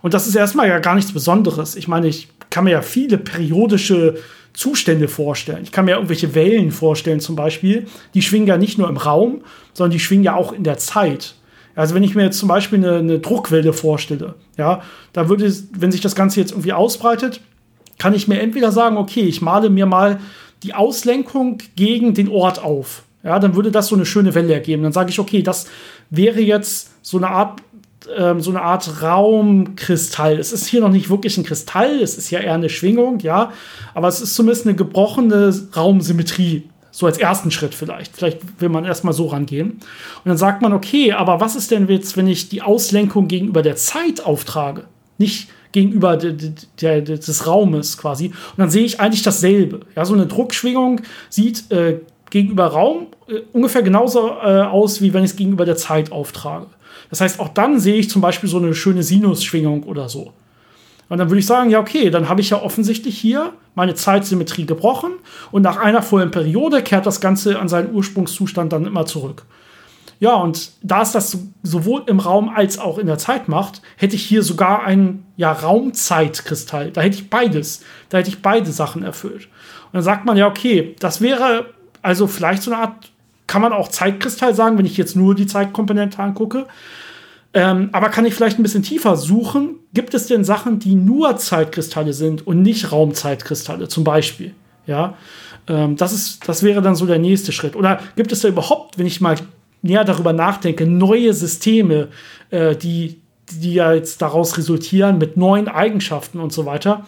Und 0.01 0.15
das 0.15 0.25
ist 0.25 0.34
erstmal 0.34 0.67
ja 0.67 0.79
gar 0.79 0.95
nichts 0.95 1.12
Besonderes. 1.12 1.75
Ich 1.75 1.88
meine, 1.88 2.07
ich 2.07 2.29
kann 2.49 2.63
mir 2.63 2.71
ja 2.71 2.81
viele 2.81 3.19
periodische 3.19 4.15
Zustände 4.53 5.07
vorstellen. 5.07 5.62
Ich 5.62 5.71
kann 5.71 5.86
mir 5.86 5.97
irgendwelche 5.97 6.34
Wellen 6.34 6.71
vorstellen, 6.71 7.19
zum 7.19 7.36
Beispiel. 7.36 7.86
Die 8.15 8.23
schwingen 8.23 8.47
ja 8.47 8.57
nicht 8.57 8.79
nur 8.79 8.89
im 8.89 8.97
Raum, 8.97 9.43
sondern 9.73 9.91
die 9.91 9.99
schwingen 9.99 10.23
ja 10.23 10.34
auch 10.34 10.51
in 10.51 10.63
der 10.63 10.79
Zeit. 10.79 11.36
Also 11.75 11.95
wenn 11.95 12.03
ich 12.03 12.15
mir 12.15 12.23
jetzt 12.23 12.39
zum 12.39 12.49
Beispiel 12.49 12.79
eine, 12.79 12.97
eine 12.97 13.19
Druckwelle 13.19 13.73
vorstelle, 13.73 14.36
ja, 14.62 14.82
da 15.12 15.28
würde, 15.28 15.52
wenn 15.74 15.91
sich 15.91 16.02
das 16.02 16.15
Ganze 16.15 16.39
jetzt 16.39 16.52
irgendwie 16.52 16.74
ausbreitet, 16.74 17.41
kann 17.97 18.13
ich 18.13 18.28
mir 18.28 18.39
entweder 18.39 18.71
sagen, 18.71 18.97
okay, 18.97 19.21
ich 19.21 19.41
male 19.41 19.69
mir 19.69 19.88
mal 19.88 20.19
die 20.62 20.76
Auslenkung 20.76 21.58
gegen 21.76 22.13
den 22.13 22.30
Ort 22.30 22.63
auf. 22.63 23.04
Ja, 23.24 23.39
dann 23.39 23.56
würde 23.56 23.71
das 23.71 23.88
so 23.88 23.95
eine 23.95 24.06
schöne 24.06 24.36
Welle 24.36 24.54
ergeben. 24.54 24.84
Dann 24.84 24.91
sage 24.91 25.10
ich, 25.10 25.19
okay, 25.19 25.41
das 25.41 25.65
wäre 26.12 26.41
jetzt 26.41 26.91
so 27.02 27.17
eine 27.17 27.30
Art 27.30 27.62
ähm, 28.15 28.41
so 28.41 28.52
eine 28.52 28.62
Art 28.62 29.02
Raumkristall. 29.02 30.39
Es 30.39 30.52
ist 30.52 30.67
hier 30.67 30.82
noch 30.82 30.89
nicht 30.89 31.10
wirklich 31.10 31.38
ein 31.38 31.43
Kristall, 31.43 32.00
es 32.02 32.17
ist 32.17 32.32
ja 32.32 32.39
eher 32.39 32.56
eine 32.56 32.69
Schwingung, 32.69 33.19
ja, 33.19 33.52
aber 33.93 34.08
es 34.08 34.21
ist 34.21 34.36
zumindest 34.36 34.65
eine 34.65 34.76
gebrochene 34.76 35.54
Raumsymmetrie 35.76 36.63
so 36.91 37.06
als 37.06 37.17
ersten 37.17 37.51
Schritt 37.51 37.73
vielleicht. 37.73 38.15
Vielleicht 38.15 38.62
will 38.62 38.69
man 38.69 38.86
erstmal 38.86 39.13
so 39.13 39.27
rangehen. 39.27 39.71
Und 39.71 39.82
dann 40.25 40.38
sagt 40.38 40.62
man, 40.62 40.73
okay, 40.73 41.13
aber 41.13 41.39
was 41.39 41.56
ist 41.56 41.71
denn 41.71 41.88
jetzt, 41.88 42.17
wenn 42.17 42.27
ich 42.27 42.49
die 42.49 42.62
Auslenkung 42.62 43.27
gegenüber 43.27 43.62
der 43.62 43.77
Zeit 43.77 44.25
auftrage? 44.25 44.84
Nicht 45.17 45.49
gegenüber 45.71 46.17
de, 46.17 46.34
de, 46.34 46.51
de, 47.01 47.01
des 47.01 47.47
Raumes 47.47 47.97
quasi. 47.97 48.27
Und 48.27 48.58
dann 48.58 48.69
sehe 48.69 48.84
ich 48.84 48.99
eigentlich 48.99 49.23
dasselbe. 49.23 49.82
Ja, 49.95 50.06
so 50.06 50.13
eine 50.13 50.27
Druckschwingung 50.27 51.01
sieht 51.30 51.71
äh, 51.71 51.99
gegenüber 52.30 52.67
Raum 52.67 53.08
äh, 53.27 53.41
ungefähr 53.54 53.82
genauso 53.82 54.30
äh, 54.30 54.62
aus, 54.62 55.01
wie 55.01 55.13
wenn 55.13 55.23
ich 55.23 55.32
es 55.32 55.38
gegenüber 55.38 55.65
der 55.65 55.77
Zeit 55.77 56.12
auftrage. 56.12 56.67
Das 57.10 57.21
heißt, 57.21 57.39
auch 57.39 57.49
dann 57.49 57.80
sehe 57.80 57.95
ich 57.95 58.10
zum 58.10 58.21
Beispiel 58.21 58.49
so 58.49 58.58
eine 58.58 58.73
schöne 58.73 59.04
Sinusschwingung 59.04 59.84
oder 59.84 60.10
so. 60.10 60.34
Und 61.10 61.17
dann 61.17 61.30
würde 61.30 61.39
ich 61.39 61.45
sagen, 61.45 61.69
ja, 61.69 61.80
okay, 61.80 62.10
dann 62.10 62.30
habe 62.30 62.41
ich 62.41 62.49
ja 62.49 62.62
offensichtlich 62.62 63.17
hier 63.17 63.54
meine 63.75 63.95
Zeitsymmetrie 63.95 64.65
gebrochen 64.65 65.13
und 65.51 65.62
nach 65.62 65.77
einer 65.77 66.01
vollen 66.01 66.31
Periode 66.31 66.81
kehrt 66.81 67.05
das 67.05 67.21
Ganze 67.21 67.60
an 67.60 67.69
seinen 67.69 67.93
Ursprungszustand 67.93 68.73
dann 68.73 68.86
immer 68.86 69.05
zurück. 69.05 69.45
Ja, 70.19 70.36
und 70.36 70.73
da 70.84 71.01
es 71.01 71.13
das 71.13 71.36
sowohl 71.63 72.03
im 72.05 72.19
Raum 72.19 72.49
als 72.49 72.77
auch 72.77 72.99
in 72.99 73.07
der 73.07 73.17
Zeit 73.17 73.47
macht, 73.47 73.81
hätte 73.97 74.15
ich 74.15 74.23
hier 74.23 74.43
sogar 74.43 74.84
einen 74.84 75.25
ja, 75.36 75.51
Raumzeitkristall. 75.51 76.91
Da 76.91 77.01
hätte 77.01 77.15
ich 77.15 77.31
beides. 77.31 77.84
Da 78.10 78.19
hätte 78.19 78.29
ich 78.29 78.43
beide 78.43 78.71
Sachen 78.71 79.01
erfüllt. 79.01 79.45
Und 79.45 79.93
dann 79.93 80.03
sagt 80.03 80.25
man 80.25 80.38
ja, 80.38 80.45
okay, 80.45 80.95
das 80.99 81.21
wäre 81.21 81.73
also 82.03 82.27
vielleicht 82.27 82.62
so 82.62 82.71
eine 82.71 82.81
Art, 82.81 83.12
kann 83.47 83.63
man 83.63 83.73
auch 83.73 83.88
Zeitkristall 83.88 84.53
sagen, 84.53 84.77
wenn 84.77 84.86
ich 84.86 84.95
jetzt 84.95 85.15
nur 85.15 85.34
die 85.34 85.47
Zeitkomponente 85.47 86.19
angucke. 86.19 86.67
Ähm, 87.53 87.89
aber 87.91 88.09
kann 88.09 88.25
ich 88.25 88.33
vielleicht 88.33 88.59
ein 88.59 88.63
bisschen 88.63 88.83
tiefer 88.83 89.17
suchen? 89.17 89.75
Gibt 89.93 90.13
es 90.13 90.27
denn 90.27 90.43
Sachen, 90.43 90.79
die 90.79 90.95
nur 90.95 91.35
Zeitkristalle 91.37 92.13
sind 92.13 92.47
und 92.47 92.61
nicht 92.61 92.91
Raumzeitkristalle, 92.91 93.87
zum 93.89 94.03
Beispiel? 94.03 94.53
Ja, 94.87 95.15
ähm, 95.67 95.97
das, 95.97 96.13
ist, 96.13 96.47
das 96.47 96.63
wäre 96.63 96.81
dann 96.81 96.95
so 96.95 97.05
der 97.05 97.19
nächste 97.19 97.51
Schritt. 97.51 97.75
Oder 97.75 97.99
gibt 98.15 98.31
es 98.31 98.41
da 98.41 98.47
überhaupt, 98.47 98.97
wenn 98.97 99.05
ich 99.05 99.19
mal 99.19 99.35
näher 99.81 100.05
darüber 100.05 100.33
nachdenke, 100.33 100.85
neue 100.85 101.33
Systeme, 101.33 102.07
äh, 102.51 102.75
die, 102.75 103.21
die 103.51 103.73
ja 103.73 103.93
jetzt 103.93 104.21
daraus 104.21 104.57
resultieren 104.57 105.17
mit 105.17 105.35
neuen 105.35 105.67
Eigenschaften 105.67 106.39
und 106.39 106.53
so 106.53 106.65
weiter? 106.65 107.05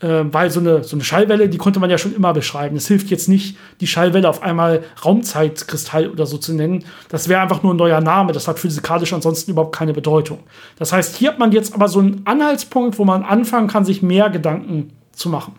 Äh, 0.00 0.24
weil 0.30 0.50
so 0.50 0.60
eine, 0.60 0.84
so 0.84 0.96
eine 0.96 1.04
Schallwelle, 1.04 1.48
die 1.48 1.58
konnte 1.58 1.80
man 1.80 1.90
ja 1.90 1.98
schon 1.98 2.14
immer 2.14 2.32
beschreiben. 2.32 2.76
Es 2.76 2.86
hilft 2.86 3.08
jetzt 3.08 3.28
nicht, 3.28 3.56
die 3.80 3.86
Schallwelle 3.86 4.28
auf 4.28 4.42
einmal 4.42 4.82
Raumzeitkristall 5.04 6.08
oder 6.08 6.26
so 6.26 6.38
zu 6.38 6.54
nennen. 6.54 6.84
Das 7.08 7.28
wäre 7.28 7.40
einfach 7.40 7.62
nur 7.62 7.74
ein 7.74 7.76
neuer 7.76 8.00
Name. 8.00 8.32
Das 8.32 8.48
hat 8.48 8.58
physikalisch 8.58 9.12
ansonsten 9.12 9.50
überhaupt 9.50 9.74
keine 9.74 9.92
Bedeutung. 9.92 10.40
Das 10.78 10.92
heißt, 10.92 11.16
hier 11.16 11.30
hat 11.30 11.38
man 11.38 11.52
jetzt 11.52 11.74
aber 11.74 11.88
so 11.88 11.98
einen 12.00 12.22
Anhaltspunkt, 12.26 12.98
wo 12.98 13.04
man 13.04 13.22
anfangen 13.22 13.68
kann, 13.68 13.84
sich 13.84 14.02
mehr 14.02 14.30
Gedanken 14.30 14.92
zu 15.12 15.28
machen. 15.28 15.54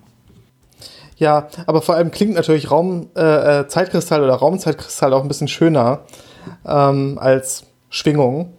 Ja, 1.17 1.49
aber 1.67 1.81
vor 1.81 1.95
allem 1.95 2.11
klingt 2.11 2.35
natürlich 2.35 2.71
Raum, 2.71 3.07
äh, 3.15 3.59
äh 3.59 3.65
oder 3.65 4.33
Raumzeitkristall 4.35 5.13
auch 5.13 5.21
ein 5.21 5.27
bisschen 5.27 5.49
schöner 5.49 6.05
ähm, 6.65 7.17
als 7.19 7.65
Schwingung. 7.89 8.53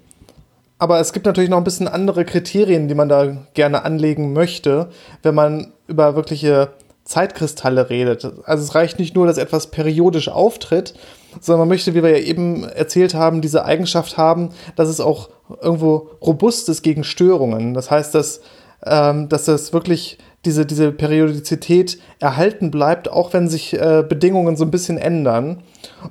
Aber 0.80 0.98
es 0.98 1.12
gibt 1.12 1.26
natürlich 1.26 1.50
noch 1.50 1.58
ein 1.58 1.64
bisschen 1.64 1.88
andere 1.88 2.24
Kriterien, 2.24 2.88
die 2.88 2.94
man 2.94 3.10
da 3.10 3.36
gerne 3.52 3.84
anlegen 3.84 4.32
möchte, 4.32 4.88
wenn 5.22 5.34
man 5.34 5.74
über 5.86 6.16
wirkliche 6.16 6.70
Zeitkristalle 7.04 7.90
redet. 7.90 8.24
Also 8.46 8.64
es 8.64 8.74
reicht 8.74 8.98
nicht 8.98 9.14
nur, 9.14 9.26
dass 9.26 9.36
etwas 9.36 9.66
periodisch 9.66 10.30
auftritt, 10.30 10.94
sondern 11.38 11.60
man 11.60 11.68
möchte, 11.68 11.94
wie 11.94 12.02
wir 12.02 12.18
ja 12.18 12.24
eben 12.24 12.64
erzählt 12.64 13.12
haben, 13.12 13.42
diese 13.42 13.66
Eigenschaft 13.66 14.16
haben, 14.16 14.50
dass 14.74 14.88
es 14.88 15.00
auch 15.00 15.28
irgendwo 15.60 16.12
robust 16.22 16.70
ist 16.70 16.80
gegen 16.80 17.04
Störungen. 17.04 17.74
Das 17.74 17.90
heißt, 17.90 18.14
dass, 18.14 18.40
ähm, 18.86 19.28
dass 19.28 19.44
das 19.44 19.74
wirklich 19.74 20.16
diese, 20.44 20.64
diese 20.64 20.90
Periodizität 20.90 21.98
erhalten 22.18 22.70
bleibt, 22.70 23.10
auch 23.10 23.32
wenn 23.32 23.48
sich 23.48 23.74
äh, 23.74 24.02
Bedingungen 24.08 24.56
so 24.56 24.64
ein 24.64 24.70
bisschen 24.70 24.96
ändern. 24.96 25.62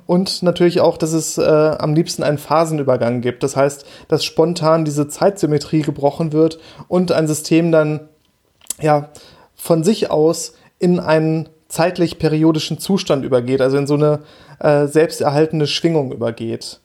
Und 0.06 0.42
natürlich 0.42 0.80
auch, 0.80 0.96
dass 0.96 1.12
es 1.12 1.36
äh, 1.36 1.42
am 1.42 1.94
liebsten 1.94 2.22
einen 2.22 2.38
Phasenübergang 2.38 3.22
gibt. 3.22 3.42
Das 3.42 3.56
heißt, 3.56 3.84
dass 4.08 4.24
spontan 4.24 4.84
diese 4.84 5.08
Zeitsymmetrie 5.08 5.82
gebrochen 5.82 6.32
wird 6.32 6.60
und 6.86 7.10
ein 7.10 7.26
System 7.26 7.72
dann 7.72 8.08
ja 8.80 9.08
von 9.54 9.82
sich 9.82 10.10
aus 10.10 10.54
in 10.78 11.00
einen 11.00 11.48
zeitlich 11.68 12.18
periodischen 12.18 12.78
Zustand 12.78 13.24
übergeht, 13.24 13.60
also 13.60 13.76
in 13.76 13.86
so 13.86 13.94
eine 13.94 14.20
äh, 14.58 14.86
selbsterhaltende 14.86 15.66
Schwingung 15.66 16.12
übergeht. 16.12 16.80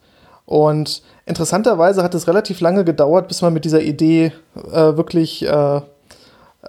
Und 0.46 1.02
interessanterweise 1.26 2.04
hat 2.04 2.14
es 2.14 2.28
relativ 2.28 2.60
lange 2.60 2.86
gedauert, 2.86 3.28
bis 3.28 3.42
man 3.42 3.54
mit 3.54 3.66
dieser 3.66 3.82
Idee 3.82 4.32
äh, 4.56 4.96
wirklich 4.96 5.44
äh, 5.46 5.82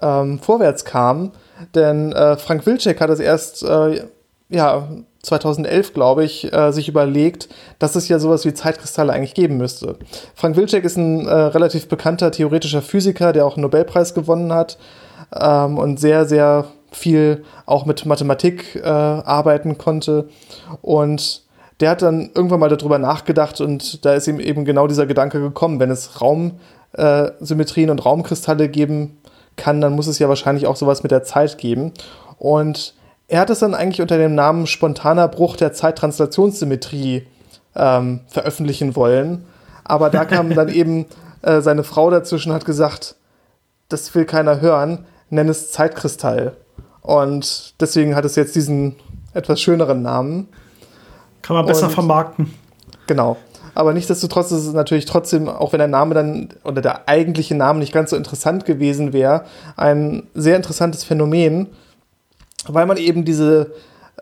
ähm, 0.01 0.39
vorwärts 0.39 0.85
kam. 0.85 1.31
Denn 1.75 2.11
äh, 2.11 2.37
Frank 2.37 2.65
Wilczek 2.65 3.01
hat 3.01 3.09
es 3.09 3.19
erst 3.19 3.63
äh, 3.63 4.01
ja, 4.49 4.87
2011, 5.23 5.93
glaube 5.93 6.23
ich, 6.23 6.51
äh, 6.53 6.71
sich 6.71 6.87
überlegt, 6.87 7.49
dass 7.79 7.95
es 7.95 8.07
ja 8.07 8.19
sowas 8.19 8.45
wie 8.45 8.53
Zeitkristalle 8.53 9.11
eigentlich 9.11 9.33
geben 9.33 9.57
müsste. 9.57 9.97
Frank 10.35 10.55
Wilczek 10.55 10.85
ist 10.85 10.97
ein 10.97 11.27
äh, 11.27 11.33
relativ 11.33 11.87
bekannter 11.87 12.31
theoretischer 12.31 12.81
Physiker, 12.81 13.33
der 13.33 13.45
auch 13.45 13.55
einen 13.55 13.63
Nobelpreis 13.63 14.13
gewonnen 14.13 14.53
hat 14.53 14.77
ähm, 15.35 15.77
und 15.77 15.99
sehr, 15.99 16.25
sehr 16.25 16.65
viel 16.91 17.43
auch 17.65 17.85
mit 17.85 18.05
Mathematik 18.05 18.75
äh, 18.75 18.87
arbeiten 18.87 19.77
konnte. 19.77 20.29
Und 20.81 21.43
der 21.81 21.91
hat 21.91 22.01
dann 22.01 22.31
irgendwann 22.33 22.61
mal 22.61 22.69
darüber 22.69 22.97
nachgedacht 22.97 23.59
und 23.61 24.05
da 24.05 24.13
ist 24.13 24.27
ihm 24.27 24.39
eben 24.39 24.65
genau 24.65 24.87
dieser 24.87 25.05
Gedanke 25.05 25.39
gekommen, 25.39 25.79
wenn 25.79 25.91
es 25.91 26.21
Raumsymmetrien 26.21 27.89
und 27.89 28.03
Raumkristalle 28.03 28.69
geben 28.69 29.17
kann, 29.57 29.81
dann 29.81 29.93
muss 29.93 30.07
es 30.07 30.19
ja 30.19 30.29
wahrscheinlich 30.29 30.67
auch 30.67 30.77
sowas 30.77 31.03
mit 31.03 31.11
der 31.11 31.23
Zeit 31.23 31.57
geben. 31.57 31.91
Und 32.37 32.93
er 33.27 33.41
hat 33.41 33.49
es 33.49 33.59
dann 33.59 33.73
eigentlich 33.73 34.01
unter 34.01 34.17
dem 34.17 34.35
Namen 34.35 34.67
spontaner 34.67 35.27
Bruch 35.27 35.57
der 35.57 35.73
Zeittranslationssymmetrie 35.73 37.27
ähm, 37.75 38.21
veröffentlichen 38.27 38.95
wollen. 38.95 39.45
Aber 39.83 40.09
da 40.09 40.23
kam 40.25 40.53
dann 40.53 40.69
eben 40.73 41.05
äh, 41.41 41.61
seine 41.61 41.83
Frau 41.83 42.09
dazwischen 42.09 42.53
hat 42.53 42.65
gesagt, 42.65 43.15
das 43.89 44.13
will 44.15 44.25
keiner 44.25 44.61
hören, 44.61 45.05
nenn 45.29 45.49
es 45.49 45.71
Zeitkristall. 45.71 46.55
Und 47.01 47.73
deswegen 47.79 48.15
hat 48.15 48.25
es 48.25 48.35
jetzt 48.35 48.55
diesen 48.55 48.95
etwas 49.33 49.61
schöneren 49.61 50.01
Namen. 50.01 50.49
Kann 51.41 51.55
man 51.55 51.65
besser 51.65 51.87
Und, 51.87 51.93
vermarkten. 51.93 52.53
Genau. 53.07 53.37
Aber 53.75 53.93
nichtsdestotrotz 53.93 54.51
ist 54.51 54.65
es 54.65 54.73
natürlich 54.73 55.05
trotzdem, 55.05 55.47
auch 55.47 55.71
wenn 55.71 55.79
der 55.79 55.87
Name 55.87 56.15
dann 56.15 56.49
oder 56.63 56.81
der 56.81 57.07
eigentliche 57.07 57.55
Name 57.55 57.79
nicht 57.79 57.93
ganz 57.93 58.09
so 58.09 58.15
interessant 58.15 58.65
gewesen 58.65 59.13
wäre, 59.13 59.43
ein 59.75 60.27
sehr 60.33 60.55
interessantes 60.55 61.03
Phänomen, 61.03 61.67
weil 62.67 62.85
man 62.85 62.97
eben 62.97 63.25
diese 63.25 63.71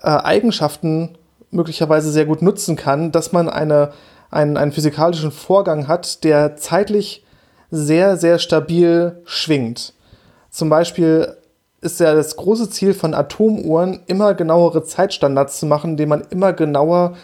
äh, 0.02 0.08
Eigenschaften 0.08 1.18
möglicherweise 1.52 2.12
sehr 2.12 2.26
gut 2.26 2.42
nutzen 2.42 2.76
kann, 2.76 3.12
dass 3.12 3.32
man 3.32 3.50
eine, 3.50 3.92
einen, 4.30 4.58
einen 4.58 4.72
physikalischen 4.72 5.32
Vorgang 5.32 5.88
hat, 5.88 6.24
der 6.24 6.58
zeitlich 6.58 7.24
sehr, 7.72 8.18
sehr 8.18 8.40
stabil 8.40 9.22
schwingt. 9.26 9.94
Zum 10.50 10.70
Beispiel 10.70 11.36
ist 11.82 12.00
ja 12.00 12.14
das 12.14 12.36
große 12.36 12.70
Ziel 12.70 12.94
von 12.94 13.14
Atomuhren, 13.14 14.02
immer 14.08 14.34
genauere 14.34 14.84
Zeitstandards 14.84 15.60
zu 15.60 15.66
machen, 15.66 15.92
indem 15.92 16.10
man 16.10 16.22
immer 16.30 16.54
genauer 16.54 17.16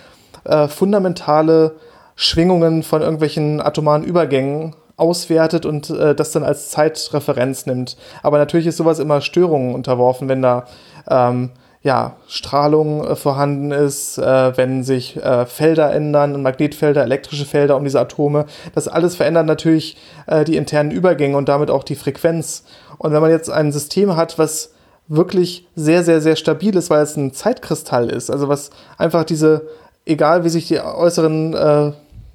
äh, 0.44 0.68
fundamentale 0.68 1.76
Schwingungen 2.16 2.84
von 2.84 3.02
irgendwelchen 3.02 3.62
atomaren 3.62 4.04
Übergängen 4.04 4.76
auswertet 4.98 5.66
und 5.66 5.90
äh, 5.90 6.14
das 6.14 6.32
dann 6.32 6.44
als 6.44 6.70
Zeitreferenz 6.70 7.66
nimmt. 7.66 7.98
Aber 8.22 8.38
natürlich 8.38 8.68
ist 8.68 8.78
sowas 8.78 9.00
immer 9.00 9.22
Störungen 9.22 9.74
unterworfen, 9.74 10.30
wenn 10.30 10.42
da 10.42 10.66
ähm, 11.10 11.52
ja, 11.84 12.18
Strahlung 12.28 13.04
äh, 13.04 13.16
vorhanden 13.16 13.72
ist, 13.72 14.20
äh, 14.20 14.56
wenn 14.56 14.84
sich 14.84 15.18
äh, 15.18 15.46
Felder 15.48 15.92
ändern, 15.92 16.42
Magnetfelder, 16.42 17.02
elektrische 17.04 17.46
Felder 17.46 17.76
um 17.76 17.84
diese 17.84 18.00
Atome. 18.00 18.46
Das 18.76 18.88
alles 18.88 19.16
verändert 19.16 19.48
natürlich 19.48 19.98
äh, 20.28 20.44
die 20.44 20.58
internen 20.58 20.92
Übergänge 20.92 21.36
und 21.36 21.50
damit 21.50 21.72
auch 21.72 21.84
die 21.84 21.96
Frequenz. 21.96 22.64
Und 23.00 23.14
wenn 23.14 23.22
man 23.22 23.32
jetzt 23.32 23.50
ein 23.50 23.72
System 23.72 24.16
hat, 24.16 24.38
was 24.38 24.74
wirklich 25.08 25.68
sehr, 25.76 26.04
sehr, 26.04 26.22
sehr 26.22 26.36
stabil 26.36 26.76
ist, 26.76 26.92
weil 26.92 27.02
es 27.02 27.18
ein 27.18 27.34
Zeitkristall 27.34 28.10
ist, 28.10 28.30
also 28.30 28.48
was 28.48 28.70
einfach 29.00 29.24
diese, 29.24 29.68
egal 30.06 30.44
wie 30.44 30.50
sich 30.50 30.68
die 30.68 30.80
äußeren 30.80 31.54
äh, 31.54 31.92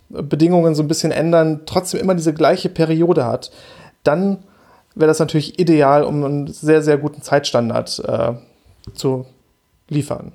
Bedingungen 0.09 0.74
so 0.74 0.83
ein 0.83 0.88
bisschen 0.88 1.12
ändern, 1.12 1.62
trotzdem 1.66 2.00
immer 2.00 2.14
diese 2.14 2.33
gleiche 2.33 2.68
Periode 2.68 3.24
hat, 3.24 3.50
dann 4.05 4.38
wäre 4.94 5.09
das 5.09 5.18
natürlich 5.18 5.59
ideal, 5.59 6.05
um 6.05 6.24
einen 6.24 6.46
sehr, 6.46 6.83
sehr 6.83 6.96
guten 6.96 7.22
Zeitstandard 7.22 8.02
äh, 8.07 8.33
zu 8.94 9.26
liefern. 9.88 10.33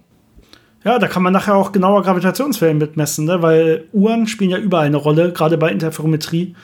Ja, 0.83 0.97
da 0.97 1.07
kann 1.07 1.23
man 1.23 1.33
nachher 1.33 1.55
auch 1.55 1.71
genauer 1.71 2.01
Gravitationswellen 2.03 2.77
mitmessen, 2.77 3.25
ne? 3.25 3.41
weil 3.41 3.85
Uhren 3.93 4.27
spielen 4.27 4.49
ja 4.49 4.57
überall 4.57 4.87
eine 4.87 4.97
Rolle, 4.97 5.31
gerade 5.31 5.57
bei 5.57 5.71
Interferometrie. 5.71 6.55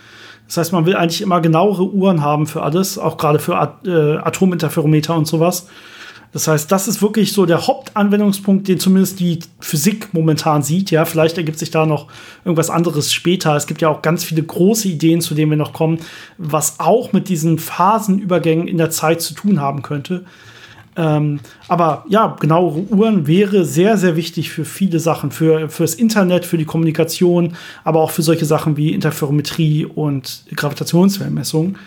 Das 0.48 0.58
heißt, 0.58 0.74
man 0.74 0.86
will 0.86 0.96
eigentlich 0.96 1.22
immer 1.22 1.42
genauere 1.42 1.84
Uhren 1.84 2.24
haben 2.24 2.48
für 2.48 2.64
alles, 2.64 2.98
auch 2.98 3.18
gerade 3.18 3.38
für 3.38 3.58
At 3.58 3.86
äh, 3.86 4.18
Atominterferometer 4.18 5.16
und 5.16 5.28
sowas. 5.28 5.68
Das 6.38 6.48
heißt, 6.48 6.72
das 6.72 6.88
ist 6.88 7.02
wirklich 7.02 7.34
so 7.34 7.48
der 7.48 7.66
Hauptanwendungspunkt, 7.66 8.68
den 8.68 8.80
zumindest 8.80 9.20
die 9.20 9.40
Physik 9.60 10.10
momentan 10.14 10.62
sieht. 10.62 10.92
Ja, 10.92 11.04
vielleicht 11.06 11.36
ergibt 11.40 11.58
sich 11.58 11.72
da 11.72 11.88
noch 11.88 12.06
irgendwas 12.46 12.70
anderes 12.70 13.12
später. 13.12 13.56
Es 13.56 13.66
gibt 13.66 13.82
ja 13.82 13.90
auch 13.90 14.04
ganz 14.04 14.24
viele 14.24 14.44
große 14.44 14.88
Ideen, 14.88 15.20
zu 15.20 15.34
denen 15.34 15.50
wir 15.50 15.58
noch 15.58 15.74
kommen, 15.74 15.98
was 16.38 16.80
auch 16.80 17.12
mit 17.12 17.28
diesen 17.28 17.58
Phasenübergängen 17.58 18.68
in 18.68 18.78
der 18.78 18.92
Zeit 18.92 19.20
zu 19.20 19.34
tun 19.34 19.60
haben 19.60 19.82
könnte. 19.82 20.26
Ähm, 20.96 21.40
aber 21.68 22.06
ja, 22.08 22.38
genauere 22.40 22.82
Uhren 22.82 23.26
wäre 23.26 23.66
sehr, 23.66 23.98
sehr 23.98 24.16
wichtig 24.16 24.52
für 24.52 24.64
viele 24.64 25.00
Sachen, 25.00 25.32
für 25.32 25.70
fürs 25.70 25.96
Internet, 25.96 26.46
für 26.46 26.60
die 26.60 26.66
Kommunikation, 26.66 27.56
aber 27.84 28.02
auch 28.02 28.12
für 28.12 28.22
solche 28.22 28.46
Sachen 28.46 28.78
wie 28.78 28.94
Interferometrie 28.94 29.86
und 29.86 30.44
Gravitationswellenmessung. 30.56 31.80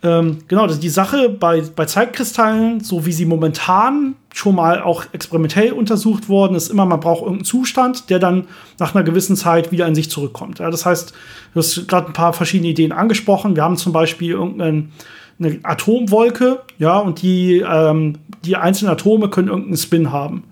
Ähm, 0.00 0.38
genau, 0.46 0.66
die 0.68 0.88
Sache 0.88 1.28
bei, 1.28 1.62
bei 1.74 1.84
Zeitkristallen, 1.84 2.80
so 2.80 3.04
wie 3.04 3.12
sie 3.12 3.26
momentan 3.26 4.14
schon 4.32 4.54
mal 4.54 4.80
auch 4.80 5.04
experimentell 5.12 5.72
untersucht 5.72 6.28
worden 6.28 6.54
ist, 6.54 6.68
immer, 6.68 6.86
man 6.86 7.00
braucht 7.00 7.22
irgendeinen 7.22 7.44
Zustand, 7.44 8.08
der 8.08 8.20
dann 8.20 8.46
nach 8.78 8.94
einer 8.94 9.02
gewissen 9.02 9.34
Zeit 9.34 9.72
wieder 9.72 9.88
in 9.88 9.96
sich 9.96 10.08
zurückkommt. 10.08 10.60
Ja, 10.60 10.70
das 10.70 10.86
heißt, 10.86 11.12
du 11.52 11.58
hast 11.58 11.88
gerade 11.88 12.08
ein 12.08 12.12
paar 12.12 12.32
verschiedene 12.32 12.70
Ideen 12.70 12.92
angesprochen. 12.92 13.56
Wir 13.56 13.64
haben 13.64 13.76
zum 13.76 13.92
Beispiel 13.92 14.30
irgendeine 14.30 14.88
Atomwolke, 15.64 16.60
ja, 16.78 16.98
und 16.98 17.22
die, 17.22 17.64
ähm, 17.68 18.18
die 18.44 18.54
einzelnen 18.54 18.92
Atome 18.92 19.28
können 19.30 19.48
irgendeinen 19.48 19.78
Spin 19.78 20.12
haben. 20.12 20.44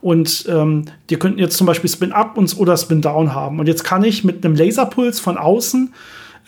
Und 0.00 0.46
ähm, 0.48 0.84
die 1.10 1.16
könnten 1.16 1.40
jetzt 1.40 1.58
zum 1.58 1.66
Beispiel 1.66 1.90
Spin 1.90 2.12
Up 2.12 2.38
oder 2.56 2.76
Spin 2.76 3.02
Down 3.02 3.34
haben. 3.34 3.58
Und 3.58 3.66
jetzt 3.66 3.84
kann 3.84 4.04
ich 4.04 4.24
mit 4.24 4.44
einem 4.44 4.54
Laserpuls 4.54 5.20
von 5.20 5.36
außen 5.36 5.92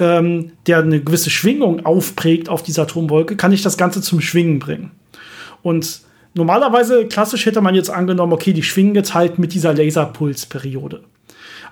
ähm, 0.01 0.53
der 0.66 0.78
eine 0.78 1.01
gewisse 1.01 1.30
Schwingung 1.30 1.84
aufprägt 1.86 2.48
auf 2.48 2.62
dieser 2.62 2.82
Atomwolke, 2.82 3.36
kann 3.36 3.53
ich 3.53 3.62
das 3.62 3.76
Ganze 3.76 4.03
zum 4.03 4.20
Schwingen 4.20 4.59
bringen. 4.59 4.90
Und 5.62 6.01
normalerweise, 6.34 7.07
klassisch 7.07 7.46
hätte 7.46 7.61
man 7.61 7.74
jetzt 7.74 7.90
angenommen, 7.90 8.32
okay, 8.32 8.53
die 8.53 8.62
schwingen 8.62 8.94
jetzt 8.94 9.14
halt 9.14 9.38
mit 9.38 9.55
dieser 9.55 9.74
Laserpulsperiode. 9.74 11.03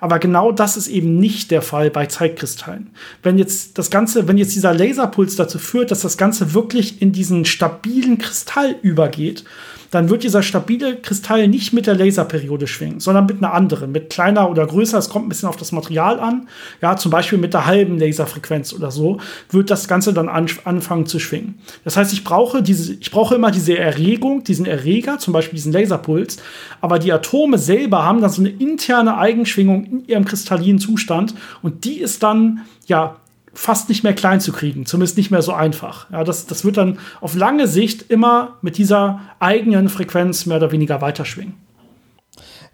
Aber 0.01 0.19
genau 0.19 0.51
das 0.51 0.77
ist 0.77 0.87
eben 0.87 1.19
nicht 1.19 1.51
der 1.51 1.61
Fall 1.61 1.89
bei 1.89 2.05
Zeitkristallen. 2.05 2.91
Wenn 3.21 3.37
jetzt 3.37 3.77
das 3.77 3.89
Ganze, 3.89 4.27
wenn 4.27 4.37
jetzt 4.37 4.55
dieser 4.55 4.73
Laserpuls 4.73 5.35
dazu 5.35 5.59
führt, 5.59 5.91
dass 5.91 6.01
das 6.01 6.17
Ganze 6.17 6.53
wirklich 6.53 7.01
in 7.01 7.11
diesen 7.11 7.43
stabilen 7.43 8.17
Kristall 8.17 8.75
übergeht, 8.81 9.43
dann 9.91 10.09
wird 10.09 10.23
dieser 10.23 10.43
stabile 10.43 10.97
Kristall 10.97 11.47
nicht 11.47 11.73
mit 11.73 11.87
der 11.87 11.95
Laserperiode 11.95 12.67
schwingen, 12.67 12.99
sondern 12.99 13.25
mit 13.25 13.37
einer 13.37 13.53
anderen, 13.53 13.91
mit 13.91 14.09
kleiner 14.09 14.49
oder 14.49 14.65
größer. 14.67 14.97
Es 14.97 15.09
kommt 15.09 15.25
ein 15.25 15.29
bisschen 15.29 15.49
auf 15.49 15.57
das 15.57 15.71
Material 15.71 16.19
an. 16.19 16.47
Ja, 16.81 16.95
zum 16.95 17.11
Beispiel 17.11 17.37
mit 17.37 17.53
der 17.53 17.65
halben 17.65 17.97
Laserfrequenz 17.97 18.73
oder 18.73 18.91
so 18.91 19.19
wird 19.49 19.69
das 19.69 19.87
Ganze 19.87 20.13
dann 20.13 20.29
an, 20.29 20.47
anfangen 20.65 21.05
zu 21.05 21.19
schwingen. 21.19 21.59
Das 21.83 21.97
heißt, 21.97 22.13
ich 22.13 22.23
brauche 22.23 22.61
diese, 22.61 22.93
ich 22.93 23.11
brauche 23.11 23.35
immer 23.35 23.51
diese 23.51 23.77
Erregung, 23.77 24.43
diesen 24.43 24.65
Erreger, 24.65 25.17
zum 25.19 25.33
Beispiel 25.33 25.57
diesen 25.57 25.73
Laserpuls. 25.73 26.37
Aber 26.81 26.99
die 26.99 27.11
Atome 27.11 27.57
selber 27.57 28.03
haben 28.03 28.21
dann 28.21 28.29
so 28.29 28.41
eine 28.41 28.49
interne 28.49 29.17
Eigenschwingung 29.17 29.85
in 29.85 30.05
ihrem 30.07 30.25
kristallinen 30.25 30.79
Zustand 30.79 31.33
und 31.61 31.85
die 31.85 31.99
ist 31.99 32.23
dann 32.23 32.65
ja 32.85 33.17
fast 33.53 33.89
nicht 33.89 34.03
mehr 34.03 34.13
klein 34.13 34.41
zu 34.41 34.51
kriegen, 34.51 34.85
zumindest 34.85 35.17
nicht 35.17 35.31
mehr 35.31 35.41
so 35.41 35.53
einfach. 35.53 36.09
Ja, 36.11 36.23
das, 36.23 36.45
das 36.45 36.63
wird 36.63 36.77
dann 36.77 36.99
auf 37.21 37.35
lange 37.35 37.67
Sicht 37.67 38.09
immer 38.09 38.57
mit 38.61 38.77
dieser 38.77 39.21
eigenen 39.39 39.89
Frequenz 39.89 40.45
mehr 40.45 40.57
oder 40.57 40.71
weniger 40.71 41.01
weiterschwingen. 41.01 41.55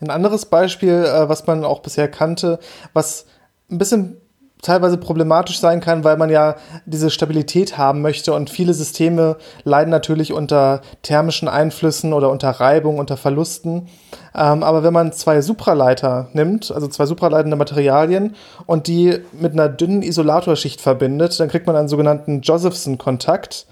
Ein 0.01 0.09
anderes 0.09 0.45
Beispiel, 0.45 1.05
äh, 1.05 1.29
was 1.29 1.47
man 1.47 1.63
auch 1.63 1.81
bisher 1.81 2.07
kannte, 2.07 2.59
was 2.93 3.25
ein 3.71 3.77
bisschen 3.77 4.17
teilweise 4.65 4.97
problematisch 4.97 5.59
sein 5.59 5.79
kann, 5.79 6.03
weil 6.03 6.17
man 6.17 6.29
ja 6.29 6.55
diese 6.85 7.09
Stabilität 7.09 7.77
haben 7.77 8.01
möchte 8.01 8.33
und 8.33 8.49
viele 8.49 8.73
Systeme 8.73 9.37
leiden 9.63 9.91
natürlich 9.91 10.33
unter 10.33 10.81
thermischen 11.03 11.47
Einflüssen 11.47 12.13
oder 12.13 12.31
unter 12.31 12.49
Reibung, 12.49 12.97
unter 12.97 13.15
Verlusten. 13.15 13.87
Ähm, 14.33 14.63
aber 14.63 14.83
wenn 14.83 14.93
man 14.93 15.13
zwei 15.13 15.41
Supraleiter 15.41 16.29
nimmt, 16.33 16.71
also 16.71 16.87
zwei 16.87 17.05
supraleitende 17.05 17.55
Materialien 17.55 18.35
und 18.65 18.87
die 18.87 19.19
mit 19.33 19.53
einer 19.53 19.69
dünnen 19.69 20.01
Isolatorschicht 20.01 20.81
verbindet, 20.81 21.39
dann 21.39 21.49
kriegt 21.49 21.67
man 21.67 21.75
einen 21.75 21.87
sogenannten 21.87 22.41
Josephson-Kontakt. 22.41 23.67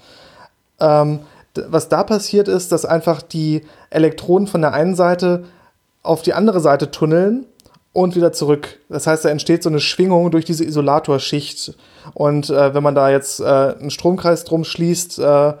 Ähm, 0.80 1.20
was 1.68 1.88
da 1.88 2.02
passiert 2.04 2.48
ist, 2.48 2.72
dass 2.72 2.84
einfach 2.84 3.22
die 3.22 3.62
Elektronen 3.90 4.46
von 4.46 4.60
der 4.60 4.72
einen 4.72 4.94
Seite 4.94 5.44
auf 6.02 6.22
die 6.22 6.34
andere 6.34 6.60
Seite 6.60 6.90
tunneln 6.90 7.46
und 7.94 8.16
wieder 8.16 8.32
zurück. 8.32 8.80
Das 8.90 9.06
heißt, 9.06 9.24
da 9.24 9.30
entsteht 9.30 9.62
so 9.62 9.70
eine 9.70 9.80
Schwingung 9.80 10.30
durch 10.30 10.44
diese 10.44 10.64
Isolatorschicht. 10.64 11.74
Und 12.12 12.50
äh, 12.50 12.74
wenn 12.74 12.82
man 12.82 12.94
da 12.94 13.08
jetzt 13.08 13.40
äh, 13.40 13.44
einen 13.44 13.90
Stromkreis 13.90 14.44
drum 14.44 14.64
schließt, 14.64 15.20
äh, 15.20 15.54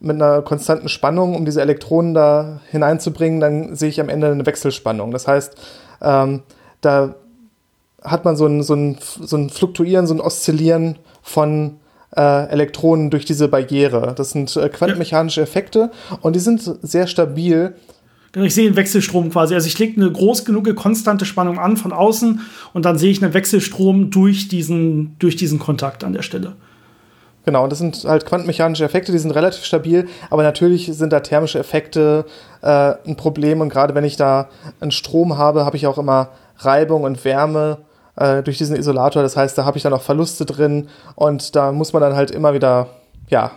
mit 0.00 0.16
einer 0.16 0.42
konstanten 0.42 0.88
Spannung, 0.88 1.34
um 1.34 1.44
diese 1.44 1.62
Elektronen 1.62 2.14
da 2.14 2.60
hineinzubringen, 2.70 3.40
dann 3.40 3.74
sehe 3.74 3.88
ich 3.88 4.00
am 4.00 4.10
Ende 4.10 4.30
eine 4.30 4.46
Wechselspannung. 4.46 5.10
Das 5.10 5.26
heißt, 5.26 5.54
ähm, 6.02 6.42
da 6.82 7.14
hat 8.04 8.24
man 8.24 8.36
so 8.36 8.46
ein, 8.46 8.62
so, 8.62 8.74
ein, 8.74 8.98
so 9.00 9.36
ein 9.36 9.50
Fluktuieren, 9.50 10.06
so 10.06 10.14
ein 10.14 10.20
Oszillieren 10.20 10.98
von 11.22 11.80
äh, 12.14 12.48
Elektronen 12.50 13.10
durch 13.10 13.24
diese 13.24 13.48
Barriere. 13.48 14.14
Das 14.14 14.30
sind 14.30 14.54
äh, 14.56 14.68
quantenmechanische 14.68 15.40
Effekte 15.40 15.90
und 16.20 16.36
die 16.36 16.40
sind 16.40 16.60
sehr 16.82 17.06
stabil 17.06 17.74
ich 18.34 18.54
sehe 18.54 18.66
einen 18.66 18.76
Wechselstrom 18.76 19.30
quasi. 19.30 19.54
Also 19.54 19.66
ich 19.66 19.78
lege 19.78 20.00
eine 20.00 20.10
groß 20.10 20.44
genug 20.44 20.74
konstante 20.76 21.24
Spannung 21.24 21.58
an 21.58 21.76
von 21.76 21.92
außen 21.92 22.40
und 22.72 22.84
dann 22.84 22.98
sehe 22.98 23.10
ich 23.10 23.22
einen 23.22 23.34
Wechselstrom 23.34 24.10
durch 24.10 24.48
diesen, 24.48 25.16
durch 25.18 25.36
diesen 25.36 25.58
Kontakt 25.58 26.04
an 26.04 26.12
der 26.12 26.22
Stelle. 26.22 26.54
Genau, 27.44 27.66
das 27.66 27.78
sind 27.78 28.04
halt 28.04 28.26
quantenmechanische 28.26 28.84
Effekte, 28.84 29.10
die 29.10 29.18
sind 29.18 29.30
relativ 29.30 29.64
stabil, 29.64 30.06
aber 30.28 30.42
natürlich 30.42 30.86
sind 30.92 31.14
da 31.14 31.20
thermische 31.20 31.58
Effekte 31.58 32.26
äh, 32.60 32.94
ein 33.06 33.16
Problem 33.16 33.62
und 33.62 33.70
gerade 33.70 33.94
wenn 33.94 34.04
ich 34.04 34.16
da 34.16 34.50
einen 34.80 34.90
Strom 34.90 35.38
habe, 35.38 35.64
habe 35.64 35.78
ich 35.78 35.86
auch 35.86 35.96
immer 35.96 36.28
Reibung 36.58 37.04
und 37.04 37.24
Wärme 37.24 37.78
äh, 38.16 38.42
durch 38.42 38.58
diesen 38.58 38.76
Isolator. 38.76 39.22
Das 39.22 39.38
heißt, 39.38 39.56
da 39.56 39.64
habe 39.64 39.78
ich 39.78 39.82
dann 39.82 39.94
auch 39.94 40.02
Verluste 40.02 40.44
drin 40.44 40.88
und 41.14 41.56
da 41.56 41.72
muss 41.72 41.94
man 41.94 42.02
dann 42.02 42.14
halt 42.14 42.30
immer 42.30 42.52
wieder, 42.52 42.88
ja, 43.28 43.52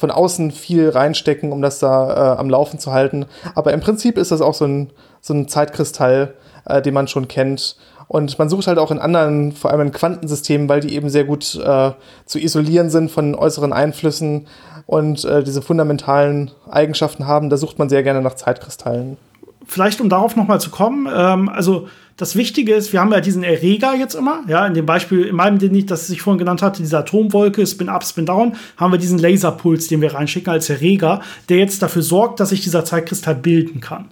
von 0.00 0.10
außen 0.10 0.50
viel 0.50 0.88
reinstecken, 0.88 1.52
um 1.52 1.60
das 1.60 1.78
da 1.78 2.34
äh, 2.34 2.38
am 2.38 2.48
Laufen 2.48 2.78
zu 2.78 2.90
halten. 2.90 3.26
Aber 3.54 3.74
im 3.74 3.80
Prinzip 3.80 4.16
ist 4.16 4.30
das 4.30 4.40
auch 4.40 4.54
so 4.54 4.64
ein, 4.64 4.90
so 5.20 5.34
ein 5.34 5.46
Zeitkristall, 5.46 6.32
äh, 6.64 6.80
den 6.80 6.94
man 6.94 7.06
schon 7.06 7.28
kennt. 7.28 7.76
Und 8.08 8.38
man 8.38 8.48
sucht 8.48 8.66
halt 8.66 8.78
auch 8.78 8.90
in 8.90 8.98
anderen, 8.98 9.52
vor 9.52 9.70
allem 9.70 9.82
in 9.82 9.92
Quantensystemen, 9.92 10.70
weil 10.70 10.80
die 10.80 10.94
eben 10.94 11.10
sehr 11.10 11.24
gut 11.24 11.54
äh, 11.54 11.92
zu 12.24 12.38
isolieren 12.38 12.88
sind 12.88 13.10
von 13.10 13.34
äußeren 13.34 13.74
Einflüssen 13.74 14.48
und 14.86 15.24
äh, 15.26 15.44
diese 15.44 15.60
fundamentalen 15.60 16.50
Eigenschaften 16.68 17.26
haben. 17.26 17.50
Da 17.50 17.58
sucht 17.58 17.78
man 17.78 17.90
sehr 17.90 18.02
gerne 18.02 18.22
nach 18.22 18.34
Zeitkristallen. 18.34 19.18
Vielleicht, 19.66 20.00
um 20.00 20.08
darauf 20.08 20.34
nochmal 20.34 20.62
zu 20.62 20.70
kommen, 20.70 21.08
ähm, 21.14 21.50
also 21.50 21.88
das 22.20 22.36
Wichtige 22.36 22.74
ist, 22.74 22.92
wir 22.92 23.00
haben 23.00 23.12
ja 23.12 23.20
diesen 23.20 23.42
Erreger 23.42 23.94
jetzt 23.94 24.14
immer, 24.14 24.44
ja, 24.46 24.66
in 24.66 24.74
dem 24.74 24.84
Beispiel, 24.84 25.24
in 25.24 25.36
meinem, 25.36 25.58
den 25.58 25.74
ich, 25.74 25.86
das 25.86 26.10
ich 26.10 26.20
vorhin 26.20 26.38
genannt 26.38 26.60
hatte, 26.60 26.82
diese 26.82 26.98
Atomwolke, 26.98 27.66
Spin 27.66 27.88
up, 27.88 28.04
Spin 28.04 28.26
down, 28.26 28.56
haben 28.76 28.92
wir 28.92 28.98
diesen 28.98 29.18
Laserpuls, 29.18 29.88
den 29.88 30.02
wir 30.02 30.12
reinschicken 30.12 30.52
als 30.52 30.68
Erreger, 30.68 31.22
der 31.48 31.56
jetzt 31.56 31.82
dafür 31.82 32.02
sorgt, 32.02 32.38
dass 32.38 32.50
sich 32.50 32.60
dieser 32.60 32.84
Zeitkristall 32.84 33.36
bilden 33.36 33.80
kann. 33.80 34.10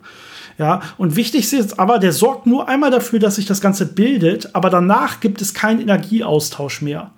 Ja, 0.56 0.80
und 0.96 1.16
wichtig 1.16 1.42
ist 1.42 1.52
jetzt 1.52 1.78
aber, 1.78 1.98
der 1.98 2.12
sorgt 2.12 2.46
nur 2.46 2.68
einmal 2.68 2.90
dafür, 2.90 3.18
dass 3.18 3.36
sich 3.36 3.44
das 3.44 3.60
Ganze 3.60 3.84
bildet, 3.84 4.54
aber 4.54 4.70
danach 4.70 5.20
gibt 5.20 5.42
es 5.42 5.52
keinen 5.52 5.80
Energieaustausch 5.80 6.80
mehr. 6.80 7.10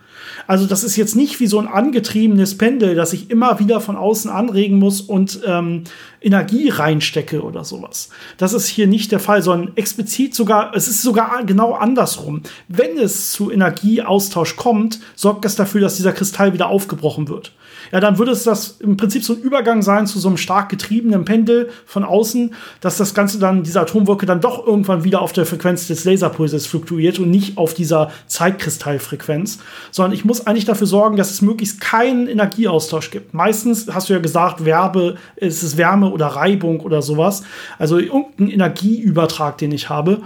Also 0.46 0.66
das 0.66 0.84
ist 0.84 0.96
jetzt 0.96 1.16
nicht 1.16 1.40
wie 1.40 1.46
so 1.46 1.58
ein 1.58 1.68
angetriebenes 1.68 2.56
Pendel, 2.58 2.94
das 2.94 3.12
ich 3.12 3.30
immer 3.30 3.58
wieder 3.58 3.80
von 3.80 3.96
außen 3.96 4.30
anregen 4.30 4.78
muss 4.78 5.00
und 5.00 5.40
ähm, 5.46 5.84
Energie 6.20 6.68
reinstecke 6.68 7.42
oder 7.42 7.64
sowas. 7.64 8.10
Das 8.36 8.52
ist 8.52 8.66
hier 8.66 8.86
nicht 8.86 9.12
der 9.12 9.20
Fall, 9.20 9.42
sondern 9.42 9.76
explizit 9.76 10.34
sogar, 10.34 10.74
es 10.74 10.88
ist 10.88 11.02
sogar 11.02 11.44
genau 11.44 11.74
andersrum. 11.74 12.42
Wenn 12.68 12.98
es 12.98 13.32
zu 13.32 13.50
Energieaustausch 13.50 14.56
kommt, 14.56 15.00
sorgt 15.14 15.44
das 15.44 15.56
dafür, 15.56 15.80
dass 15.80 15.96
dieser 15.96 16.12
Kristall 16.12 16.52
wieder 16.52 16.68
aufgebrochen 16.68 17.28
wird 17.28 17.52
ja, 17.92 18.00
dann 18.00 18.18
würde 18.18 18.32
es 18.32 18.44
das 18.44 18.76
im 18.80 18.96
Prinzip 18.96 19.24
so 19.24 19.34
ein 19.34 19.40
Übergang 19.40 19.82
sein 19.82 20.06
zu 20.06 20.18
so 20.18 20.28
einem 20.28 20.36
stark 20.36 20.68
getriebenen 20.68 21.24
Pendel 21.24 21.70
von 21.86 22.04
außen, 22.04 22.54
dass 22.80 22.96
das 22.96 23.14
Ganze 23.14 23.38
dann, 23.38 23.62
diese 23.62 23.80
Atomwolke 23.80 24.26
dann 24.26 24.40
doch 24.40 24.66
irgendwann 24.66 25.04
wieder 25.04 25.22
auf 25.22 25.32
der 25.32 25.46
Frequenz 25.46 25.86
des 25.88 26.04
Laserpulses 26.04 26.66
fluktuiert 26.66 27.18
und 27.18 27.30
nicht 27.30 27.58
auf 27.58 27.74
dieser 27.74 28.10
Zeitkristallfrequenz, 28.26 29.58
sondern 29.90 30.12
ich 30.12 30.24
muss 30.24 30.46
eigentlich 30.46 30.64
dafür 30.64 30.86
sorgen, 30.86 31.16
dass 31.16 31.30
es 31.30 31.42
möglichst 31.42 31.80
keinen 31.80 32.28
Energieaustausch 32.28 33.10
gibt. 33.10 33.34
Meistens 33.34 33.86
hast 33.92 34.08
du 34.08 34.12
ja 34.12 34.20
gesagt, 34.20 34.64
Werbe, 34.64 35.16
es 35.36 35.62
ist 35.62 35.76
Wärme 35.76 36.10
oder 36.10 36.26
Reibung 36.26 36.80
oder 36.80 37.02
sowas, 37.02 37.42
also 37.78 37.98
irgendein 37.98 38.50
Energieübertrag, 38.50 39.58
den 39.58 39.72
ich 39.72 39.88
habe. 39.88 40.22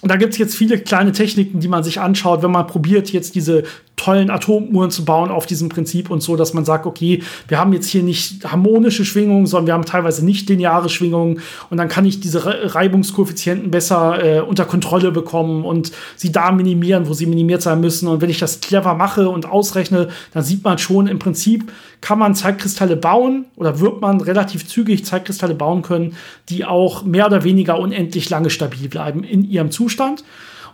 Und 0.00 0.10
da 0.10 0.16
gibt 0.16 0.34
es 0.34 0.38
jetzt 0.38 0.54
viele 0.54 0.78
kleine 0.78 1.12
Techniken, 1.12 1.60
die 1.60 1.68
man 1.68 1.82
sich 1.82 2.00
anschaut, 2.00 2.42
wenn 2.42 2.52
man 2.52 2.66
probiert, 2.66 3.10
jetzt 3.10 3.34
diese 3.34 3.64
tollen 4.08 4.30
Atomuhren 4.30 4.90
zu 4.90 5.04
bauen 5.04 5.30
auf 5.30 5.44
diesem 5.44 5.68
Prinzip 5.68 6.08
und 6.08 6.22
so, 6.22 6.34
dass 6.34 6.54
man 6.54 6.64
sagt, 6.64 6.86
okay, 6.86 7.22
wir 7.46 7.58
haben 7.58 7.74
jetzt 7.74 7.88
hier 7.88 8.02
nicht 8.02 8.42
harmonische 8.50 9.04
Schwingungen, 9.04 9.44
sondern 9.44 9.66
wir 9.66 9.74
haben 9.74 9.84
teilweise 9.84 10.24
nicht 10.24 10.48
lineare 10.48 10.88
Schwingungen 10.88 11.40
und 11.68 11.76
dann 11.76 11.88
kann 11.88 12.06
ich 12.06 12.18
diese 12.18 12.74
Reibungskoeffizienten 12.74 13.70
besser 13.70 14.24
äh, 14.24 14.40
unter 14.40 14.64
Kontrolle 14.64 15.12
bekommen 15.12 15.62
und 15.62 15.92
sie 16.16 16.32
da 16.32 16.52
minimieren, 16.52 17.06
wo 17.06 17.12
sie 17.12 17.26
minimiert 17.26 17.60
sein 17.60 17.82
müssen. 17.82 18.08
Und 18.08 18.22
wenn 18.22 18.30
ich 18.30 18.38
das 18.38 18.60
clever 18.60 18.94
mache 18.94 19.28
und 19.28 19.44
ausrechne, 19.44 20.08
dann 20.32 20.42
sieht 20.42 20.64
man 20.64 20.78
schon, 20.78 21.06
im 21.06 21.18
Prinzip 21.18 21.70
kann 22.00 22.18
man 22.18 22.34
Zeitkristalle 22.34 22.96
bauen 22.96 23.44
oder 23.56 23.78
wird 23.78 24.00
man 24.00 24.22
relativ 24.22 24.66
zügig 24.66 25.04
Zeitkristalle 25.04 25.54
bauen 25.54 25.82
können, 25.82 26.16
die 26.48 26.64
auch 26.64 27.04
mehr 27.04 27.26
oder 27.26 27.44
weniger 27.44 27.78
unendlich 27.78 28.30
lange 28.30 28.48
stabil 28.48 28.88
bleiben 28.88 29.22
in 29.22 29.44
ihrem 29.44 29.70
Zustand 29.70 30.24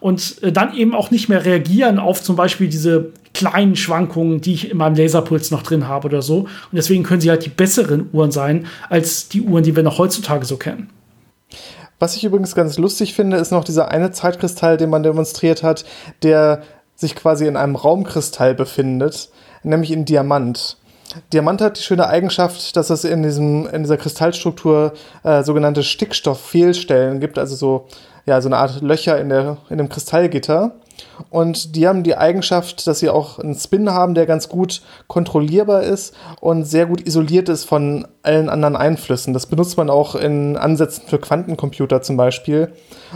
und 0.05 0.43
äh, 0.43 0.53
dann 0.53 0.77
eben 0.77 0.95
auch 0.95 1.11
nicht 1.11 1.31
mehr 1.31 1.47
reagieren 1.47 1.99
auf 1.99 2.23
zum 2.23 2.37
Beispiel 2.37 2.69
diese 2.69 3.13
kleinen 3.33 3.75
Schwankungen, 3.75 4.43
die 4.43 4.53
ich 4.53 4.71
in 4.71 4.77
meinem 4.77 4.97
Laserpuls 4.97 5.51
noch 5.51 5.63
drin 5.63 5.89
habe 5.89 6.09
oder 6.09 6.21
so. 6.21 6.41
Und 6.41 6.49
deswegen 6.75 7.05
können 7.05 7.23
sie 7.23 7.31
halt 7.31 7.47
die 7.47 7.49
besseren 7.49 8.11
Uhren 8.13 8.31
sein 8.31 8.67
als 8.91 9.31
die 9.31 9.41
Uhren, 9.41 9.65
die 9.65 9.75
wir 9.75 9.83
noch 9.83 9.97
heutzutage 9.97 10.45
so 10.45 10.59
kennen. 10.59 10.91
Was 11.99 12.17
ich 12.17 12.25
übrigens 12.25 12.55
ganz 12.55 12.77
lustig 12.77 13.15
finde, 13.15 13.39
ist 13.39 13.51
noch 13.51 13.65
dieser 13.65 13.89
eine 13.89 14.11
Zeitkristall, 14.11 14.77
den 14.77 14.91
man 14.91 15.03
demonstriert 15.03 15.63
hat, 15.63 15.87
der 16.23 16.65
sich 16.95 17.17
quasi 17.17 17.47
in 17.47 17.57
einem 17.57 17.75
Raumkristall 17.75 18.55
befindet, 18.55 19.31
nämlich 19.63 19.91
in 19.91 20.05
Diamant. 20.05 20.77
Diamant 21.33 21.63
hat 21.63 21.79
die 21.79 21.83
schöne 21.83 22.09
Eigenschaft, 22.09 22.77
dass 22.77 22.91
es 22.91 23.05
in, 23.05 23.23
diesem, 23.23 23.67
in 23.69 23.85
dieser 23.85 23.97
Kristallstruktur 23.97 24.93
äh, 25.23 25.43
sogenannte 25.45 25.83
Stickstofffehlstellen 25.83 27.21
gibt, 27.21 27.39
also 27.39 27.57
so 27.57 27.87
ja, 28.27 28.41
so 28.41 28.49
eine 28.49 28.57
Art 28.57 28.81
Löcher 28.81 29.21
in, 29.21 29.29
der, 29.29 29.59
in 29.69 29.79
dem 29.79 29.89
Kristallgitter. 29.89 30.73
Und 31.31 31.75
die 31.75 31.89
haben 31.89 32.03
die 32.03 32.17
Eigenschaft, 32.17 32.87
dass 32.87 33.01
sie 33.01 33.11
auch 33.11 33.39
einen 33.39 33.55
Spin 33.55 33.91
haben, 33.91 34.15
der 34.15 34.27
ganz 34.27 34.49
gut 34.49 34.83
kontrollierbar 35.09 35.83
ist 35.83 36.15
und 36.41 36.65
sehr 36.65 36.87
gut 36.87 37.07
isoliert 37.07 37.49
ist 37.49 37.65
von 37.65 38.07
allen 38.23 38.49
anderen 38.49 38.77
Einflüssen. 38.77 39.35
Das 39.35 39.47
benutzt 39.47 39.77
man 39.77 39.91
auch 39.91 40.15
in 40.15 40.57
Ansätzen 40.57 41.05
für 41.07 41.19
Quantencomputer 41.19 42.03
zum 42.03 42.17
Beispiel. 42.17 42.73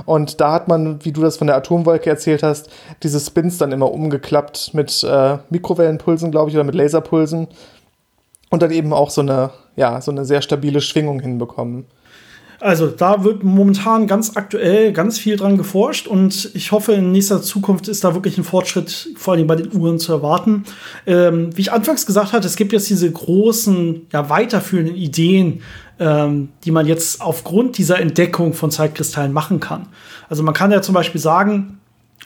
Und 0.06 0.40
da 0.40 0.52
hat 0.52 0.68
man, 0.68 1.04
wie 1.04 1.12
du 1.12 1.22
das 1.22 1.36
von 1.36 1.46
der 1.46 1.56
Atomwolke 1.56 2.10
erzählt 2.10 2.42
hast, 2.42 2.68
diese 3.02 3.20
Spins 3.20 3.58
dann 3.58 3.72
immer 3.72 3.92
umgeklappt 3.92 4.74
mit 4.74 5.04
äh, 5.04 5.38
Mikrowellenpulsen, 5.50 6.30
glaube 6.30 6.50
ich, 6.50 6.56
oder 6.56 6.64
mit 6.64 6.74
Laserpulsen. 6.74 7.48
Und 8.50 8.62
dann 8.62 8.70
eben 8.70 8.92
auch 8.92 9.10
so 9.10 9.20
eine, 9.20 9.50
ja, 9.76 10.00
so 10.00 10.10
eine 10.10 10.24
sehr 10.24 10.42
stabile 10.42 10.80
Schwingung 10.80 11.20
hinbekommen. 11.20 11.86
Also 12.60 12.88
da 12.88 13.22
wird 13.22 13.44
momentan 13.44 14.08
ganz 14.08 14.36
aktuell 14.36 14.92
ganz 14.92 15.18
viel 15.18 15.36
dran 15.36 15.56
geforscht 15.56 16.08
und 16.08 16.50
ich 16.54 16.72
hoffe, 16.72 16.92
in 16.92 17.12
nächster 17.12 17.40
Zukunft 17.40 17.86
ist 17.86 18.02
da 18.02 18.14
wirklich 18.14 18.36
ein 18.36 18.42
Fortschritt, 18.42 19.10
vor 19.16 19.34
allem 19.34 19.46
bei 19.46 19.54
den 19.54 19.72
Uhren 19.72 20.00
zu 20.00 20.12
erwarten. 20.12 20.64
Ähm, 21.06 21.56
wie 21.56 21.60
ich 21.60 21.72
anfangs 21.72 22.04
gesagt 22.04 22.32
hatte, 22.32 22.48
es 22.48 22.56
gibt 22.56 22.72
jetzt 22.72 22.90
diese 22.90 23.10
großen, 23.10 24.08
ja, 24.12 24.28
weiterführenden 24.28 24.96
Ideen, 24.96 25.62
ähm, 26.00 26.48
die 26.64 26.72
man 26.72 26.86
jetzt 26.86 27.20
aufgrund 27.20 27.78
dieser 27.78 28.00
Entdeckung 28.00 28.54
von 28.54 28.72
Zeitkristallen 28.72 29.32
machen 29.32 29.60
kann. 29.60 29.86
Also 30.28 30.42
man 30.42 30.54
kann 30.54 30.72
ja 30.72 30.82
zum 30.82 30.94
Beispiel 30.94 31.20
sagen, 31.20 31.78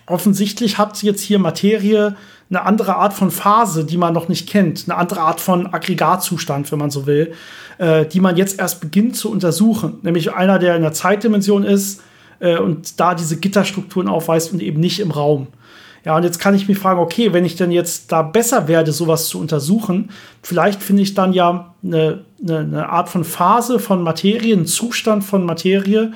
offensichtlich 0.07 0.78
hat 0.78 1.03
jetzt 1.03 1.20
hier 1.20 1.39
Materie 1.39 2.16
eine 2.53 2.66
andere 2.66 2.96
Art 2.96 3.14
von 3.14 3.30
Phase, 3.30 3.84
die 3.84 3.96
man 3.96 4.12
noch 4.12 4.28
nicht 4.28 4.48
kennt, 4.48 4.84
eine 4.86 4.98
andere 4.98 5.20
Art 5.20 5.40
von 5.40 5.72
Aggregatzustand, 5.72 6.70
wenn 6.70 6.78
man 6.78 6.90
so 6.90 7.07
will, 7.07 7.32
äh, 7.78 8.05
die 8.05 8.20
man 8.20 8.36
jetzt 8.36 8.59
erst 8.59 8.82
beginnt 8.82 9.16
zu 9.16 9.30
untersuchen. 9.30 9.98
Nämlich 10.03 10.34
einer, 10.34 10.59
der 10.59 10.76
in 10.76 10.82
der 10.82 10.92
Zeitdimension 10.92 11.64
ist 11.64 12.03
äh, 12.40 12.59
und 12.59 13.00
da 13.00 13.14
diese 13.14 13.38
Gitterstrukturen 13.38 14.09
aufweist 14.09 14.53
und 14.53 14.61
eben 14.61 14.80
nicht 14.80 15.00
im 15.00 15.12
Raum. 15.12 15.46
Ja, 16.05 16.16
und 16.16 16.24
jetzt 16.24 16.40
kann 16.40 16.55
ich 16.55 16.68
mich 16.68 16.78
fragen, 16.78 17.00
okay, 17.00 17.32
wenn 17.32 17.46
ich 17.46 17.57
denn 17.57 17.70
jetzt 17.70 18.12
da 18.12 18.22
besser 18.22 18.68
werde, 18.68 18.92
sowas 18.92 19.28
zu 19.28 19.38
untersuchen, 19.38 20.11
vielleicht 20.42 20.82
finde 20.82 21.03
ich 21.03 21.14
dann 21.14 21.32
ja 21.32 21.74
eine, 21.82 22.24
eine, 22.42 22.59
eine 22.59 22.88
Art 22.90 23.09
von 23.09 23.24
Phase 23.24 23.78
von 23.78 24.03
Materie, 24.03 24.55
einen 24.55 24.66
Zustand 24.66 25.24
von 25.24 25.46
Materie, 25.46 26.12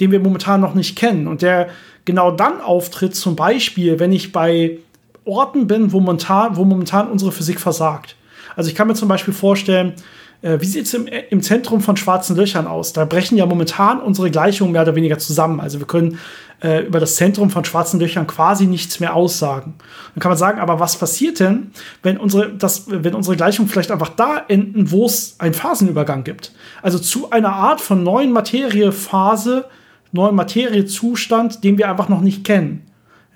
den 0.00 0.10
wir 0.10 0.18
momentan 0.20 0.60
noch 0.60 0.74
nicht 0.74 0.96
kennen 0.96 1.28
und 1.28 1.42
der 1.42 1.68
genau 2.06 2.30
dann 2.30 2.60
auftritt, 2.62 3.14
zum 3.14 3.36
Beispiel, 3.36 3.98
wenn 3.98 4.12
ich 4.12 4.32
bei 4.32 4.78
Orten 5.26 5.66
bin, 5.66 5.92
wo 5.92 6.00
momentan, 6.00 6.56
wo 6.56 6.64
momentan 6.64 7.10
unsere 7.10 7.32
Physik 7.32 7.60
versagt. 7.60 8.16
Also 8.54 8.70
ich 8.70 8.74
kann 8.74 8.86
mir 8.88 8.94
zum 8.94 9.08
Beispiel 9.08 9.34
vorstellen, 9.34 9.94
äh, 10.42 10.60
wie 10.60 10.66
sieht 10.66 10.86
es 10.86 10.94
im, 10.94 11.06
im 11.06 11.42
Zentrum 11.42 11.80
von 11.80 11.96
schwarzen 11.96 12.36
Löchern 12.36 12.66
aus? 12.66 12.92
Da 12.92 13.04
brechen 13.04 13.36
ja 13.36 13.46
momentan 13.46 14.00
unsere 14.00 14.30
Gleichungen 14.30 14.72
mehr 14.72 14.82
oder 14.82 14.94
weniger 14.94 15.18
zusammen. 15.18 15.60
Also 15.60 15.78
wir 15.78 15.86
können 15.86 16.18
äh, 16.62 16.86
über 16.86 17.00
das 17.00 17.16
Zentrum 17.16 17.50
von 17.50 17.64
schwarzen 17.64 18.00
Löchern 18.00 18.26
quasi 18.26 18.66
nichts 18.66 19.00
mehr 19.00 19.14
aussagen. 19.14 19.74
Dann 20.14 20.20
kann 20.20 20.30
man 20.30 20.38
sagen, 20.38 20.60
aber 20.60 20.80
was 20.80 20.96
passiert 20.96 21.40
denn, 21.40 21.70
wenn 22.02 22.16
unsere, 22.16 22.52
das, 22.52 22.84
wenn 22.86 23.14
unsere 23.14 23.36
Gleichungen 23.36 23.68
vielleicht 23.68 23.90
einfach 23.90 24.10
da 24.10 24.44
enden, 24.48 24.90
wo 24.90 25.06
es 25.06 25.36
einen 25.38 25.54
Phasenübergang 25.54 26.24
gibt? 26.24 26.52
Also 26.82 26.98
zu 26.98 27.30
einer 27.30 27.52
Art 27.52 27.80
von 27.80 28.02
neuen 28.02 28.32
Materiephase, 28.32 29.66
neuen 30.12 30.34
Materiezustand, 30.34 31.64
den 31.64 31.78
wir 31.78 31.90
einfach 31.90 32.08
noch 32.08 32.20
nicht 32.20 32.44
kennen. 32.44 32.86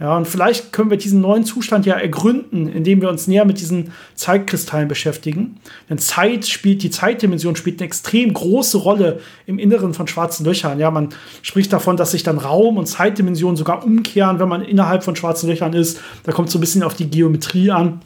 Ja, 0.00 0.16
und 0.16 0.26
vielleicht 0.26 0.72
können 0.72 0.88
wir 0.88 0.96
diesen 0.96 1.20
neuen 1.20 1.44
Zustand 1.44 1.84
ja 1.84 1.94
ergründen, 1.94 2.72
indem 2.72 3.02
wir 3.02 3.10
uns 3.10 3.26
näher 3.26 3.44
mit 3.44 3.60
diesen 3.60 3.92
Zeitkristallen 4.14 4.88
beschäftigen. 4.88 5.60
Denn 5.90 5.98
Zeit 5.98 6.46
spielt, 6.46 6.82
die 6.82 6.88
Zeitdimension 6.88 7.54
spielt 7.54 7.80
eine 7.80 7.86
extrem 7.86 8.32
große 8.32 8.78
Rolle 8.78 9.20
im 9.44 9.58
Inneren 9.58 9.92
von 9.92 10.08
schwarzen 10.08 10.46
Löchern. 10.46 10.80
Ja, 10.80 10.90
man 10.90 11.10
spricht 11.42 11.70
davon, 11.70 11.98
dass 11.98 12.12
sich 12.12 12.22
dann 12.22 12.38
Raum 12.38 12.78
und 12.78 12.86
Zeitdimension 12.86 13.56
sogar 13.56 13.84
umkehren, 13.84 14.38
wenn 14.38 14.48
man 14.48 14.62
innerhalb 14.62 15.04
von 15.04 15.16
schwarzen 15.16 15.50
Löchern 15.50 15.74
ist. 15.74 16.00
Da 16.22 16.32
kommt 16.32 16.48
so 16.48 16.56
ein 16.56 16.62
bisschen 16.62 16.82
auf 16.82 16.94
die 16.94 17.10
Geometrie 17.10 17.70
an. 17.70 18.00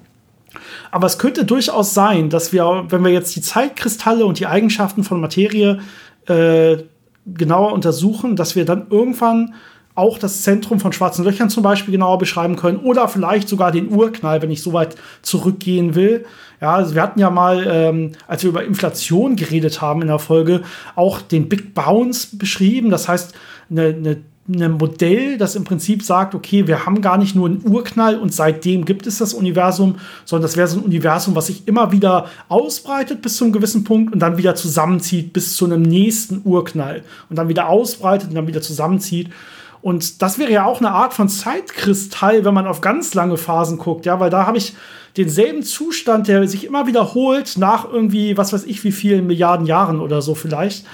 Aber 0.90 1.06
es 1.06 1.18
könnte 1.18 1.44
durchaus 1.44 1.94
sein, 1.94 2.28
dass 2.28 2.52
wir, 2.52 2.86
wenn 2.88 3.04
wir 3.04 3.12
jetzt 3.12 3.36
die 3.36 3.40
Zeitkristalle 3.40 4.26
und 4.26 4.40
die 4.40 4.48
Eigenschaften 4.48 5.04
von 5.04 5.20
Materie 5.20 5.78
äh, 6.26 6.78
genauer 7.24 7.72
untersuchen, 7.72 8.34
dass 8.34 8.56
wir 8.56 8.64
dann 8.64 8.88
irgendwann 8.90 9.54
auch 9.94 10.18
das 10.18 10.42
Zentrum 10.42 10.80
von 10.80 10.92
schwarzen 10.92 11.24
Löchern 11.24 11.50
zum 11.50 11.62
Beispiel 11.62 11.92
genauer 11.92 12.18
beschreiben 12.18 12.56
können 12.56 12.78
oder 12.78 13.08
vielleicht 13.08 13.48
sogar 13.48 13.70
den 13.70 13.90
Urknall, 13.90 14.42
wenn 14.42 14.50
ich 14.50 14.62
so 14.62 14.72
weit 14.72 14.96
zurückgehen 15.22 15.94
will. 15.94 16.24
Ja, 16.60 16.74
also 16.74 16.94
wir 16.94 17.02
hatten 17.02 17.20
ja 17.20 17.30
mal, 17.30 17.66
ähm, 17.68 18.12
als 18.26 18.42
wir 18.42 18.50
über 18.50 18.64
Inflation 18.64 19.36
geredet 19.36 19.80
haben 19.80 20.02
in 20.02 20.08
der 20.08 20.18
Folge, 20.18 20.62
auch 20.96 21.20
den 21.20 21.48
Big 21.48 21.74
Bounce 21.74 22.36
beschrieben. 22.36 22.90
Das 22.90 23.08
heißt, 23.08 23.34
eine, 23.70 23.86
eine 23.86 24.16
ein 24.46 24.72
Modell, 24.72 25.38
das 25.38 25.56
im 25.56 25.64
Prinzip 25.64 26.02
sagt, 26.02 26.34
okay, 26.34 26.66
wir 26.66 26.84
haben 26.84 27.00
gar 27.00 27.16
nicht 27.16 27.34
nur 27.34 27.48
einen 27.48 27.66
Urknall 27.66 28.18
und 28.18 28.34
seitdem 28.34 28.84
gibt 28.84 29.06
es 29.06 29.18
das 29.18 29.32
Universum, 29.32 29.96
sondern 30.26 30.42
das 30.42 30.56
wäre 30.56 30.68
so 30.68 30.78
ein 30.78 30.84
Universum, 30.84 31.34
was 31.34 31.46
sich 31.46 31.66
immer 31.66 31.92
wieder 31.92 32.26
ausbreitet 32.48 33.22
bis 33.22 33.36
zu 33.36 33.44
einem 33.44 33.54
gewissen 33.54 33.84
Punkt 33.84 34.12
und 34.12 34.18
dann 34.18 34.36
wieder 34.36 34.54
zusammenzieht 34.54 35.32
bis 35.32 35.56
zu 35.56 35.64
einem 35.64 35.80
nächsten 35.80 36.42
Urknall 36.44 37.04
und 37.30 37.36
dann 37.36 37.48
wieder 37.48 37.68
ausbreitet 37.68 38.28
und 38.28 38.34
dann 38.34 38.46
wieder 38.46 38.60
zusammenzieht. 38.60 39.30
Und 39.84 40.22
das 40.22 40.38
wäre 40.38 40.50
ja 40.50 40.64
auch 40.64 40.78
eine 40.78 40.92
Art 40.92 41.12
von 41.12 41.28
Zeitkristall, 41.28 42.46
wenn 42.46 42.54
man 42.54 42.66
auf 42.66 42.80
ganz 42.80 43.12
lange 43.12 43.36
Phasen 43.36 43.76
guckt, 43.76 44.06
ja, 44.06 44.18
weil 44.18 44.30
da 44.30 44.46
habe 44.46 44.56
ich 44.56 44.72
denselben 45.18 45.62
Zustand, 45.62 46.26
der 46.26 46.48
sich 46.48 46.64
immer 46.64 46.86
wiederholt 46.86 47.58
nach 47.58 47.86
irgendwie, 47.86 48.38
was 48.38 48.54
weiß 48.54 48.64
ich, 48.64 48.82
wie 48.82 48.92
vielen 48.92 49.26
Milliarden 49.26 49.66
Jahren 49.66 50.00
oder 50.00 50.22
so 50.22 50.34
vielleicht. 50.34 50.86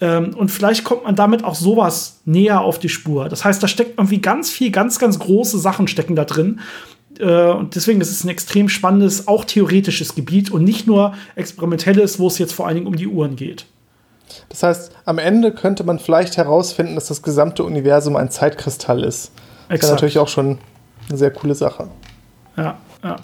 Ähm, 0.00 0.34
und 0.34 0.50
vielleicht 0.50 0.82
kommt 0.82 1.04
man 1.04 1.14
damit 1.14 1.44
auch 1.44 1.54
sowas 1.54 2.22
näher 2.24 2.62
auf 2.62 2.78
die 2.78 2.88
Spur. 2.88 3.28
Das 3.28 3.44
heißt, 3.44 3.62
da 3.62 3.68
steckt 3.68 3.98
irgendwie 3.98 4.22
ganz 4.22 4.48
viel, 4.48 4.70
ganz, 4.70 4.98
ganz 4.98 5.18
große 5.18 5.58
Sachen 5.58 5.86
stecken 5.86 6.16
da 6.16 6.24
drin. 6.24 6.60
Äh, 7.18 7.50
und 7.50 7.74
deswegen 7.74 8.00
ist 8.00 8.10
es 8.10 8.24
ein 8.24 8.30
extrem 8.30 8.70
spannendes, 8.70 9.28
auch 9.28 9.44
theoretisches 9.44 10.14
Gebiet 10.14 10.50
und 10.50 10.64
nicht 10.64 10.86
nur 10.86 11.12
experimentelles, 11.34 12.18
wo 12.18 12.28
es 12.28 12.38
jetzt 12.38 12.54
vor 12.54 12.66
allen 12.66 12.76
Dingen 12.76 12.86
um 12.86 12.96
die 12.96 13.08
Uhren 13.08 13.36
geht. 13.36 13.66
Das 14.48 14.62
heißt, 14.62 14.92
am 15.04 15.18
Ende 15.18 15.52
könnte 15.52 15.84
man 15.84 15.98
vielleicht 15.98 16.36
herausfinden, 16.36 16.94
dass 16.94 17.06
das 17.06 17.22
gesamte 17.22 17.64
Universum 17.64 18.16
ein 18.16 18.30
Zeitkristall 18.30 19.04
ist. 19.04 19.32
Das 19.68 19.80
ist 19.80 19.90
natürlich 19.90 20.18
auch 20.18 20.28
schon 20.28 20.58
eine 21.08 21.18
sehr 21.18 21.30
coole 21.30 21.54
Sache. 21.54 21.88
Ja, 22.56 22.78
ja. 23.02 23.16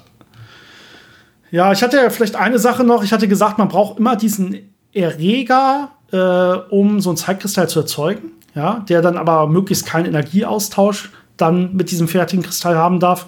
Ja, 1.50 1.72
ich 1.72 1.82
hatte 1.82 1.98
ja 1.98 2.10
vielleicht 2.10 2.36
eine 2.36 2.58
Sache 2.58 2.82
noch. 2.82 3.04
Ich 3.04 3.12
hatte 3.12 3.28
gesagt, 3.28 3.58
man 3.58 3.68
braucht 3.68 3.98
immer 3.98 4.16
diesen 4.16 4.74
Erreger, 4.92 5.90
äh, 6.10 6.16
um 6.16 7.00
so 7.00 7.10
einen 7.10 7.16
Zeitkristall 7.16 7.68
zu 7.68 7.80
erzeugen. 7.80 8.32
Ja, 8.54 8.84
der 8.88 9.02
dann 9.02 9.16
aber 9.16 9.48
möglichst 9.48 9.84
keinen 9.84 10.06
Energieaustausch 10.06 11.10
dann 11.36 11.74
mit 11.74 11.90
diesem 11.90 12.06
fertigen 12.06 12.44
Kristall 12.44 12.76
haben 12.76 13.00
darf. 13.00 13.26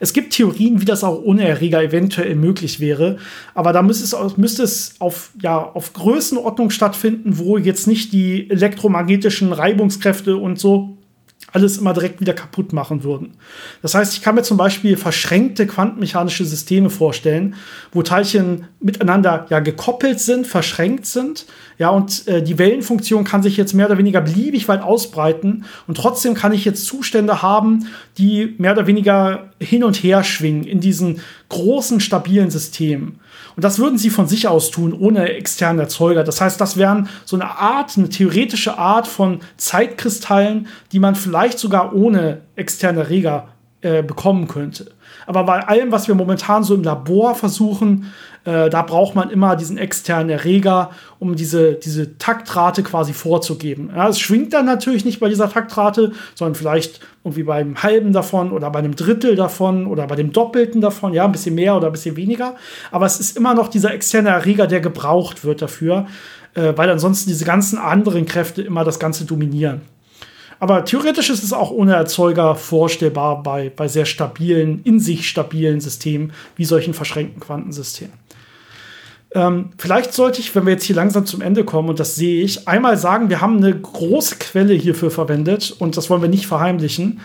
Es 0.00 0.12
gibt 0.12 0.32
Theorien, 0.32 0.80
wie 0.80 0.86
das 0.86 1.04
auch 1.04 1.22
ohne 1.22 1.46
Erreger 1.46 1.82
eventuell 1.82 2.34
möglich 2.34 2.80
wäre, 2.80 3.18
aber 3.54 3.72
da 3.72 3.82
müsste 3.82 4.04
es, 4.04 4.36
müsste 4.36 4.62
es 4.62 4.94
auf, 4.98 5.30
ja, 5.40 5.58
auf 5.58 5.92
Größenordnung 5.92 6.70
stattfinden, 6.70 7.38
wo 7.38 7.58
jetzt 7.58 7.86
nicht 7.86 8.12
die 8.12 8.50
elektromagnetischen 8.50 9.52
Reibungskräfte 9.52 10.36
und 10.36 10.58
so 10.58 10.96
alles 11.52 11.78
immer 11.78 11.92
direkt 11.92 12.20
wieder 12.20 12.32
kaputt 12.32 12.72
machen 12.72 13.04
würden. 13.04 13.34
Das 13.82 13.94
heißt, 13.94 14.14
ich 14.14 14.22
kann 14.22 14.34
mir 14.34 14.42
zum 14.42 14.56
Beispiel 14.56 14.96
verschränkte 14.96 15.66
quantenmechanische 15.66 16.44
Systeme 16.44 16.90
vorstellen, 16.90 17.54
wo 17.92 18.02
Teilchen 18.02 18.66
miteinander 18.80 19.46
ja 19.50 19.60
gekoppelt 19.60 20.20
sind, 20.20 20.46
verschränkt 20.46 21.06
sind, 21.06 21.46
ja, 21.78 21.88
und 21.88 22.28
äh, 22.28 22.42
die 22.42 22.58
Wellenfunktion 22.58 23.24
kann 23.24 23.42
sich 23.42 23.56
jetzt 23.56 23.72
mehr 23.72 23.86
oder 23.86 23.98
weniger 23.98 24.20
beliebig 24.20 24.68
weit 24.68 24.82
ausbreiten 24.82 25.64
und 25.86 25.96
trotzdem 25.96 26.34
kann 26.34 26.52
ich 26.52 26.64
jetzt 26.64 26.84
Zustände 26.84 27.42
haben, 27.42 27.86
die 28.18 28.54
mehr 28.58 28.72
oder 28.72 28.86
weniger 28.86 29.50
hin 29.58 29.84
und 29.84 29.96
her 30.02 30.24
schwingen 30.24 30.64
in 30.64 30.80
diesen 30.80 31.20
großen, 31.48 32.00
stabilen 32.00 32.50
Systemen. 32.50 33.19
Und 33.56 33.64
das 33.64 33.78
würden 33.78 33.98
sie 33.98 34.10
von 34.10 34.26
sich 34.26 34.48
aus 34.48 34.70
tun, 34.70 34.92
ohne 34.92 35.32
externen 35.32 35.80
Erzeuger. 35.80 36.24
Das 36.24 36.40
heißt, 36.40 36.60
das 36.60 36.76
wären 36.76 37.08
so 37.24 37.36
eine 37.36 37.58
Art, 37.58 37.96
eine 37.96 38.08
theoretische 38.08 38.78
Art 38.78 39.06
von 39.06 39.40
Zeitkristallen, 39.56 40.68
die 40.92 40.98
man 40.98 41.14
vielleicht 41.14 41.58
sogar 41.58 41.94
ohne 41.94 42.42
externe 42.56 43.08
Reger 43.08 43.48
äh, 43.82 44.02
bekommen 44.02 44.46
könnte. 44.48 44.92
Aber 45.30 45.44
bei 45.44 45.60
allem, 45.68 45.92
was 45.92 46.08
wir 46.08 46.16
momentan 46.16 46.64
so 46.64 46.74
im 46.74 46.82
Labor 46.82 47.36
versuchen, 47.36 48.12
äh, 48.44 48.68
da 48.68 48.82
braucht 48.82 49.14
man 49.14 49.30
immer 49.30 49.54
diesen 49.54 49.78
externen 49.78 50.28
Erreger, 50.28 50.90
um 51.20 51.36
diese, 51.36 51.74
diese 51.74 52.18
Taktrate 52.18 52.82
quasi 52.82 53.12
vorzugeben. 53.12 53.92
Ja, 53.94 54.08
es 54.08 54.18
schwingt 54.18 54.52
dann 54.52 54.66
natürlich 54.66 55.04
nicht 55.04 55.20
bei 55.20 55.28
dieser 55.28 55.48
Taktrate, 55.48 56.10
sondern 56.34 56.56
vielleicht 56.56 56.98
irgendwie 57.22 57.44
beim 57.44 57.80
halben 57.80 58.12
davon 58.12 58.50
oder 58.50 58.70
bei 58.70 58.80
einem 58.80 58.96
Drittel 58.96 59.36
davon 59.36 59.86
oder 59.86 60.08
bei 60.08 60.16
dem 60.16 60.32
Doppelten 60.32 60.80
davon, 60.80 61.12
ja, 61.12 61.26
ein 61.26 61.30
bisschen 61.32 61.54
mehr 61.54 61.76
oder 61.76 61.86
ein 61.86 61.92
bisschen 61.92 62.16
weniger. 62.16 62.56
Aber 62.90 63.06
es 63.06 63.20
ist 63.20 63.36
immer 63.36 63.54
noch 63.54 63.68
dieser 63.68 63.94
externe 63.94 64.30
Erreger, 64.30 64.66
der 64.66 64.80
gebraucht 64.80 65.44
wird 65.44 65.62
dafür, 65.62 66.06
äh, 66.54 66.72
weil 66.74 66.90
ansonsten 66.90 67.30
diese 67.30 67.44
ganzen 67.44 67.78
anderen 67.78 68.26
Kräfte 68.26 68.62
immer 68.62 68.82
das 68.82 68.98
Ganze 68.98 69.26
dominieren. 69.26 69.82
Aber 70.60 70.84
theoretisch 70.84 71.30
ist 71.30 71.42
es 71.42 71.54
auch 71.54 71.70
ohne 71.70 71.94
Erzeuger 71.94 72.54
vorstellbar 72.54 73.42
bei, 73.42 73.72
bei 73.74 73.88
sehr 73.88 74.04
stabilen, 74.04 74.82
in 74.84 75.00
sich 75.00 75.26
stabilen 75.26 75.80
Systemen 75.80 76.32
wie 76.54 76.66
solchen 76.66 76.92
verschränkten 76.92 77.40
Quantensystemen. 77.40 78.12
Ähm, 79.32 79.70
vielleicht 79.78 80.12
sollte 80.12 80.40
ich, 80.40 80.54
wenn 80.54 80.66
wir 80.66 80.74
jetzt 80.74 80.84
hier 80.84 80.96
langsam 80.96 81.24
zum 81.24 81.40
Ende 81.40 81.64
kommen, 81.64 81.88
und 81.88 81.98
das 81.98 82.14
sehe 82.16 82.44
ich, 82.44 82.68
einmal 82.68 82.98
sagen, 82.98 83.30
wir 83.30 83.40
haben 83.40 83.56
eine 83.56 83.74
große 83.74 84.36
Quelle 84.36 84.74
hierfür 84.74 85.10
verwendet 85.10 85.74
und 85.78 85.96
das 85.96 86.10
wollen 86.10 86.22
wir 86.22 86.28
nicht 86.28 86.46
verheimlichen. 86.46 87.20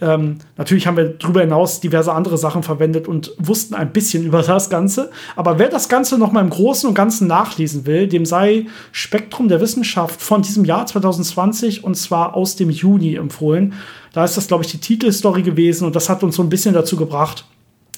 Ähm, 0.00 0.38
natürlich 0.56 0.86
haben 0.86 0.96
wir 0.96 1.10
darüber 1.10 1.40
hinaus 1.40 1.80
diverse 1.80 2.12
andere 2.12 2.38
Sachen 2.38 2.62
verwendet 2.62 3.06
und 3.06 3.32
wussten 3.38 3.74
ein 3.74 3.92
bisschen 3.92 4.24
über 4.24 4.42
das 4.42 4.70
Ganze. 4.70 5.10
Aber 5.36 5.58
wer 5.58 5.68
das 5.68 5.88
Ganze 5.88 6.18
noch 6.18 6.32
mal 6.32 6.40
im 6.40 6.50
Großen 6.50 6.88
und 6.88 6.94
Ganzen 6.94 7.26
nachlesen 7.26 7.86
will, 7.86 8.08
dem 8.08 8.24
sei 8.24 8.66
Spektrum 8.92 9.48
der 9.48 9.60
Wissenschaft 9.60 10.22
von 10.22 10.42
diesem 10.42 10.64
Jahr 10.64 10.86
2020 10.86 11.84
und 11.84 11.96
zwar 11.96 12.34
aus 12.34 12.56
dem 12.56 12.70
Juni 12.70 13.14
empfohlen. 13.16 13.74
Da 14.12 14.24
ist 14.24 14.36
das, 14.36 14.48
glaube 14.48 14.64
ich, 14.64 14.70
die 14.70 14.78
Titelstory 14.78 15.42
gewesen 15.42 15.84
und 15.84 15.94
das 15.94 16.08
hat 16.08 16.22
uns 16.22 16.36
so 16.36 16.42
ein 16.42 16.48
bisschen 16.48 16.74
dazu 16.74 16.96
gebracht, 16.96 17.44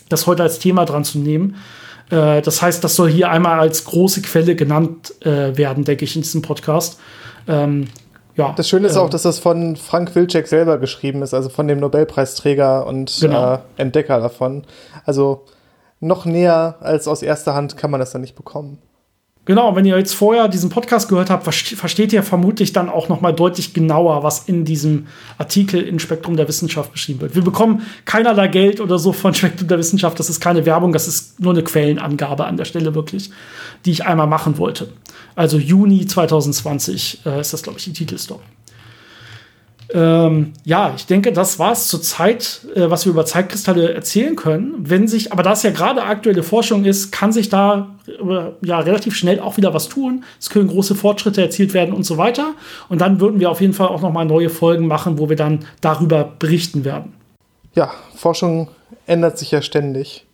das 0.09 0.26
heute 0.26 0.42
als 0.42 0.59
Thema 0.59 0.84
dran 0.84 1.05
zu 1.05 1.18
nehmen. 1.18 1.57
Äh, 2.11 2.42
das 2.42 2.61
heißt, 2.61 2.82
das 2.82 2.96
soll 2.96 3.11
hier 3.11 3.30
einmal 3.30 3.61
als 3.61 3.84
große 3.84 4.22
Quelle 4.22 4.57
genannt 4.57 5.14
äh, 5.24 5.57
werden, 5.57 5.84
denke 5.84 6.05
ich, 6.05 6.16
in 6.16 6.22
diesem 6.22 6.42
Podcast. 6.42 6.98
Ähm, 7.48 7.86
ja, 8.36 8.52
das 8.56 8.68
Schöne 8.68 8.88
ist 8.88 8.96
äh, 8.96 8.98
auch, 8.98 9.10
dass 9.10 9.22
das 9.22 9.38
von 9.38 9.76
Frank 9.76 10.14
Wilczek 10.14 10.48
selber 10.48 10.78
geschrieben 10.78 11.22
ist, 11.22 11.34
also 11.34 11.48
von 11.48 11.68
dem 11.68 11.80
Nobelpreisträger 11.80 12.86
und 12.86 13.16
genau. 13.20 13.54
äh, 13.54 13.58
Entdecker 13.76 14.20
davon. 14.20 14.64
Also 15.04 15.44
noch 16.00 16.24
näher 16.24 16.76
als 16.80 17.08
aus 17.08 17.22
erster 17.22 17.54
Hand 17.54 17.76
kann 17.76 17.90
man 17.90 18.00
das 18.00 18.12
dann 18.12 18.22
nicht 18.22 18.34
bekommen. 18.34 18.78
Genau, 19.45 19.74
wenn 19.74 19.84
ihr 19.84 19.99
jetzt 19.99 20.14
vorher 20.14 20.47
diesen 20.47 20.70
Podcast 20.70 21.09
gehört 21.09 21.28
habt, 21.28 21.43
versteht 21.43 22.12
ihr 22.12 22.22
vermutlich 22.22 22.72
dann 22.72 22.88
auch 22.88 23.09
noch 23.09 23.20
mal 23.20 23.32
deutlich 23.32 23.74
genauer, 23.74 24.22
was 24.22 24.49
in 24.49 24.64
diesem 24.64 25.09
Artikel 25.36 25.82
in 25.82 25.99
Spektrum 25.99 26.36
der 26.36 26.47
Wissenschaft 26.47 26.93
beschrieben 26.93 27.20
wird. 27.22 27.34
Wir 27.34 27.43
bekommen 27.43 27.82
keinerlei 28.05 28.47
Geld 28.47 28.80
oder 28.80 29.01
so 29.01 29.12
von 29.12 29.34
Spektrum 29.34 29.66
der 29.66 29.78
Wissenschaft. 29.78 30.20
Das 30.20 30.30
ist 30.30 30.38
keine 30.38 30.64
Werbung, 30.64 30.93
das 30.93 31.09
ist 31.09 31.40
nur 31.40 31.55
eine 31.55 31.64
Quellenangabe 31.64 32.45
an 32.45 32.57
der 32.57 32.66
Stelle 32.66 32.95
wirklich, 32.95 33.30
die 33.84 33.90
ich 33.90 34.07
einmal 34.07 34.28
machen 34.28 34.59
wollte. 34.59 34.93
Also 35.34 35.59
Juni 35.59 36.07
2020 36.07 37.22
äh, 37.26 37.40
ist 37.40 37.53
das, 37.53 37.64
glaube 37.64 37.80
ich, 37.80 37.84
die 37.84 37.93
Titelstory. 37.93 38.43
Ähm, 39.95 40.55
ja, 40.64 40.95
ich 40.97 41.05
denke, 41.05 41.32
das 41.32 41.59
war 41.59 41.72
es 41.72 41.88
zur 41.88 42.01
Zeit, 42.01 42.62
äh, 42.74 42.88
was 42.88 43.05
wir 43.05 43.12
über 43.12 43.26
Zeitkristalle 43.26 43.93
erzählen 43.93 44.36
können. 44.36 44.74
Wenn 44.78 45.07
sich, 45.07 45.32
aber 45.32 45.43
da 45.43 45.53
es 45.53 45.62
ja 45.62 45.70
gerade 45.70 46.03
aktuelle 46.03 46.43
Forschung 46.43 46.86
ist, 46.86 47.12
kann 47.12 47.30
sich 47.30 47.51
da 47.51 47.90
äh, 48.07 48.66
ja 48.66 48.78
relativ 48.78 49.14
schnell 49.14 49.38
auch 49.38 49.59
wieder 49.59 49.74
was 49.74 49.88
tun. 49.88 50.24
Es 50.40 50.49
können 50.49 50.68
große 50.68 50.95
Fortschritte 50.95 51.43
erzielt 51.43 51.74
werden 51.74 51.95
und 51.95 52.05
so 52.05 52.16
weiter. 52.16 52.55
Und 52.88 53.03
dann 53.03 53.20
würden 53.20 53.38
wir 53.38 53.51
auf 53.51 53.61
jeden 53.61 53.74
Fall 53.74 53.88
auch 53.88 54.01
noch 54.01 54.12
mal 54.12 54.24
neue 54.24 54.49
Folgen 54.49 54.86
machen, 54.86 55.18
wo 55.18 55.28
wir 55.28 55.36
dann 55.36 55.66
darüber 55.82 56.24
berichten 56.38 56.86
werden. 56.86 57.12
Ja, 57.74 57.90
Forschung 58.14 58.68
ändert 59.07 59.36
sich 59.36 59.51
ja 59.51 59.61
ständig. 59.61 60.24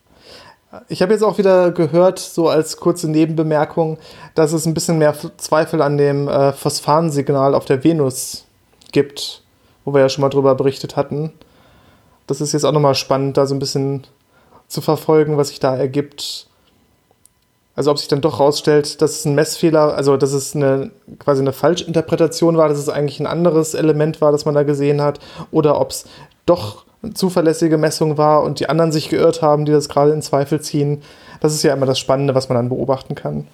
Ich 0.89 1.03
habe 1.03 1.15
jetzt 1.15 1.23
auch 1.23 1.39
wieder 1.39 1.73
gehört, 1.73 2.21
so 2.21 2.49
als 2.49 2.77
kurze 2.77 3.11
Nebenbemerkung, 3.11 3.99
dass 4.37 4.53
es 4.53 4.67
ein 4.67 4.75
bisschen 4.75 4.99
mehr 4.99 5.17
Zweifel 5.39 5.83
an 5.83 5.99
dem 5.99 6.29
äh, 6.29 6.53
Phosphansignal 6.53 7.55
auf 7.55 7.65
der 7.65 7.83
Venus 7.83 8.45
gibt 8.93 9.43
wo 9.89 9.95
wir 9.95 10.03
ja 10.03 10.09
schon 10.11 10.23
mal 10.23 10.29
drüber 10.29 10.55
berichtet 10.55 10.97
hatten. 10.97 11.33
Das 12.27 12.43
ist 12.43 12.53
jetzt 12.53 12.65
auch 12.65 12.73
nochmal 12.73 12.95
spannend, 12.95 13.39
da 13.39 13.47
so 13.47 13.55
ein 13.55 13.59
bisschen 13.59 14.07
zu 14.67 14.83
verfolgen, 14.83 15.39
was 15.39 15.49
sich 15.49 15.61
da 15.61 15.75
ergibt. 15.75 16.47
Also 17.75 17.91
ob 17.91 17.99
sich 17.99 18.09
dann 18.09 18.21
doch 18.21 18.39
rausstellt, 18.39 19.01
dass 19.01 19.13
es 19.13 19.25
ein 19.25 19.35
Messfehler, 19.35 19.95
also 19.95 20.19
dass 20.19 20.33
es 20.33 20.55
eine 20.55 20.91
quasi 21.19 21.41
eine 21.41 21.55
Falschinterpretation 21.55 22.59
war, 22.59 22.69
dass 22.69 22.79
es 22.79 22.91
eigentlich 22.91 23.19
ein 23.19 23.27
anderes 23.27 23.73
Element 23.73 24.21
war, 24.21 24.31
das 24.31 24.45
man 24.45 24.55
da 24.55 24.65
gesehen 24.65 25.01
hat, 25.01 25.21
oder 25.53 25.81
ob 25.81 25.93
es 25.93 26.05
doch 26.45 26.85
eine 27.03 27.15
zuverlässige 27.15 27.79
Messung 27.79 28.19
war 28.19 28.43
und 28.43 28.61
die 28.61 28.69
anderen 28.69 28.93
sich 28.93 29.09
geirrt 29.09 29.41
haben, 29.41 29.65
die 29.65 29.73
das 29.73 29.89
gerade 29.89 30.13
in 30.13 30.21
Zweifel 30.21 30.61
ziehen. 30.61 31.03
Das 31.41 31.55
ist 31.55 31.63
ja 31.63 31.73
immer 31.73 31.87
das 31.87 31.99
Spannende, 31.99 32.35
was 32.35 32.49
man 32.51 32.57
dann 32.57 32.69
beobachten 32.69 33.15
kann. 33.15 33.47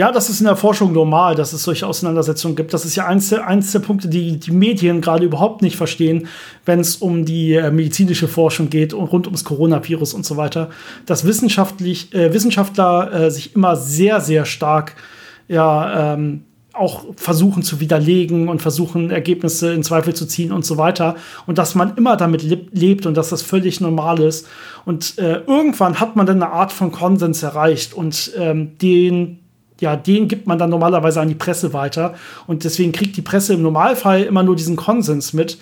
Ja, 0.00 0.10
das 0.10 0.30
ist 0.30 0.40
in 0.40 0.46
der 0.46 0.56
Forschung 0.56 0.94
normal, 0.94 1.34
dass 1.34 1.52
es 1.52 1.62
solche 1.62 1.86
Auseinandersetzungen 1.86 2.56
gibt. 2.56 2.72
Das 2.72 2.86
ist 2.86 2.96
ja 2.96 3.04
eins 3.04 3.34
eins 3.34 3.70
der 3.72 3.80
Punkte, 3.80 4.08
die 4.08 4.40
die 4.40 4.50
Medien 4.50 5.02
gerade 5.02 5.26
überhaupt 5.26 5.60
nicht 5.60 5.76
verstehen, 5.76 6.26
wenn 6.64 6.80
es 6.80 6.96
um 6.96 7.26
die 7.26 7.52
äh, 7.52 7.70
medizinische 7.70 8.26
Forschung 8.26 8.70
geht 8.70 8.94
und 8.94 9.08
rund 9.08 9.26
ums 9.26 9.44
Coronavirus 9.44 10.14
und 10.14 10.24
so 10.24 10.38
weiter. 10.38 10.70
Dass 11.04 11.26
wissenschaftlich, 11.26 12.14
äh, 12.14 12.32
Wissenschaftler 12.32 13.12
äh, 13.12 13.30
sich 13.30 13.54
immer 13.54 13.76
sehr, 13.76 14.22
sehr 14.22 14.46
stark 14.46 14.96
ja, 15.48 16.14
ähm, 16.14 16.44
auch 16.72 17.04
versuchen 17.16 17.62
zu 17.62 17.80
widerlegen 17.80 18.48
und 18.48 18.62
versuchen, 18.62 19.10
Ergebnisse 19.10 19.74
in 19.74 19.82
Zweifel 19.82 20.14
zu 20.14 20.24
ziehen 20.24 20.50
und 20.50 20.64
so 20.64 20.78
weiter. 20.78 21.16
Und 21.46 21.58
dass 21.58 21.74
man 21.74 21.98
immer 21.98 22.16
damit 22.16 22.42
lebt 22.42 23.04
und 23.04 23.18
dass 23.18 23.28
das 23.28 23.42
völlig 23.42 23.82
normal 23.82 24.20
ist. 24.20 24.48
Und 24.86 25.18
äh, 25.18 25.42
irgendwann 25.46 26.00
hat 26.00 26.16
man 26.16 26.24
dann 26.24 26.42
eine 26.42 26.52
Art 26.52 26.72
von 26.72 26.90
Konsens 26.90 27.42
erreicht 27.42 27.92
und 27.92 28.32
ähm, 28.38 28.78
den 28.78 29.40
ja, 29.80 29.96
den 29.96 30.28
gibt 30.28 30.46
man 30.46 30.58
dann 30.58 30.70
normalerweise 30.70 31.20
an 31.20 31.28
die 31.28 31.34
Presse 31.34 31.72
weiter. 31.72 32.14
Und 32.46 32.64
deswegen 32.64 32.92
kriegt 32.92 33.16
die 33.16 33.22
Presse 33.22 33.54
im 33.54 33.62
Normalfall 33.62 34.22
immer 34.22 34.42
nur 34.42 34.56
diesen 34.56 34.76
Konsens 34.76 35.32
mit. 35.32 35.58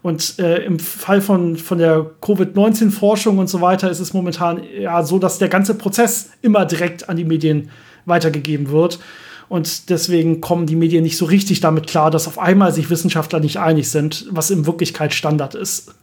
Und 0.00 0.38
äh, 0.38 0.64
im 0.64 0.78
Fall 0.78 1.20
von, 1.20 1.56
von 1.56 1.78
der 1.78 2.06
Covid-19-Forschung 2.20 3.38
und 3.38 3.48
so 3.48 3.60
weiter 3.60 3.90
ist 3.90 4.00
es 4.00 4.14
momentan 4.14 4.62
ja 4.80 5.02
so, 5.02 5.18
dass 5.18 5.38
der 5.38 5.48
ganze 5.48 5.74
Prozess 5.74 6.30
immer 6.40 6.64
direkt 6.64 7.08
an 7.08 7.16
die 7.16 7.24
Medien 7.24 7.70
weitergegeben 8.06 8.70
wird. 8.70 9.00
Und 9.48 9.88
deswegen 9.88 10.42
kommen 10.42 10.66
die 10.66 10.76
Medien 10.76 11.02
nicht 11.02 11.16
so 11.16 11.24
richtig 11.24 11.60
damit 11.60 11.86
klar, 11.86 12.10
dass 12.10 12.26
auf 12.26 12.38
einmal 12.38 12.72
sich 12.72 12.90
Wissenschaftler 12.90 13.40
nicht 13.40 13.58
einig 13.58 13.90
sind, 13.90 14.26
was 14.30 14.50
in 14.50 14.66
Wirklichkeit 14.66 15.14
Standard 15.14 15.54
ist. 15.54 15.94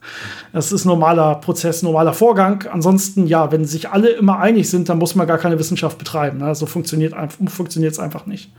Das 0.51 0.71
ist 0.71 0.85
normaler 0.85 1.35
Prozess, 1.35 1.83
normaler 1.83 2.13
Vorgang. 2.13 2.65
Ansonsten, 2.71 3.27
ja, 3.27 3.51
wenn 3.51 3.65
sich 3.65 3.89
alle 3.89 4.09
immer 4.09 4.39
einig 4.39 4.69
sind, 4.69 4.89
dann 4.89 4.97
muss 4.97 5.13
man 5.13 5.27
gar 5.27 5.37
keine 5.37 5.59
Wissenschaft 5.59 5.99
betreiben. 5.99 6.39
Ne? 6.39 6.55
So 6.55 6.65
funktioniert 6.65 7.13
es 7.13 7.99
einfach 7.99 8.25
nicht. 8.25 8.51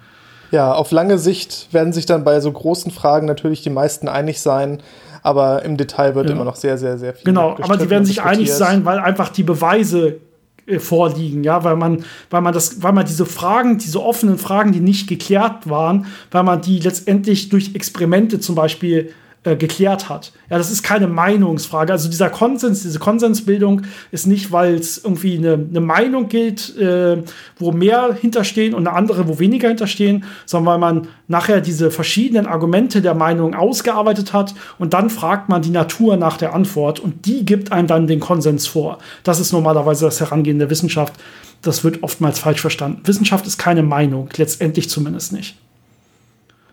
Ja, 0.52 0.72
auf 0.72 0.92
lange 0.92 1.18
Sicht 1.18 1.68
werden 1.72 1.92
sich 1.92 2.06
dann 2.06 2.22
bei 2.22 2.38
so 2.40 2.52
großen 2.52 2.92
Fragen 2.92 3.26
natürlich 3.26 3.62
die 3.62 3.70
meisten 3.70 4.08
einig 4.08 4.40
sein, 4.40 4.80
aber 5.24 5.64
im 5.64 5.76
Detail 5.76 6.14
wird 6.14 6.26
ja. 6.26 6.36
immer 6.36 6.44
noch 6.44 6.54
sehr, 6.54 6.78
sehr, 6.78 6.98
sehr 6.98 7.14
viel. 7.14 7.24
Genau, 7.24 7.56
aber 7.60 7.76
die 7.76 7.90
werden 7.90 8.04
sich 8.04 8.22
einig 8.22 8.52
sein, 8.52 8.84
weil 8.84 9.00
einfach 9.00 9.30
die 9.30 9.42
Beweise 9.42 10.18
äh, 10.66 10.78
vorliegen, 10.78 11.44
ja, 11.44 11.64
weil 11.64 11.76
man, 11.76 12.04
weil 12.30 12.40
man 12.40 12.52
das, 12.52 12.82
weil 12.82 12.92
man 12.92 13.06
diese 13.06 13.26
Fragen, 13.26 13.78
diese 13.78 14.02
offenen 14.02 14.38
Fragen, 14.38 14.72
die 14.72 14.80
nicht 14.80 15.08
geklärt 15.08 15.68
waren, 15.68 16.06
weil 16.30 16.42
man 16.42 16.60
die 16.60 16.80
letztendlich 16.80 17.48
durch 17.48 17.74
Experimente 17.74 18.40
zum 18.40 18.54
Beispiel 18.54 19.12
äh, 19.46 19.56
geklärt 19.56 20.08
hat. 20.08 20.32
Ja, 20.50 20.58
das 20.58 20.72
ist 20.72 20.82
keine 20.82 21.06
Meinungsfrage. 21.06 21.92
Also 21.92 22.10
dieser 22.10 22.30
Konsens, 22.30 22.82
diese 22.82 22.98
Konsensbildung 22.98 23.82
ist 24.10 24.26
nicht, 24.26 24.50
weil 24.50 24.74
es 24.74 24.98
irgendwie 24.98 25.38
eine, 25.38 25.52
eine, 25.52 25.80
Meinung 25.80 26.28
gilt, 26.28 26.76
äh, 26.76 27.22
wo 27.56 27.70
mehr 27.70 28.12
hinterstehen 28.20 28.74
und 28.74 28.88
eine 28.88 28.96
andere, 28.96 29.28
wo 29.28 29.38
weniger 29.38 29.68
hinterstehen, 29.68 30.24
sondern 30.46 30.72
weil 30.72 30.78
man 30.78 31.08
nachher 31.28 31.60
diese 31.60 31.92
verschiedenen 31.92 32.46
Argumente 32.46 33.00
der 33.00 33.14
Meinung 33.14 33.54
ausgearbeitet 33.54 34.32
hat 34.32 34.54
und 34.80 34.94
dann 34.94 35.10
fragt 35.10 35.48
man 35.48 35.62
die 35.62 35.70
Natur 35.70 36.16
nach 36.16 36.38
der 36.38 36.52
Antwort 36.52 36.98
und 36.98 37.24
die 37.26 37.44
gibt 37.44 37.70
einem 37.70 37.86
dann 37.86 38.08
den 38.08 38.18
Konsens 38.18 38.66
vor. 38.66 38.98
Das 39.22 39.38
ist 39.38 39.52
normalerweise 39.52 40.06
das 40.06 40.20
Herangehen 40.20 40.58
der 40.58 40.70
Wissenschaft. 40.70 41.14
Das 41.62 41.84
wird 41.84 42.02
oftmals 42.02 42.40
falsch 42.40 42.60
verstanden. 42.60 43.00
Wissenschaft 43.04 43.46
ist 43.46 43.58
keine 43.58 43.84
Meinung, 43.84 44.28
letztendlich 44.36 44.90
zumindest 44.90 45.32
nicht. 45.32 45.56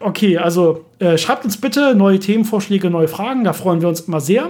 Okay, 0.05 0.37
also 0.37 0.83
äh, 0.99 1.17
schreibt 1.17 1.45
uns 1.45 1.55
bitte 1.55 1.95
neue 1.95 2.19
Themenvorschläge, 2.19 2.89
neue 2.89 3.07
Fragen, 3.07 3.45
da 3.45 3.53
freuen 3.53 3.79
wir 3.79 3.87
uns 3.87 4.01
immer 4.01 4.19
sehr. 4.19 4.49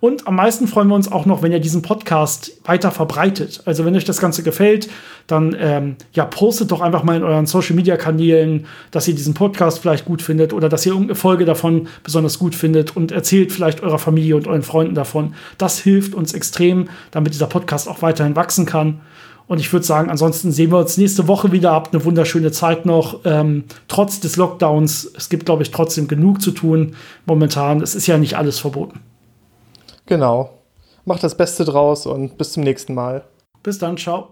Und 0.00 0.26
am 0.26 0.36
meisten 0.36 0.66
freuen 0.66 0.88
wir 0.88 0.94
uns 0.94 1.12
auch 1.12 1.26
noch, 1.26 1.42
wenn 1.42 1.52
ihr 1.52 1.60
diesen 1.60 1.82
Podcast 1.82 2.52
weiter 2.64 2.90
verbreitet. 2.90 3.60
Also 3.66 3.84
wenn 3.84 3.94
euch 3.94 4.06
das 4.06 4.18
Ganze 4.18 4.42
gefällt, 4.42 4.88
dann 5.26 5.54
ähm, 5.60 5.96
ja, 6.14 6.24
postet 6.24 6.70
doch 6.70 6.80
einfach 6.80 7.02
mal 7.02 7.16
in 7.16 7.22
euren 7.22 7.44
Social-Media-Kanälen, 7.44 8.64
dass 8.92 9.06
ihr 9.06 9.14
diesen 9.14 9.34
Podcast 9.34 9.80
vielleicht 9.80 10.06
gut 10.06 10.22
findet 10.22 10.54
oder 10.54 10.70
dass 10.70 10.86
ihr 10.86 10.92
irgendeine 10.92 11.16
Folge 11.16 11.44
davon 11.44 11.88
besonders 12.02 12.38
gut 12.38 12.54
findet 12.54 12.96
und 12.96 13.12
erzählt 13.12 13.52
vielleicht 13.52 13.82
eurer 13.82 13.98
Familie 13.98 14.36
und 14.36 14.46
euren 14.46 14.62
Freunden 14.62 14.94
davon. 14.94 15.34
Das 15.58 15.78
hilft 15.78 16.14
uns 16.14 16.32
extrem, 16.32 16.88
damit 17.10 17.34
dieser 17.34 17.46
Podcast 17.46 17.90
auch 17.90 18.00
weiterhin 18.00 18.36
wachsen 18.36 18.64
kann. 18.64 19.02
Und 19.54 19.60
ich 19.60 19.72
würde 19.72 19.86
sagen, 19.86 20.10
ansonsten 20.10 20.50
sehen 20.50 20.72
wir 20.72 20.78
uns 20.78 20.96
nächste 20.96 21.28
Woche 21.28 21.52
wieder. 21.52 21.70
Habt 21.70 21.94
eine 21.94 22.04
wunderschöne 22.04 22.50
Zeit 22.50 22.86
noch. 22.86 23.20
Ähm, 23.24 23.62
trotz 23.86 24.18
des 24.18 24.34
Lockdowns. 24.34 25.12
Es 25.16 25.28
gibt, 25.28 25.46
glaube 25.46 25.62
ich, 25.62 25.70
trotzdem 25.70 26.08
genug 26.08 26.42
zu 26.42 26.50
tun 26.50 26.96
momentan. 27.24 27.80
Es 27.80 27.94
ist 27.94 28.08
ja 28.08 28.18
nicht 28.18 28.36
alles 28.36 28.58
verboten. 28.58 28.98
Genau. 30.06 30.50
Macht 31.04 31.22
das 31.22 31.36
Beste 31.36 31.64
draus 31.64 32.04
und 32.04 32.36
bis 32.36 32.50
zum 32.50 32.64
nächsten 32.64 32.94
Mal. 32.94 33.22
Bis 33.62 33.78
dann. 33.78 33.96
Ciao. 33.96 34.30